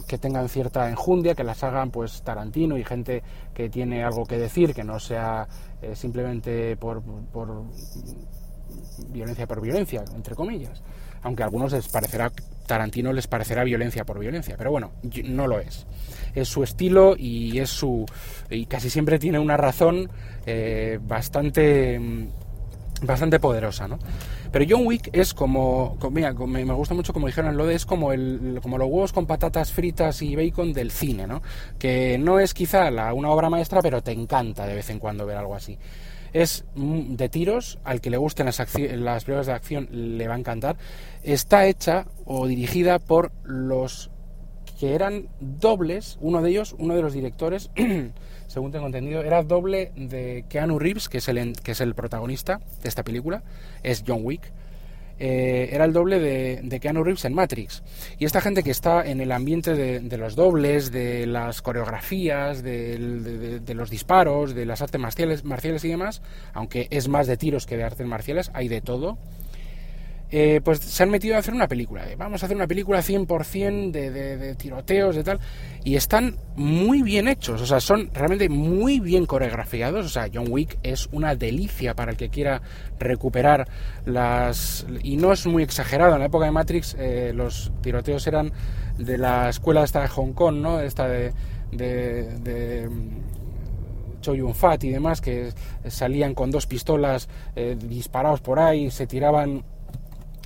que 0.08 0.18
tengan 0.18 0.48
cierta 0.48 0.90
enjundia, 0.90 1.36
que 1.36 1.44
las 1.44 1.62
hagan 1.62 1.92
pues 1.92 2.22
Tarantino 2.22 2.78
y 2.78 2.86
gente 2.86 3.22
que 3.54 3.68
tiene 3.68 4.02
algo 4.02 4.24
que 4.24 4.38
decir, 4.38 4.74
que 4.74 4.86
no 4.86 4.98
sea 4.98 5.46
eh, 5.82 5.94
simplemente 5.94 6.78
por, 6.78 7.04
por 7.34 7.64
violencia 9.10 9.46
por 9.46 9.60
violencia, 9.60 10.06
entre 10.16 10.36
comillas. 10.36 10.82
Aunque 11.24 11.44
a 11.44 11.46
algunos 11.46 11.72
les 11.72 11.88
parecerá, 11.88 12.32
Tarantino 12.66 13.14
les 13.14 13.28
parecerá 13.28 13.64
violencia 13.64 14.06
por 14.06 14.20
violencia, 14.20 14.56
pero 14.58 14.72
bueno, 14.72 14.92
no 15.26 15.48
lo 15.48 15.60
es. 15.60 15.86
Es 16.36 16.48
su 16.48 16.64
estilo 16.64 17.16
y 17.18 17.60
es 17.60 17.70
su. 17.70 18.06
y 18.50 18.66
casi 18.66 18.90
siempre 18.90 19.20
tiene 19.20 19.40
una 19.40 19.58
razón 19.58 20.10
eh, 20.46 21.00
bastante. 21.02 22.00
Mm, 22.00 22.28
bastante 23.02 23.40
poderosa, 23.40 23.88
¿no? 23.88 24.00
Pero 24.52 24.66
John 24.70 24.86
Wick 24.86 25.10
es 25.14 25.34
como, 25.34 25.98
mira, 26.12 26.32
me, 26.34 26.64
gusta 26.64 26.94
mucho 26.94 27.12
como 27.12 27.28
dijeron 27.28 27.58
lo 27.58 27.66
de 27.66 27.76
es 27.76 27.86
como 27.86 28.14
el 28.14 28.60
como 28.62 28.78
los 28.78 28.88
huevos 28.88 29.12
con 29.12 29.26
patatas 29.26 29.72
fritas 29.72 30.22
y 30.22 30.36
bacon 30.36 30.74
del 30.74 30.92
cine, 30.92 31.28
¿no? 31.28 31.42
Que 31.80 32.18
no 32.18 32.40
es 32.40 32.54
quizá 32.54 32.90
la, 32.92 33.14
una 33.14 33.30
obra 33.32 33.50
maestra, 33.50 33.82
pero 33.82 34.02
te 34.02 34.12
encanta 34.12 34.66
de 34.66 34.76
vez 34.76 34.90
en 34.90 35.00
cuando 35.00 35.26
ver 35.26 35.38
algo 35.38 35.56
así 35.56 35.78
es 36.34 36.66
de 36.76 37.30
tiros, 37.30 37.80
al 37.84 38.02
que 38.02 38.10
le 38.10 38.18
gusten 38.18 38.48
las, 38.48 38.60
las 38.78 39.24
pruebas 39.24 39.46
de 39.46 39.54
acción 39.54 39.88
le 39.92 40.28
va 40.28 40.34
a 40.34 40.40
encantar. 40.40 40.78
Está 41.24 41.68
hecha 41.68 42.08
o 42.26 42.48
dirigida 42.48 43.00
por 43.00 43.32
los 43.44 44.12
que 44.80 44.96
eran 44.96 45.30
dobles, 45.40 46.18
uno 46.20 46.42
de 46.42 46.50
ellos, 46.50 46.76
uno 46.78 46.96
de 46.96 47.02
los 47.02 47.14
directores, 47.14 47.70
según 48.48 48.72
tengo 48.72 48.88
entendido, 48.88 49.22
era 49.22 49.44
doble 49.44 49.92
de 49.96 50.46
Keanu 50.50 50.80
Reeves, 50.80 51.08
que 51.08 51.20
es 51.20 51.28
el, 51.28 51.54
que 51.54 51.72
es 51.72 51.82
el 51.82 51.96
protagonista 51.96 52.60
de 52.82 52.90
esta 52.90 53.04
película, 53.04 53.44
es 53.84 54.04
John 54.06 54.22
Wick. 54.24 54.52
Eh, 55.20 55.70
era 55.72 55.86
el 55.86 55.94
doble 55.94 56.20
de, 56.20 56.62
de, 56.64 56.80
Keanu 56.80 57.04
Reeves 57.04 57.26
en 57.26 57.34
Matrix. 57.34 57.84
Y 58.18 58.26
esta 58.26 58.42
gente 58.42 58.64
que 58.64 58.72
está 58.72 59.06
en 59.06 59.22
el 59.22 59.32
ambiente 59.32 59.74
de, 59.74 60.18
los 60.18 60.36
dobles, 60.36 60.92
de 60.92 61.26
las 61.28 61.62
coreografías, 61.62 62.64
de, 62.64 63.62
los 63.76 63.90
disparos, 63.90 64.56
de 64.56 64.66
las 64.66 64.82
artes 64.82 65.00
marciales, 65.00 65.44
marciales 65.44 65.86
y 65.86 65.90
demás, 65.90 66.22
aunque 66.54 66.88
es 66.90 67.08
más 67.08 67.28
de 67.28 67.38
tiros 67.38 67.66
que 67.66 67.78
de 67.78 67.84
artes 67.84 68.08
marciales, 68.08 68.52
hay 68.54 68.68
de 68.68 68.82
todo. 68.82 69.18
Eh, 70.36 70.62
pues 70.64 70.80
se 70.80 71.04
han 71.04 71.12
metido 71.12 71.36
a 71.36 71.38
hacer 71.38 71.54
una 71.54 71.68
película. 71.68 72.08
vamos 72.18 72.42
a 72.42 72.48
hacer 72.48 72.58
una 72.58 72.66
película 72.66 73.04
100% 73.04 73.92
de, 73.92 74.10
de, 74.10 74.36
de, 74.36 74.56
tiroteos, 74.56 75.16
de 75.16 75.24
tal. 75.24 75.40
Y 75.84 75.96
están 75.96 76.38
muy 76.56 77.04
bien 77.04 77.28
hechos, 77.28 77.62
o 77.62 77.68
sea, 77.68 77.80
son 77.80 78.10
realmente 78.12 78.50
muy 78.50 79.00
bien 79.00 79.28
coreografiados. 79.28 80.08
O 80.08 80.10
sea, 80.10 80.28
John 80.34 80.48
Wick 80.50 80.80
es 80.82 81.08
una 81.12 81.36
delicia 81.36 81.94
para 81.94 82.10
el 82.10 82.18
que 82.18 82.30
quiera 82.30 82.64
recuperar 82.98 83.68
las. 84.08 84.88
Y 85.04 85.18
no 85.18 85.34
es 85.34 85.46
muy 85.46 85.62
exagerado. 85.62 86.14
En 86.14 86.22
la 86.22 86.26
época 86.26 86.46
de 86.46 86.52
Matrix, 86.52 86.96
eh, 86.98 87.32
los 87.36 87.72
tiroteos 87.84 88.26
eran 88.26 88.52
de 88.98 89.20
la 89.20 89.50
escuela 89.50 89.84
esta 89.84 90.02
de 90.02 90.08
Hong 90.08 90.34
Kong, 90.34 90.56
¿no? 90.56 90.80
Esta 90.80 91.08
de. 91.08 91.32
de 91.70 92.90
Choi 94.22 94.38
Yun 94.40 94.56
Fat 94.56 94.84
y 94.86 94.90
demás, 94.90 95.22
que 95.22 95.54
salían 95.88 96.34
con 96.34 96.50
dos 96.50 96.66
pistolas 96.66 97.30
eh, 97.56 97.76
disparados 97.78 98.42
por 98.42 98.58
ahí, 98.58 98.90
se 98.90 99.06
tiraban 99.06 99.66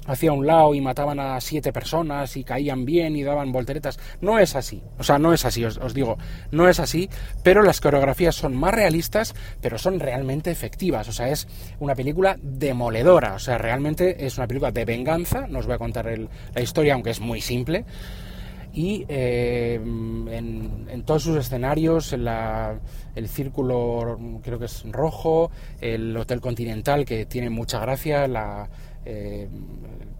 hacia 0.07 0.31
un 0.31 0.47
lado 0.47 0.73
y 0.73 0.81
mataban 0.81 1.19
a 1.19 1.39
siete 1.41 1.71
personas 1.71 2.35
y 2.37 2.43
caían 2.43 2.85
bien 2.85 3.15
y 3.15 3.23
daban 3.23 3.51
volteretas. 3.51 3.99
No 4.21 4.39
es 4.39 4.55
así, 4.55 4.81
o 4.97 5.03
sea, 5.03 5.19
no 5.19 5.33
es 5.33 5.45
así, 5.45 5.63
os, 5.65 5.93
digo, 5.93 6.17
no 6.51 6.67
es 6.67 6.79
así, 6.79 7.09
pero 7.43 7.61
las 7.61 7.81
coreografías 7.81 8.35
son 8.35 8.55
más 8.55 8.73
realistas, 8.73 9.35
pero 9.61 9.77
son 9.77 9.99
realmente 9.99 10.49
efectivas, 10.49 11.07
o 11.07 11.11
sea, 11.11 11.29
es 11.29 11.47
una 11.79 11.93
película 11.93 12.37
demoledora, 12.41 13.33
o 13.33 13.39
sea, 13.39 13.57
realmente 13.57 14.25
es 14.25 14.37
una 14.37 14.47
película 14.47 14.71
de 14.71 14.85
venganza, 14.85 15.47
no 15.47 15.59
os 15.59 15.65
voy 15.65 15.75
a 15.75 15.79
contar 15.79 16.07
la 16.07 16.61
historia, 16.61 16.93
aunque 16.93 17.11
es 17.11 17.19
muy 17.19 17.41
simple, 17.41 17.85
y 18.77 19.05
eh, 19.07 19.79
en, 19.81 21.03
todos 21.03 21.23
sus 21.23 21.37
escenarios, 21.37 22.13
el 22.13 23.27
círculo 23.27 24.19
creo 24.43 24.59
que 24.59 24.65
es 24.65 24.83
rojo, 24.91 25.49
el 25.81 26.15
Hotel 26.15 26.41
Continental 26.41 27.03
que 27.03 27.25
tiene 27.25 27.49
mucha 27.49 27.79
gracia, 27.79 28.27
la, 28.27 28.69
eh, 29.09 29.47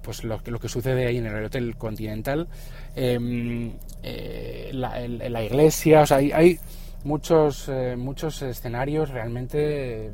pues 0.02 0.24
lo, 0.24 0.40
lo, 0.46 0.60
que 0.60 0.70
sucede 0.70 1.08
ahí 1.08 1.18
en 1.18 1.26
el 1.26 1.44
Hotel 1.44 1.76
Continental, 1.76 2.48
em, 2.96 3.74
eh, 4.02 4.70
la, 4.72 5.44
iglesia, 5.44 6.04
o 6.04 6.06
sea, 6.06 6.18
hay, 6.18 6.58
muchos, 7.04 7.68
eh, 7.68 7.98
muchos 7.98 8.42
escenarios 8.42 9.10
realmente 9.10 10.12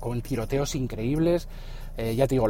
con 0.00 0.22
tiroteos 0.22 0.74
increíbles. 0.74 1.48
ya 1.98 2.26
te 2.26 2.36
digo, 2.36 2.48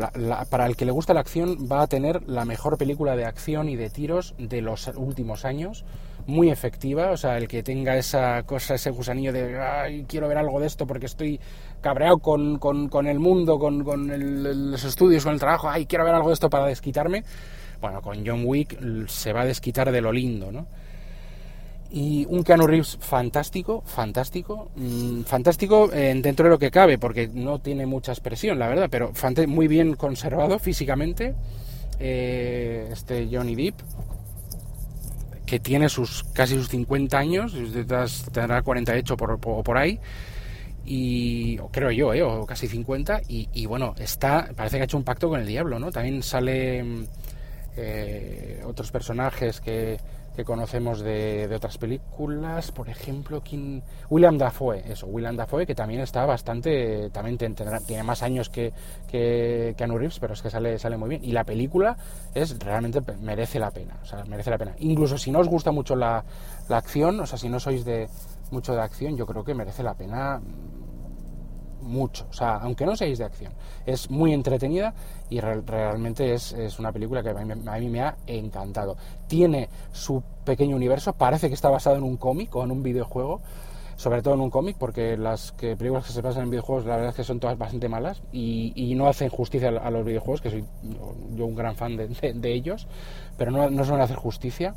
para 0.48 0.66
el 0.66 0.76
que 0.76 0.84
le 0.84 0.92
gusta 0.92 1.12
la 1.12 1.20
acción 1.20 1.66
va 1.70 1.82
a 1.82 1.88
tener 1.88 2.22
la 2.28 2.44
mejor 2.44 2.78
película 2.78 3.16
de 3.16 3.24
acción 3.24 3.68
y 3.68 3.74
de 3.74 3.90
tiros 3.90 4.36
de 4.38 4.62
los 4.62 4.86
últimos 4.94 5.44
años 5.44 5.84
muy 6.26 6.50
efectiva, 6.50 7.10
o 7.10 7.16
sea, 7.16 7.36
el 7.36 7.48
que 7.48 7.62
tenga 7.62 7.96
esa 7.96 8.42
cosa, 8.44 8.74
ese 8.74 8.90
gusanillo 8.90 9.32
de, 9.32 9.58
ay, 9.60 10.04
quiero 10.08 10.28
ver 10.28 10.38
algo 10.38 10.60
de 10.60 10.66
esto 10.66 10.86
porque 10.86 11.06
estoy 11.06 11.40
cabreado 11.80 12.18
con, 12.18 12.58
con, 12.58 13.06
el 13.06 13.18
mundo, 13.18 13.58
con, 13.58 13.84
con 13.84 14.70
los 14.70 14.84
estudios, 14.84 15.24
con 15.24 15.34
el 15.34 15.40
trabajo, 15.40 15.68
ay, 15.68 15.86
quiero 15.86 16.04
ver 16.04 16.14
algo 16.14 16.28
de 16.28 16.34
esto 16.34 16.50
para 16.50 16.66
desquitarme, 16.66 17.24
bueno, 17.80 18.00
con 18.00 18.26
John 18.26 18.42
Wick 18.44 18.78
se 19.08 19.32
va 19.32 19.42
a 19.42 19.46
desquitar 19.46 19.90
de 19.90 20.00
lo 20.00 20.12
lindo, 20.12 20.52
¿no? 20.52 20.66
Y 21.94 22.24
un 22.30 22.42
Keanu 22.42 22.66
Reeves 22.66 22.96
fantástico, 23.00 23.82
fantástico, 23.84 24.70
mm, 24.76 25.22
fantástico 25.22 25.88
dentro 25.88 26.44
de 26.44 26.50
lo 26.50 26.58
que 26.58 26.70
cabe, 26.70 26.96
porque 26.96 27.28
no 27.28 27.58
tiene 27.58 27.84
mucha 27.84 28.12
expresión, 28.12 28.58
la 28.58 28.68
verdad, 28.68 28.88
pero 28.90 29.12
muy 29.46 29.68
bien 29.68 29.94
conservado 29.94 30.58
físicamente. 30.58 31.34
Eh, 32.00 32.88
este 32.90 33.28
Johnny 33.30 33.54
Depp, 33.54 33.80
que 35.52 35.60
tiene 35.60 35.90
sus 35.90 36.24
casi 36.32 36.54
sus 36.54 36.70
50 36.70 37.18
años, 37.18 37.54
tendrá 38.32 38.62
48 38.62 39.18
por, 39.18 39.38
por, 39.38 39.62
por 39.62 39.76
ahí, 39.76 40.00
y 40.86 41.58
creo 41.70 41.90
yo, 41.90 42.14
¿eh? 42.14 42.22
o 42.22 42.46
casi 42.46 42.68
50, 42.68 43.20
y, 43.28 43.66
bueno, 43.66 43.94
está, 43.98 44.48
parece 44.56 44.78
que 44.78 44.80
ha 44.80 44.84
hecho 44.86 44.96
un 44.96 45.04
pacto 45.04 45.28
con 45.28 45.40
el 45.40 45.46
diablo, 45.46 45.78
¿no? 45.78 45.92
También 45.92 46.22
sale 46.22 46.82
eh, 47.76 48.62
otros 48.64 48.90
personajes 48.90 49.60
que, 49.60 49.98
que 50.34 50.44
conocemos 50.44 51.00
de, 51.00 51.48
de, 51.48 51.56
otras 51.56 51.78
películas, 51.78 52.72
por 52.72 52.88
ejemplo, 52.88 53.42
¿quién? 53.42 53.82
William 54.08 54.38
Dafoe, 54.38 54.82
eso, 54.90 55.06
William 55.06 55.36
Dafoe, 55.36 55.66
que 55.66 55.74
también 55.74 56.00
está 56.00 56.24
bastante, 56.24 57.10
también 57.10 57.38
tiene 57.38 58.02
más 58.02 58.22
años 58.22 58.48
que, 58.48 58.72
que, 59.08 59.74
que 59.76 59.84
Anu 59.84 59.98
Reeves, 59.98 60.18
pero 60.18 60.34
es 60.34 60.42
que 60.42 60.50
sale, 60.50 60.78
sale 60.78 60.96
muy 60.96 61.10
bien. 61.10 61.24
Y 61.24 61.32
la 61.32 61.44
película 61.44 61.96
es 62.34 62.58
realmente 62.58 63.00
merece 63.20 63.58
la 63.58 63.70
pena, 63.70 63.98
o 64.02 64.06
sea, 64.06 64.24
merece 64.24 64.50
la 64.50 64.58
pena. 64.58 64.74
Incluso 64.78 65.18
si 65.18 65.30
no 65.30 65.40
os 65.40 65.48
gusta 65.48 65.70
mucho 65.70 65.96
la, 65.96 66.24
la 66.68 66.76
acción, 66.78 67.20
o 67.20 67.26
sea, 67.26 67.38
si 67.38 67.48
no 67.48 67.60
sois 67.60 67.84
de 67.84 68.08
mucho 68.50 68.74
de 68.74 68.82
acción, 68.82 69.16
yo 69.16 69.26
creo 69.26 69.44
que 69.44 69.54
merece 69.54 69.82
la 69.82 69.94
pena 69.94 70.40
mucho, 71.82 72.26
o 72.30 72.32
sea, 72.32 72.56
aunque 72.56 72.86
no 72.86 72.96
seáis 72.96 73.18
de 73.18 73.24
acción, 73.24 73.52
es 73.84 74.10
muy 74.10 74.32
entretenida 74.32 74.94
y 75.28 75.40
realmente 75.40 76.34
es, 76.34 76.54
una 76.78 76.92
película 76.92 77.22
que 77.22 77.30
a 77.30 77.34
mí, 77.34 77.88
me 77.88 78.00
ha 78.00 78.16
encantado. 78.26 78.96
Tiene 79.26 79.68
su 79.92 80.22
pequeño 80.44 80.76
universo, 80.76 81.12
parece 81.12 81.48
que 81.48 81.54
está 81.54 81.68
basado 81.68 81.96
en 81.96 82.02
un 82.02 82.16
cómic 82.16 82.54
o 82.54 82.64
en 82.64 82.70
un 82.70 82.82
videojuego, 82.82 83.40
sobre 83.96 84.22
todo 84.22 84.34
en 84.34 84.40
un 84.40 84.50
cómic, 84.50 84.76
porque 84.78 85.16
las 85.16 85.52
que, 85.52 85.76
películas 85.76 86.06
que 86.06 86.12
se 86.12 86.22
pasan 86.22 86.44
en 86.44 86.50
videojuegos 86.50 86.86
la 86.86 86.96
verdad 86.96 87.10
es 87.10 87.16
que 87.16 87.24
son 87.24 87.40
todas 87.40 87.58
bastante 87.58 87.88
malas 87.88 88.22
y, 88.32 88.92
no 88.96 89.08
hacen 89.08 89.30
justicia 89.30 89.68
a, 89.68 89.90
los 89.90 90.04
videojuegos, 90.04 90.40
que 90.40 90.50
soy 90.50 90.64
yo 91.34 91.46
un 91.46 91.54
gran 91.54 91.74
fan 91.76 91.96
de, 91.96 92.52
ellos, 92.52 92.86
pero 93.38 93.50
no, 93.50 93.70
no 93.70 93.84
suelen 93.84 94.02
hacer 94.02 94.16
justicia 94.16 94.74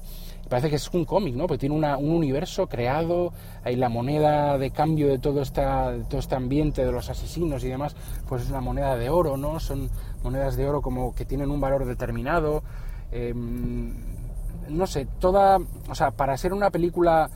parece 0.50 0.70
que 0.70 0.76
es 0.76 0.90
un 0.94 1.06
cómic, 1.06 1.36
¿no? 1.36 1.48
Porque 1.48 1.60
tiene 1.60 1.76
un 1.76 2.10
universo 2.10 2.68
creado, 2.68 3.34
hay 3.64 3.76
la 3.76 3.90
moneda 3.90 4.58
de 4.58 4.72
cambio 4.72 5.08
de 5.08 5.20
todo, 5.20 5.42
esta, 5.42 5.94
todo 6.10 6.20
este 6.20 6.36
ambiente 6.36 6.86
de 6.86 6.92
los 6.92 7.10
asesinos 7.10 7.64
y 7.64 7.70
demás, 7.70 7.96
pues 8.28 8.44
es 8.44 8.50
una 8.50 8.62
moneda 8.62 8.96
de 8.96 9.10
oro, 9.10 9.38
¿no? 9.38 9.60
Son 9.60 9.90
monedas 10.24 10.56
de 10.56 10.68
oro 10.68 10.82
como 10.82 11.16
que 11.16 11.26
tienen 11.26 11.50
un 11.50 11.60
valor 11.60 11.86
determinado. 11.86 12.64
Em, 13.12 13.94
no 14.70 14.88
sé, 14.88 15.08
toda, 15.20 15.60
o 15.90 15.96
sea, 15.96 16.12
para 16.12 16.38
ser 16.38 16.54
una 16.54 16.70
película, 16.72 17.30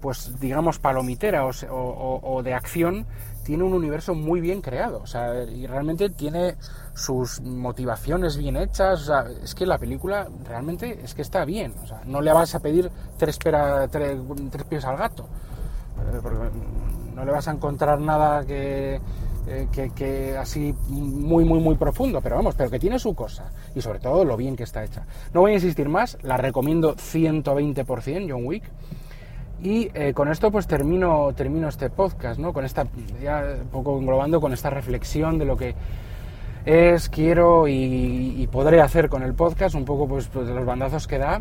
pues 0.00 0.38
digamos, 0.40 0.78
palomitera 0.78 1.46
o 1.46 2.42
de 2.42 2.54
acción, 2.54 3.06
tiene 3.44 3.62
un 3.62 3.74
universo 3.74 4.14
muy 4.14 4.40
bien 4.40 4.60
creado, 4.60 5.00
o 5.02 5.06
sea, 5.06 5.44
y 5.44 5.66
realmente 5.66 6.08
tiene 6.10 6.56
sus 6.94 7.40
motivaciones 7.42 8.36
bien 8.36 8.56
hechas, 8.56 9.02
o 9.02 9.04
sea, 9.04 9.24
es 9.42 9.54
que 9.54 9.66
la 9.66 9.78
película 9.78 10.26
realmente 10.44 10.98
es 11.04 11.14
que 11.14 11.22
está 11.22 11.44
bien, 11.44 11.74
o 11.82 11.86
sea, 11.86 12.00
no 12.06 12.20
le 12.20 12.32
vas 12.32 12.54
a 12.54 12.60
pedir 12.60 12.90
tres, 13.18 13.38
pies 13.38 14.84
al 14.84 14.96
gato, 14.96 15.28
eh, 15.98 16.20
no 17.14 17.24
le 17.24 17.30
vas 17.30 17.46
a 17.46 17.52
encontrar 17.52 18.00
nada 18.00 18.44
que, 18.44 19.00
eh, 19.46 19.68
que, 19.70 19.90
que, 19.90 20.36
así 20.38 20.74
muy, 20.88 21.44
muy, 21.44 21.60
muy 21.60 21.76
profundo, 21.76 22.20
pero 22.22 22.36
vamos, 22.36 22.54
pero 22.56 22.70
que 22.70 22.78
tiene 22.78 22.98
su 22.98 23.14
cosa, 23.14 23.52
y 23.74 23.82
sobre 23.82 24.00
todo 24.00 24.24
lo 24.24 24.36
bien 24.36 24.56
que 24.56 24.64
está 24.64 24.82
hecha. 24.82 25.04
No 25.34 25.42
voy 25.42 25.52
a 25.52 25.54
insistir 25.54 25.88
más, 25.88 26.16
la 26.22 26.38
recomiendo 26.38 26.96
120% 26.96 28.26
John 28.30 28.46
Wick, 28.46 28.64
Y 29.64 29.90
eh, 29.94 30.12
con 30.12 30.28
esto 30.30 30.50
pues 30.50 30.66
termino, 30.66 31.32
termino 31.34 31.68
este 31.68 31.88
podcast, 31.88 32.38
¿no? 32.38 32.52
Con 32.52 32.66
esta, 32.66 32.86
ya 33.22 33.56
poco 33.72 33.98
englobando 33.98 34.38
con 34.38 34.52
esta 34.52 34.68
reflexión 34.68 35.38
de 35.38 35.46
lo 35.46 35.56
que 35.56 35.74
es, 36.66 37.08
quiero 37.08 37.66
y, 37.66 38.46
podré 38.52 38.82
hacer 38.82 39.08
con 39.08 39.22
el 39.22 39.32
podcast, 39.32 39.74
un 39.74 39.86
poco 39.86 40.06
pues, 40.06 40.28
pues, 40.28 40.46
de 40.46 40.54
los 40.54 40.66
bandazos 40.66 41.06
que 41.06 41.16
da. 41.16 41.40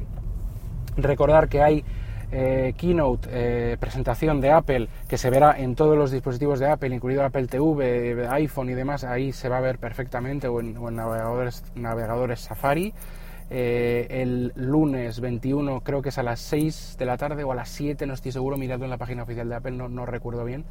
Recordar 0.95 1.49
que 1.49 1.61
hay 1.61 1.84
eh, 2.32 2.74
keynote, 2.78 3.28
eh, 3.30 3.78
presentación 3.78 4.39
de 4.39 4.51
Apple, 4.51 4.88
que 5.09 5.17
se 5.17 5.30
verá 5.30 5.59
en 5.59 5.76
todos 5.76 5.97
los 5.97 6.09
dispositivos 6.09 6.61
de 6.61 6.71
Apple, 6.71 6.95
incluido 6.95 7.26
Apple 7.26 7.47
TV, 7.47 8.26
iPhone 8.30 8.69
y 8.69 8.74
demás, 8.74 9.03
ahí 9.03 9.34
se 9.34 9.49
va 9.49 9.57
a 9.57 9.61
ver 9.61 9.80
perfectamente, 9.80 10.47
o 10.47 10.61
en, 10.61 10.76
navegadores, 10.95 11.65
navegadores 11.76 12.39
Safari. 12.39 12.93
Eh, 13.56 14.08
el 14.10 14.51
lunes 14.56 15.20
21, 15.20 15.82
creo 15.82 16.01
que 16.01 16.10
es 16.10 16.18
a 16.18 16.24
las 16.24 16.39
6 16.39 16.95
de 16.97 17.06
la 17.06 17.18
tarde 17.18 17.43
o 17.43 17.51
a 17.51 17.56
las 17.56 17.70
7, 17.70 18.08
no 18.08 18.16
estoy 18.16 18.32
seguro, 18.32 18.58
miradlo 18.58 18.86
en 18.86 18.89
la 18.89 18.97
página 18.97 19.22
oficial 19.22 19.47
de 19.47 19.56
Apple, 19.56 19.74
no, 19.74 20.06
recuerdo 20.08 20.43
bien. 20.43 20.66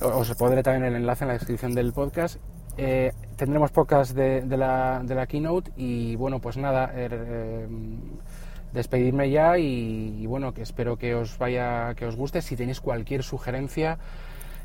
Os 0.00 0.34
pondré 0.36 0.62
también 0.62 0.86
el 0.86 0.96
enlace 0.96 1.24
en 1.24 1.28
la 1.28 1.34
descripción 1.34 1.74
del 1.74 1.92
podcast. 1.92 2.40
Eh, 2.78 3.12
tendremos 3.36 3.72
podcast 3.72 4.16
de, 4.16 4.40
la, 4.56 5.02
de, 5.04 5.14
la, 5.14 5.26
keynote 5.26 5.70
y 5.76 6.16
bueno, 6.16 6.40
pues 6.40 6.56
nada, 6.56 6.90
eh, 6.94 7.68
despedirme 8.72 9.30
ya 9.30 9.58
y, 9.58 10.24
bueno, 10.26 10.54
que 10.54 10.62
espero 10.62 10.96
que 10.96 11.14
os 11.14 11.36
vaya, 11.36 11.92
que 11.94 12.06
os 12.06 12.16
guste. 12.16 12.40
Si 12.40 12.56
tenéis 12.56 12.80
cualquier 12.80 13.22
sugerencia, 13.22 13.98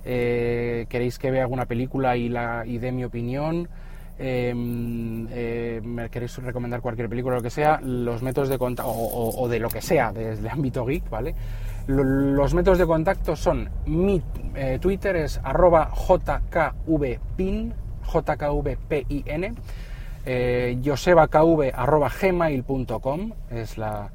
eh, 0.05 0.85
queréis 0.87 1.19
que 1.19 1.29
vea 1.29 1.41
alguna 1.41 1.65
película 1.65 2.15
y, 2.15 2.29
la, 2.29 2.63
y 2.65 2.77
dé 2.77 2.93
mi 2.93 3.03
opinión, 3.03 3.67
me 4.19 6.09
queréis 6.09 6.35
recomendar 6.37 6.81
cualquier 6.81 7.09
película 7.09 7.35
o 7.35 7.37
lo 7.37 7.43
que 7.43 7.49
sea, 7.49 7.79
los 7.81 8.21
métodos 8.21 8.49
de 8.49 8.57
contacto, 8.57 8.91
o, 8.91 9.47
de 9.47 9.59
lo 9.59 9.69
que 9.69 9.81
sea, 9.81 10.11
desde 10.11 10.49
ámbito 10.49 10.85
geek, 10.85 11.09
¿vale? 11.09 11.35
Los 11.87 12.53
métodos 12.53 12.77
de 12.77 12.85
contacto 12.85 13.35
son 13.35 13.69
mi 13.85 14.21
Twitter 14.81 15.15
es 15.15 15.39
arroba 15.43 15.89
jkvpin 15.93 17.73
jkvpin, 18.07 19.55
eh, 20.25 20.81
josebakv.gmail.com 20.83 23.31
es 23.51 23.77
la, 23.77 24.09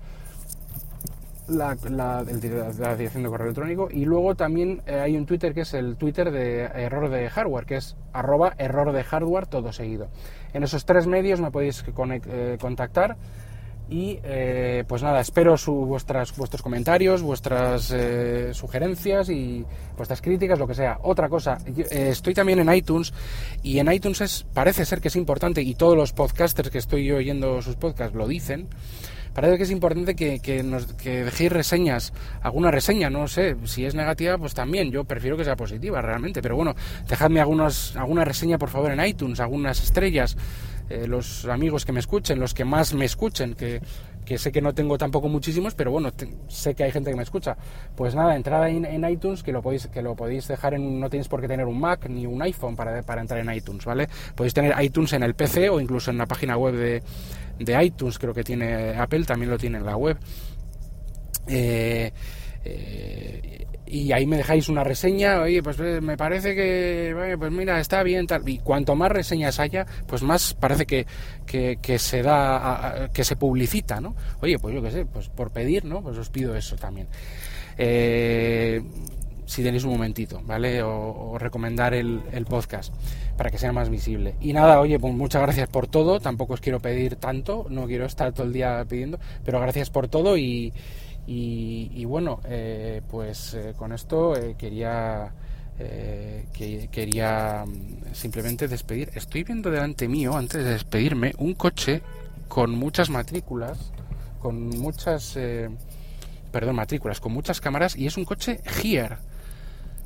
la, 1.48 1.76
la, 1.90 2.24
dirección 2.24 3.22
de 3.22 3.28
correo 3.28 3.46
electrónico 3.46 3.88
y 3.90 4.04
luego 4.04 4.34
también 4.34 4.82
eh, 4.86 5.00
hay 5.00 5.16
un 5.16 5.26
Twitter 5.26 5.52
que 5.54 5.62
es 5.62 5.74
el 5.74 5.96
Twitter 5.96 6.30
de 6.30 6.62
error 6.64 7.10
de 7.10 7.28
hardware 7.28 7.66
que 7.66 7.76
es 7.76 7.96
arroba 8.12 8.54
error 8.58 8.92
de 8.92 9.02
hardware 9.02 9.46
todo 9.46 9.72
seguido 9.72 10.08
en 10.52 10.62
esos 10.62 10.84
tres 10.84 11.06
medios 11.06 11.40
me 11.40 11.50
podéis 11.50 11.84
eh, 11.86 12.58
contactar 12.60 13.16
y 13.92 14.18
eh, 14.24 14.84
pues 14.88 15.02
nada, 15.02 15.20
espero 15.20 15.58
su, 15.58 15.72
vuestras, 15.74 16.34
vuestros 16.36 16.62
comentarios, 16.62 17.20
vuestras 17.20 17.92
eh, 17.94 18.54
sugerencias 18.54 19.28
y 19.28 19.66
vuestras 19.96 20.22
críticas, 20.22 20.58
lo 20.58 20.66
que 20.66 20.74
sea. 20.74 20.98
Otra 21.02 21.28
cosa, 21.28 21.58
eh, 21.66 22.08
estoy 22.10 22.32
también 22.32 22.58
en 22.60 22.72
iTunes 22.72 23.12
y 23.62 23.78
en 23.78 23.92
iTunes 23.92 24.22
es, 24.22 24.46
parece 24.54 24.86
ser 24.86 25.02
que 25.02 25.08
es 25.08 25.16
importante 25.16 25.60
y 25.60 25.74
todos 25.74 25.94
los 25.94 26.14
podcasters 26.14 26.70
que 26.70 26.78
estoy 26.78 27.10
oyendo 27.12 27.60
sus 27.60 27.76
podcasts 27.76 28.16
lo 28.16 28.26
dicen. 28.26 28.68
Parece 29.34 29.56
que 29.56 29.62
es 29.62 29.70
importante 29.70 30.14
que, 30.14 30.40
que, 30.40 30.64
que 31.02 31.24
dejéis 31.24 31.52
reseñas, 31.52 32.12
alguna 32.42 32.70
reseña, 32.70 33.10
no 33.10 33.28
sé, 33.28 33.56
si 33.64 33.84
es 33.84 33.94
negativa, 33.94 34.36
pues 34.38 34.54
también, 34.54 34.90
yo 34.90 35.04
prefiero 35.04 35.36
que 35.36 35.44
sea 35.44 35.56
positiva 35.56 36.02
realmente, 36.02 36.42
pero 36.42 36.56
bueno, 36.56 36.74
dejadme 37.08 37.40
algunos, 37.40 37.96
alguna 37.96 38.24
reseña 38.24 38.58
por 38.58 38.68
favor 38.68 38.92
en 38.92 39.04
iTunes, 39.04 39.40
algunas 39.40 39.82
estrellas, 39.82 40.36
eh, 40.90 41.06
los 41.06 41.46
amigos 41.46 41.86
que 41.86 41.92
me 41.92 42.00
escuchen, 42.00 42.38
los 42.38 42.52
que 42.52 42.66
más 42.66 42.92
me 42.92 43.06
escuchen, 43.06 43.54
que, 43.54 43.80
sé 44.36 44.52
que 44.52 44.62
no 44.62 44.74
tengo 44.74 44.96
tampoco 44.98 45.28
muchísimos, 45.28 45.74
pero 45.74 45.90
bueno, 45.90 46.10
sé 46.48 46.74
que 46.74 46.84
hay 46.84 46.92
gente 46.92 47.10
que 47.10 47.16
me 47.16 47.22
escucha. 47.22 47.56
Pues 47.94 48.14
nada, 48.14 48.34
entrada 48.34 48.68
en, 48.68 49.08
iTunes, 49.08 49.42
que 49.42 49.52
lo 49.52 49.60
podéis, 49.60 49.86
que 49.88 50.00
lo 50.00 50.14
podéis 50.14 50.48
dejar 50.48 50.74
en, 50.74 51.00
no 51.00 51.10
tenéis 51.10 51.28
por 51.28 51.40
qué 51.40 51.48
tener 51.48 51.66
un 51.66 51.78
Mac 51.78 52.08
ni 52.08 52.26
un 52.26 52.40
iPhone 52.42 52.76
para, 52.76 53.02
para 53.02 53.20
entrar 53.20 53.40
en 53.40 53.54
iTunes, 53.54 53.84
¿vale? 53.84 54.08
Podéis 54.34 54.54
tener 54.54 54.74
iTunes 54.82 55.12
en 55.12 55.22
el 55.22 55.34
PC 55.34 55.68
o 55.68 55.80
incluso 55.80 56.10
en 56.10 56.18
la 56.18 56.26
página 56.26 56.56
web 56.56 56.74
de, 56.74 57.02
de 57.58 57.84
iTunes, 57.84 58.18
creo 58.18 58.34
que 58.34 58.44
tiene 58.44 58.94
Apple, 58.96 59.24
también 59.24 59.50
lo 59.50 59.58
tiene 59.58 59.78
en 59.78 59.86
la 59.86 59.96
web. 59.96 60.18
Eh, 61.46 62.12
eh, 62.64 63.66
y 63.86 64.10
ahí 64.10 64.26
me 64.26 64.38
dejáis 64.38 64.70
una 64.70 64.82
reseña, 64.82 65.42
oye, 65.42 65.62
pues 65.62 65.78
eh, 65.80 66.00
me 66.00 66.16
parece 66.16 66.54
que, 66.54 67.36
pues 67.38 67.52
mira, 67.52 67.78
está 67.78 68.02
bien, 68.02 68.26
tal. 68.26 68.48
Y 68.48 68.58
cuanto 68.58 68.94
más 68.94 69.12
reseñas 69.12 69.60
haya, 69.60 69.84
pues 70.06 70.22
más 70.22 70.54
parece 70.54 70.86
que, 70.86 71.06
que, 71.44 71.98
se 71.98 72.22
da, 72.22 73.10
que 73.12 73.22
se 73.22 73.36
publicita, 73.36 74.00
¿no? 74.00 74.16
Oye, 74.40 74.58
pues 74.58 74.74
yo 74.74 74.82
qué 74.82 74.90
sé, 74.90 75.04
pues 75.04 75.28
por 75.28 75.52
pedir, 75.52 75.84
¿no? 75.84 76.02
Pues 76.02 76.16
os 76.16 76.30
pido 76.30 76.56
eso 76.56 76.76
también. 76.76 77.06
Eh, 77.76 78.82
si 79.52 79.62
tenéis 79.62 79.84
un 79.84 79.92
momentito, 79.92 80.40
¿vale? 80.44 80.82
O, 80.82 81.36
recomendar 81.38 81.92
el, 81.92 82.22
podcast 82.48 82.92
para 83.36 83.50
que 83.50 83.58
sea 83.58 83.72
más 83.72 83.90
visible. 83.90 84.34
Y 84.40 84.54
nada, 84.54 84.80
oye, 84.80 84.98
pues 84.98 85.14
muchas 85.14 85.42
gracias 85.42 85.68
por 85.68 85.86
todo. 85.86 86.20
Tampoco 86.20 86.54
os 86.54 86.60
quiero 86.60 86.80
pedir 86.80 87.16
tanto, 87.16 87.66
no 87.68 87.86
quiero 87.86 88.06
estar 88.06 88.32
todo 88.32 88.46
el 88.46 88.52
día 88.54 88.84
pidiendo, 88.88 89.18
pero 89.44 89.60
gracias 89.60 89.90
por 89.90 90.08
todo 90.08 90.38
y 90.38 90.72
bueno, 92.06 92.40
eh, 92.44 93.02
pues 93.10 93.52
eh, 93.52 93.74
con 93.76 93.92
esto 93.92 94.34
eh, 94.36 94.56
quería, 94.58 95.32
que, 95.78 96.88
quería 96.90 97.64
mm, 97.66 98.14
simplemente 98.14 98.68
despedir. 98.68 99.10
Estoy 99.14 99.44
viendo 99.44 99.70
delante 99.70 100.08
mío, 100.08 100.34
antes 100.34 100.64
de 100.64 100.70
despedirme, 100.70 101.34
un 101.36 101.54
coche 101.54 102.00
con 102.48 102.70
muchas 102.70 103.10
matrículas, 103.10 103.92
con 104.40 104.70
muchas, 104.70 105.38
perdón, 106.50 106.76
matrículas, 106.76 107.20
con 107.20 107.32
muchas 107.32 107.60
cámaras 107.60 107.96
y 107.96 108.06
es 108.06 108.16
un 108.16 108.24
coche 108.24 108.60
Here. 108.82 109.16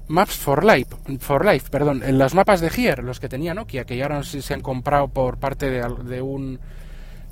Maps 0.09 0.37
for 0.37 0.65
Life, 0.65 0.95
for 1.19 1.45
Life, 1.45 1.69
perdón, 1.71 2.03
en 2.05 2.19
los 2.19 2.35
mapas 2.35 2.61
de 2.61 2.69
Here, 2.69 3.03
los 3.03 3.21
que 3.21 3.29
tenía 3.29 3.55
Nokia, 3.55 3.85
que 3.85 3.97
ya 3.97 4.05
ahora 4.05 4.23
se 4.23 4.55
han 4.55 4.61
comprado 4.61 5.09
por 5.09 5.39
parte 5.39 5.71
de 5.71 6.23
un 6.23 6.59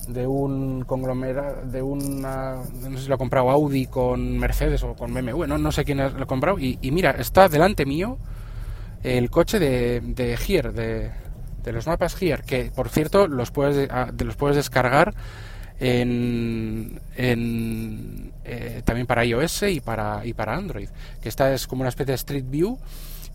de 0.08 0.26
un 0.26 0.84
conglomerado, 0.84 1.62
de 1.64 1.82
una, 1.82 2.56
no 2.56 2.96
sé 2.96 3.04
si 3.04 3.08
lo 3.08 3.14
ha 3.14 3.18
comprado 3.18 3.50
Audi 3.50 3.86
con 3.86 4.38
Mercedes 4.38 4.82
o 4.82 4.94
con 4.94 5.14
BMW, 5.14 5.46
no, 5.46 5.58
no 5.58 5.72
sé 5.72 5.84
quién 5.84 5.98
lo 5.98 6.04
ha 6.04 6.26
comprado, 6.26 6.58
y, 6.58 6.78
mira, 6.90 7.12
está 7.12 7.48
delante 7.48 7.86
mío 7.86 8.18
el 9.02 9.30
coche 9.30 9.58
de, 9.58 10.00
de 10.00 10.34
Here, 10.34 10.72
de, 10.72 11.10
de 11.62 11.72
los 11.72 11.86
mapas 11.86 12.20
Here, 12.20 12.42
que 12.46 12.70
por 12.74 12.88
cierto 12.88 13.28
los 13.28 13.50
puedes, 13.50 13.88
ah, 13.90 14.10
los 14.22 14.36
puedes 14.36 14.56
descargar 14.56 15.14
en, 15.78 17.00
en 17.16 18.32
eh, 18.44 18.82
también 18.84 19.06
para 19.06 19.24
iOS 19.24 19.64
y 19.64 19.80
para, 19.80 20.24
y 20.24 20.32
para 20.34 20.54
Android, 20.54 20.88
que 21.20 21.28
esta 21.28 21.52
es 21.52 21.66
como 21.66 21.82
una 21.82 21.88
especie 21.88 22.12
de 22.12 22.16
Street 22.16 22.44
View 22.46 22.78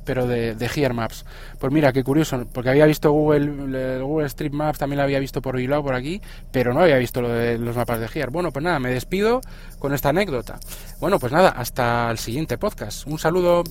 pero 0.09 0.25
de, 0.25 0.55
de 0.55 0.89
Maps. 0.89 1.23
Pues 1.59 1.71
mira, 1.71 1.93
qué 1.93 2.03
curioso, 2.03 2.43
porque 2.51 2.71
había 2.71 2.87
visto 2.87 3.11
Google, 3.11 3.99
Google 4.01 4.25
Street 4.25 4.51
Maps, 4.51 4.79
también 4.79 4.97
lo 4.97 5.03
había 5.03 5.19
visto 5.19 5.39
por 5.39 5.59
lado 5.59 5.83
por 5.83 5.93
aquí, 5.93 6.19
pero 6.51 6.73
no 6.73 6.81
había 6.81 6.97
visto 6.97 7.21
lo 7.21 7.29
de 7.29 7.59
los 7.59 7.75
mapas 7.75 7.99
de 7.99 8.07
Gear. 8.07 8.31
Bueno, 8.31 8.51
pues 8.51 8.65
nada, 8.65 8.79
me 8.79 8.89
despido 8.89 9.41
con 9.77 9.93
esta 9.93 10.09
anécdota. 10.09 10.59
Bueno, 10.99 11.19
pues 11.19 11.31
nada, 11.31 11.49
hasta 11.49 12.09
el 12.09 12.17
siguiente 12.17 12.57
podcast. 12.57 13.05
Un 13.05 13.19
saludo. 13.19 13.63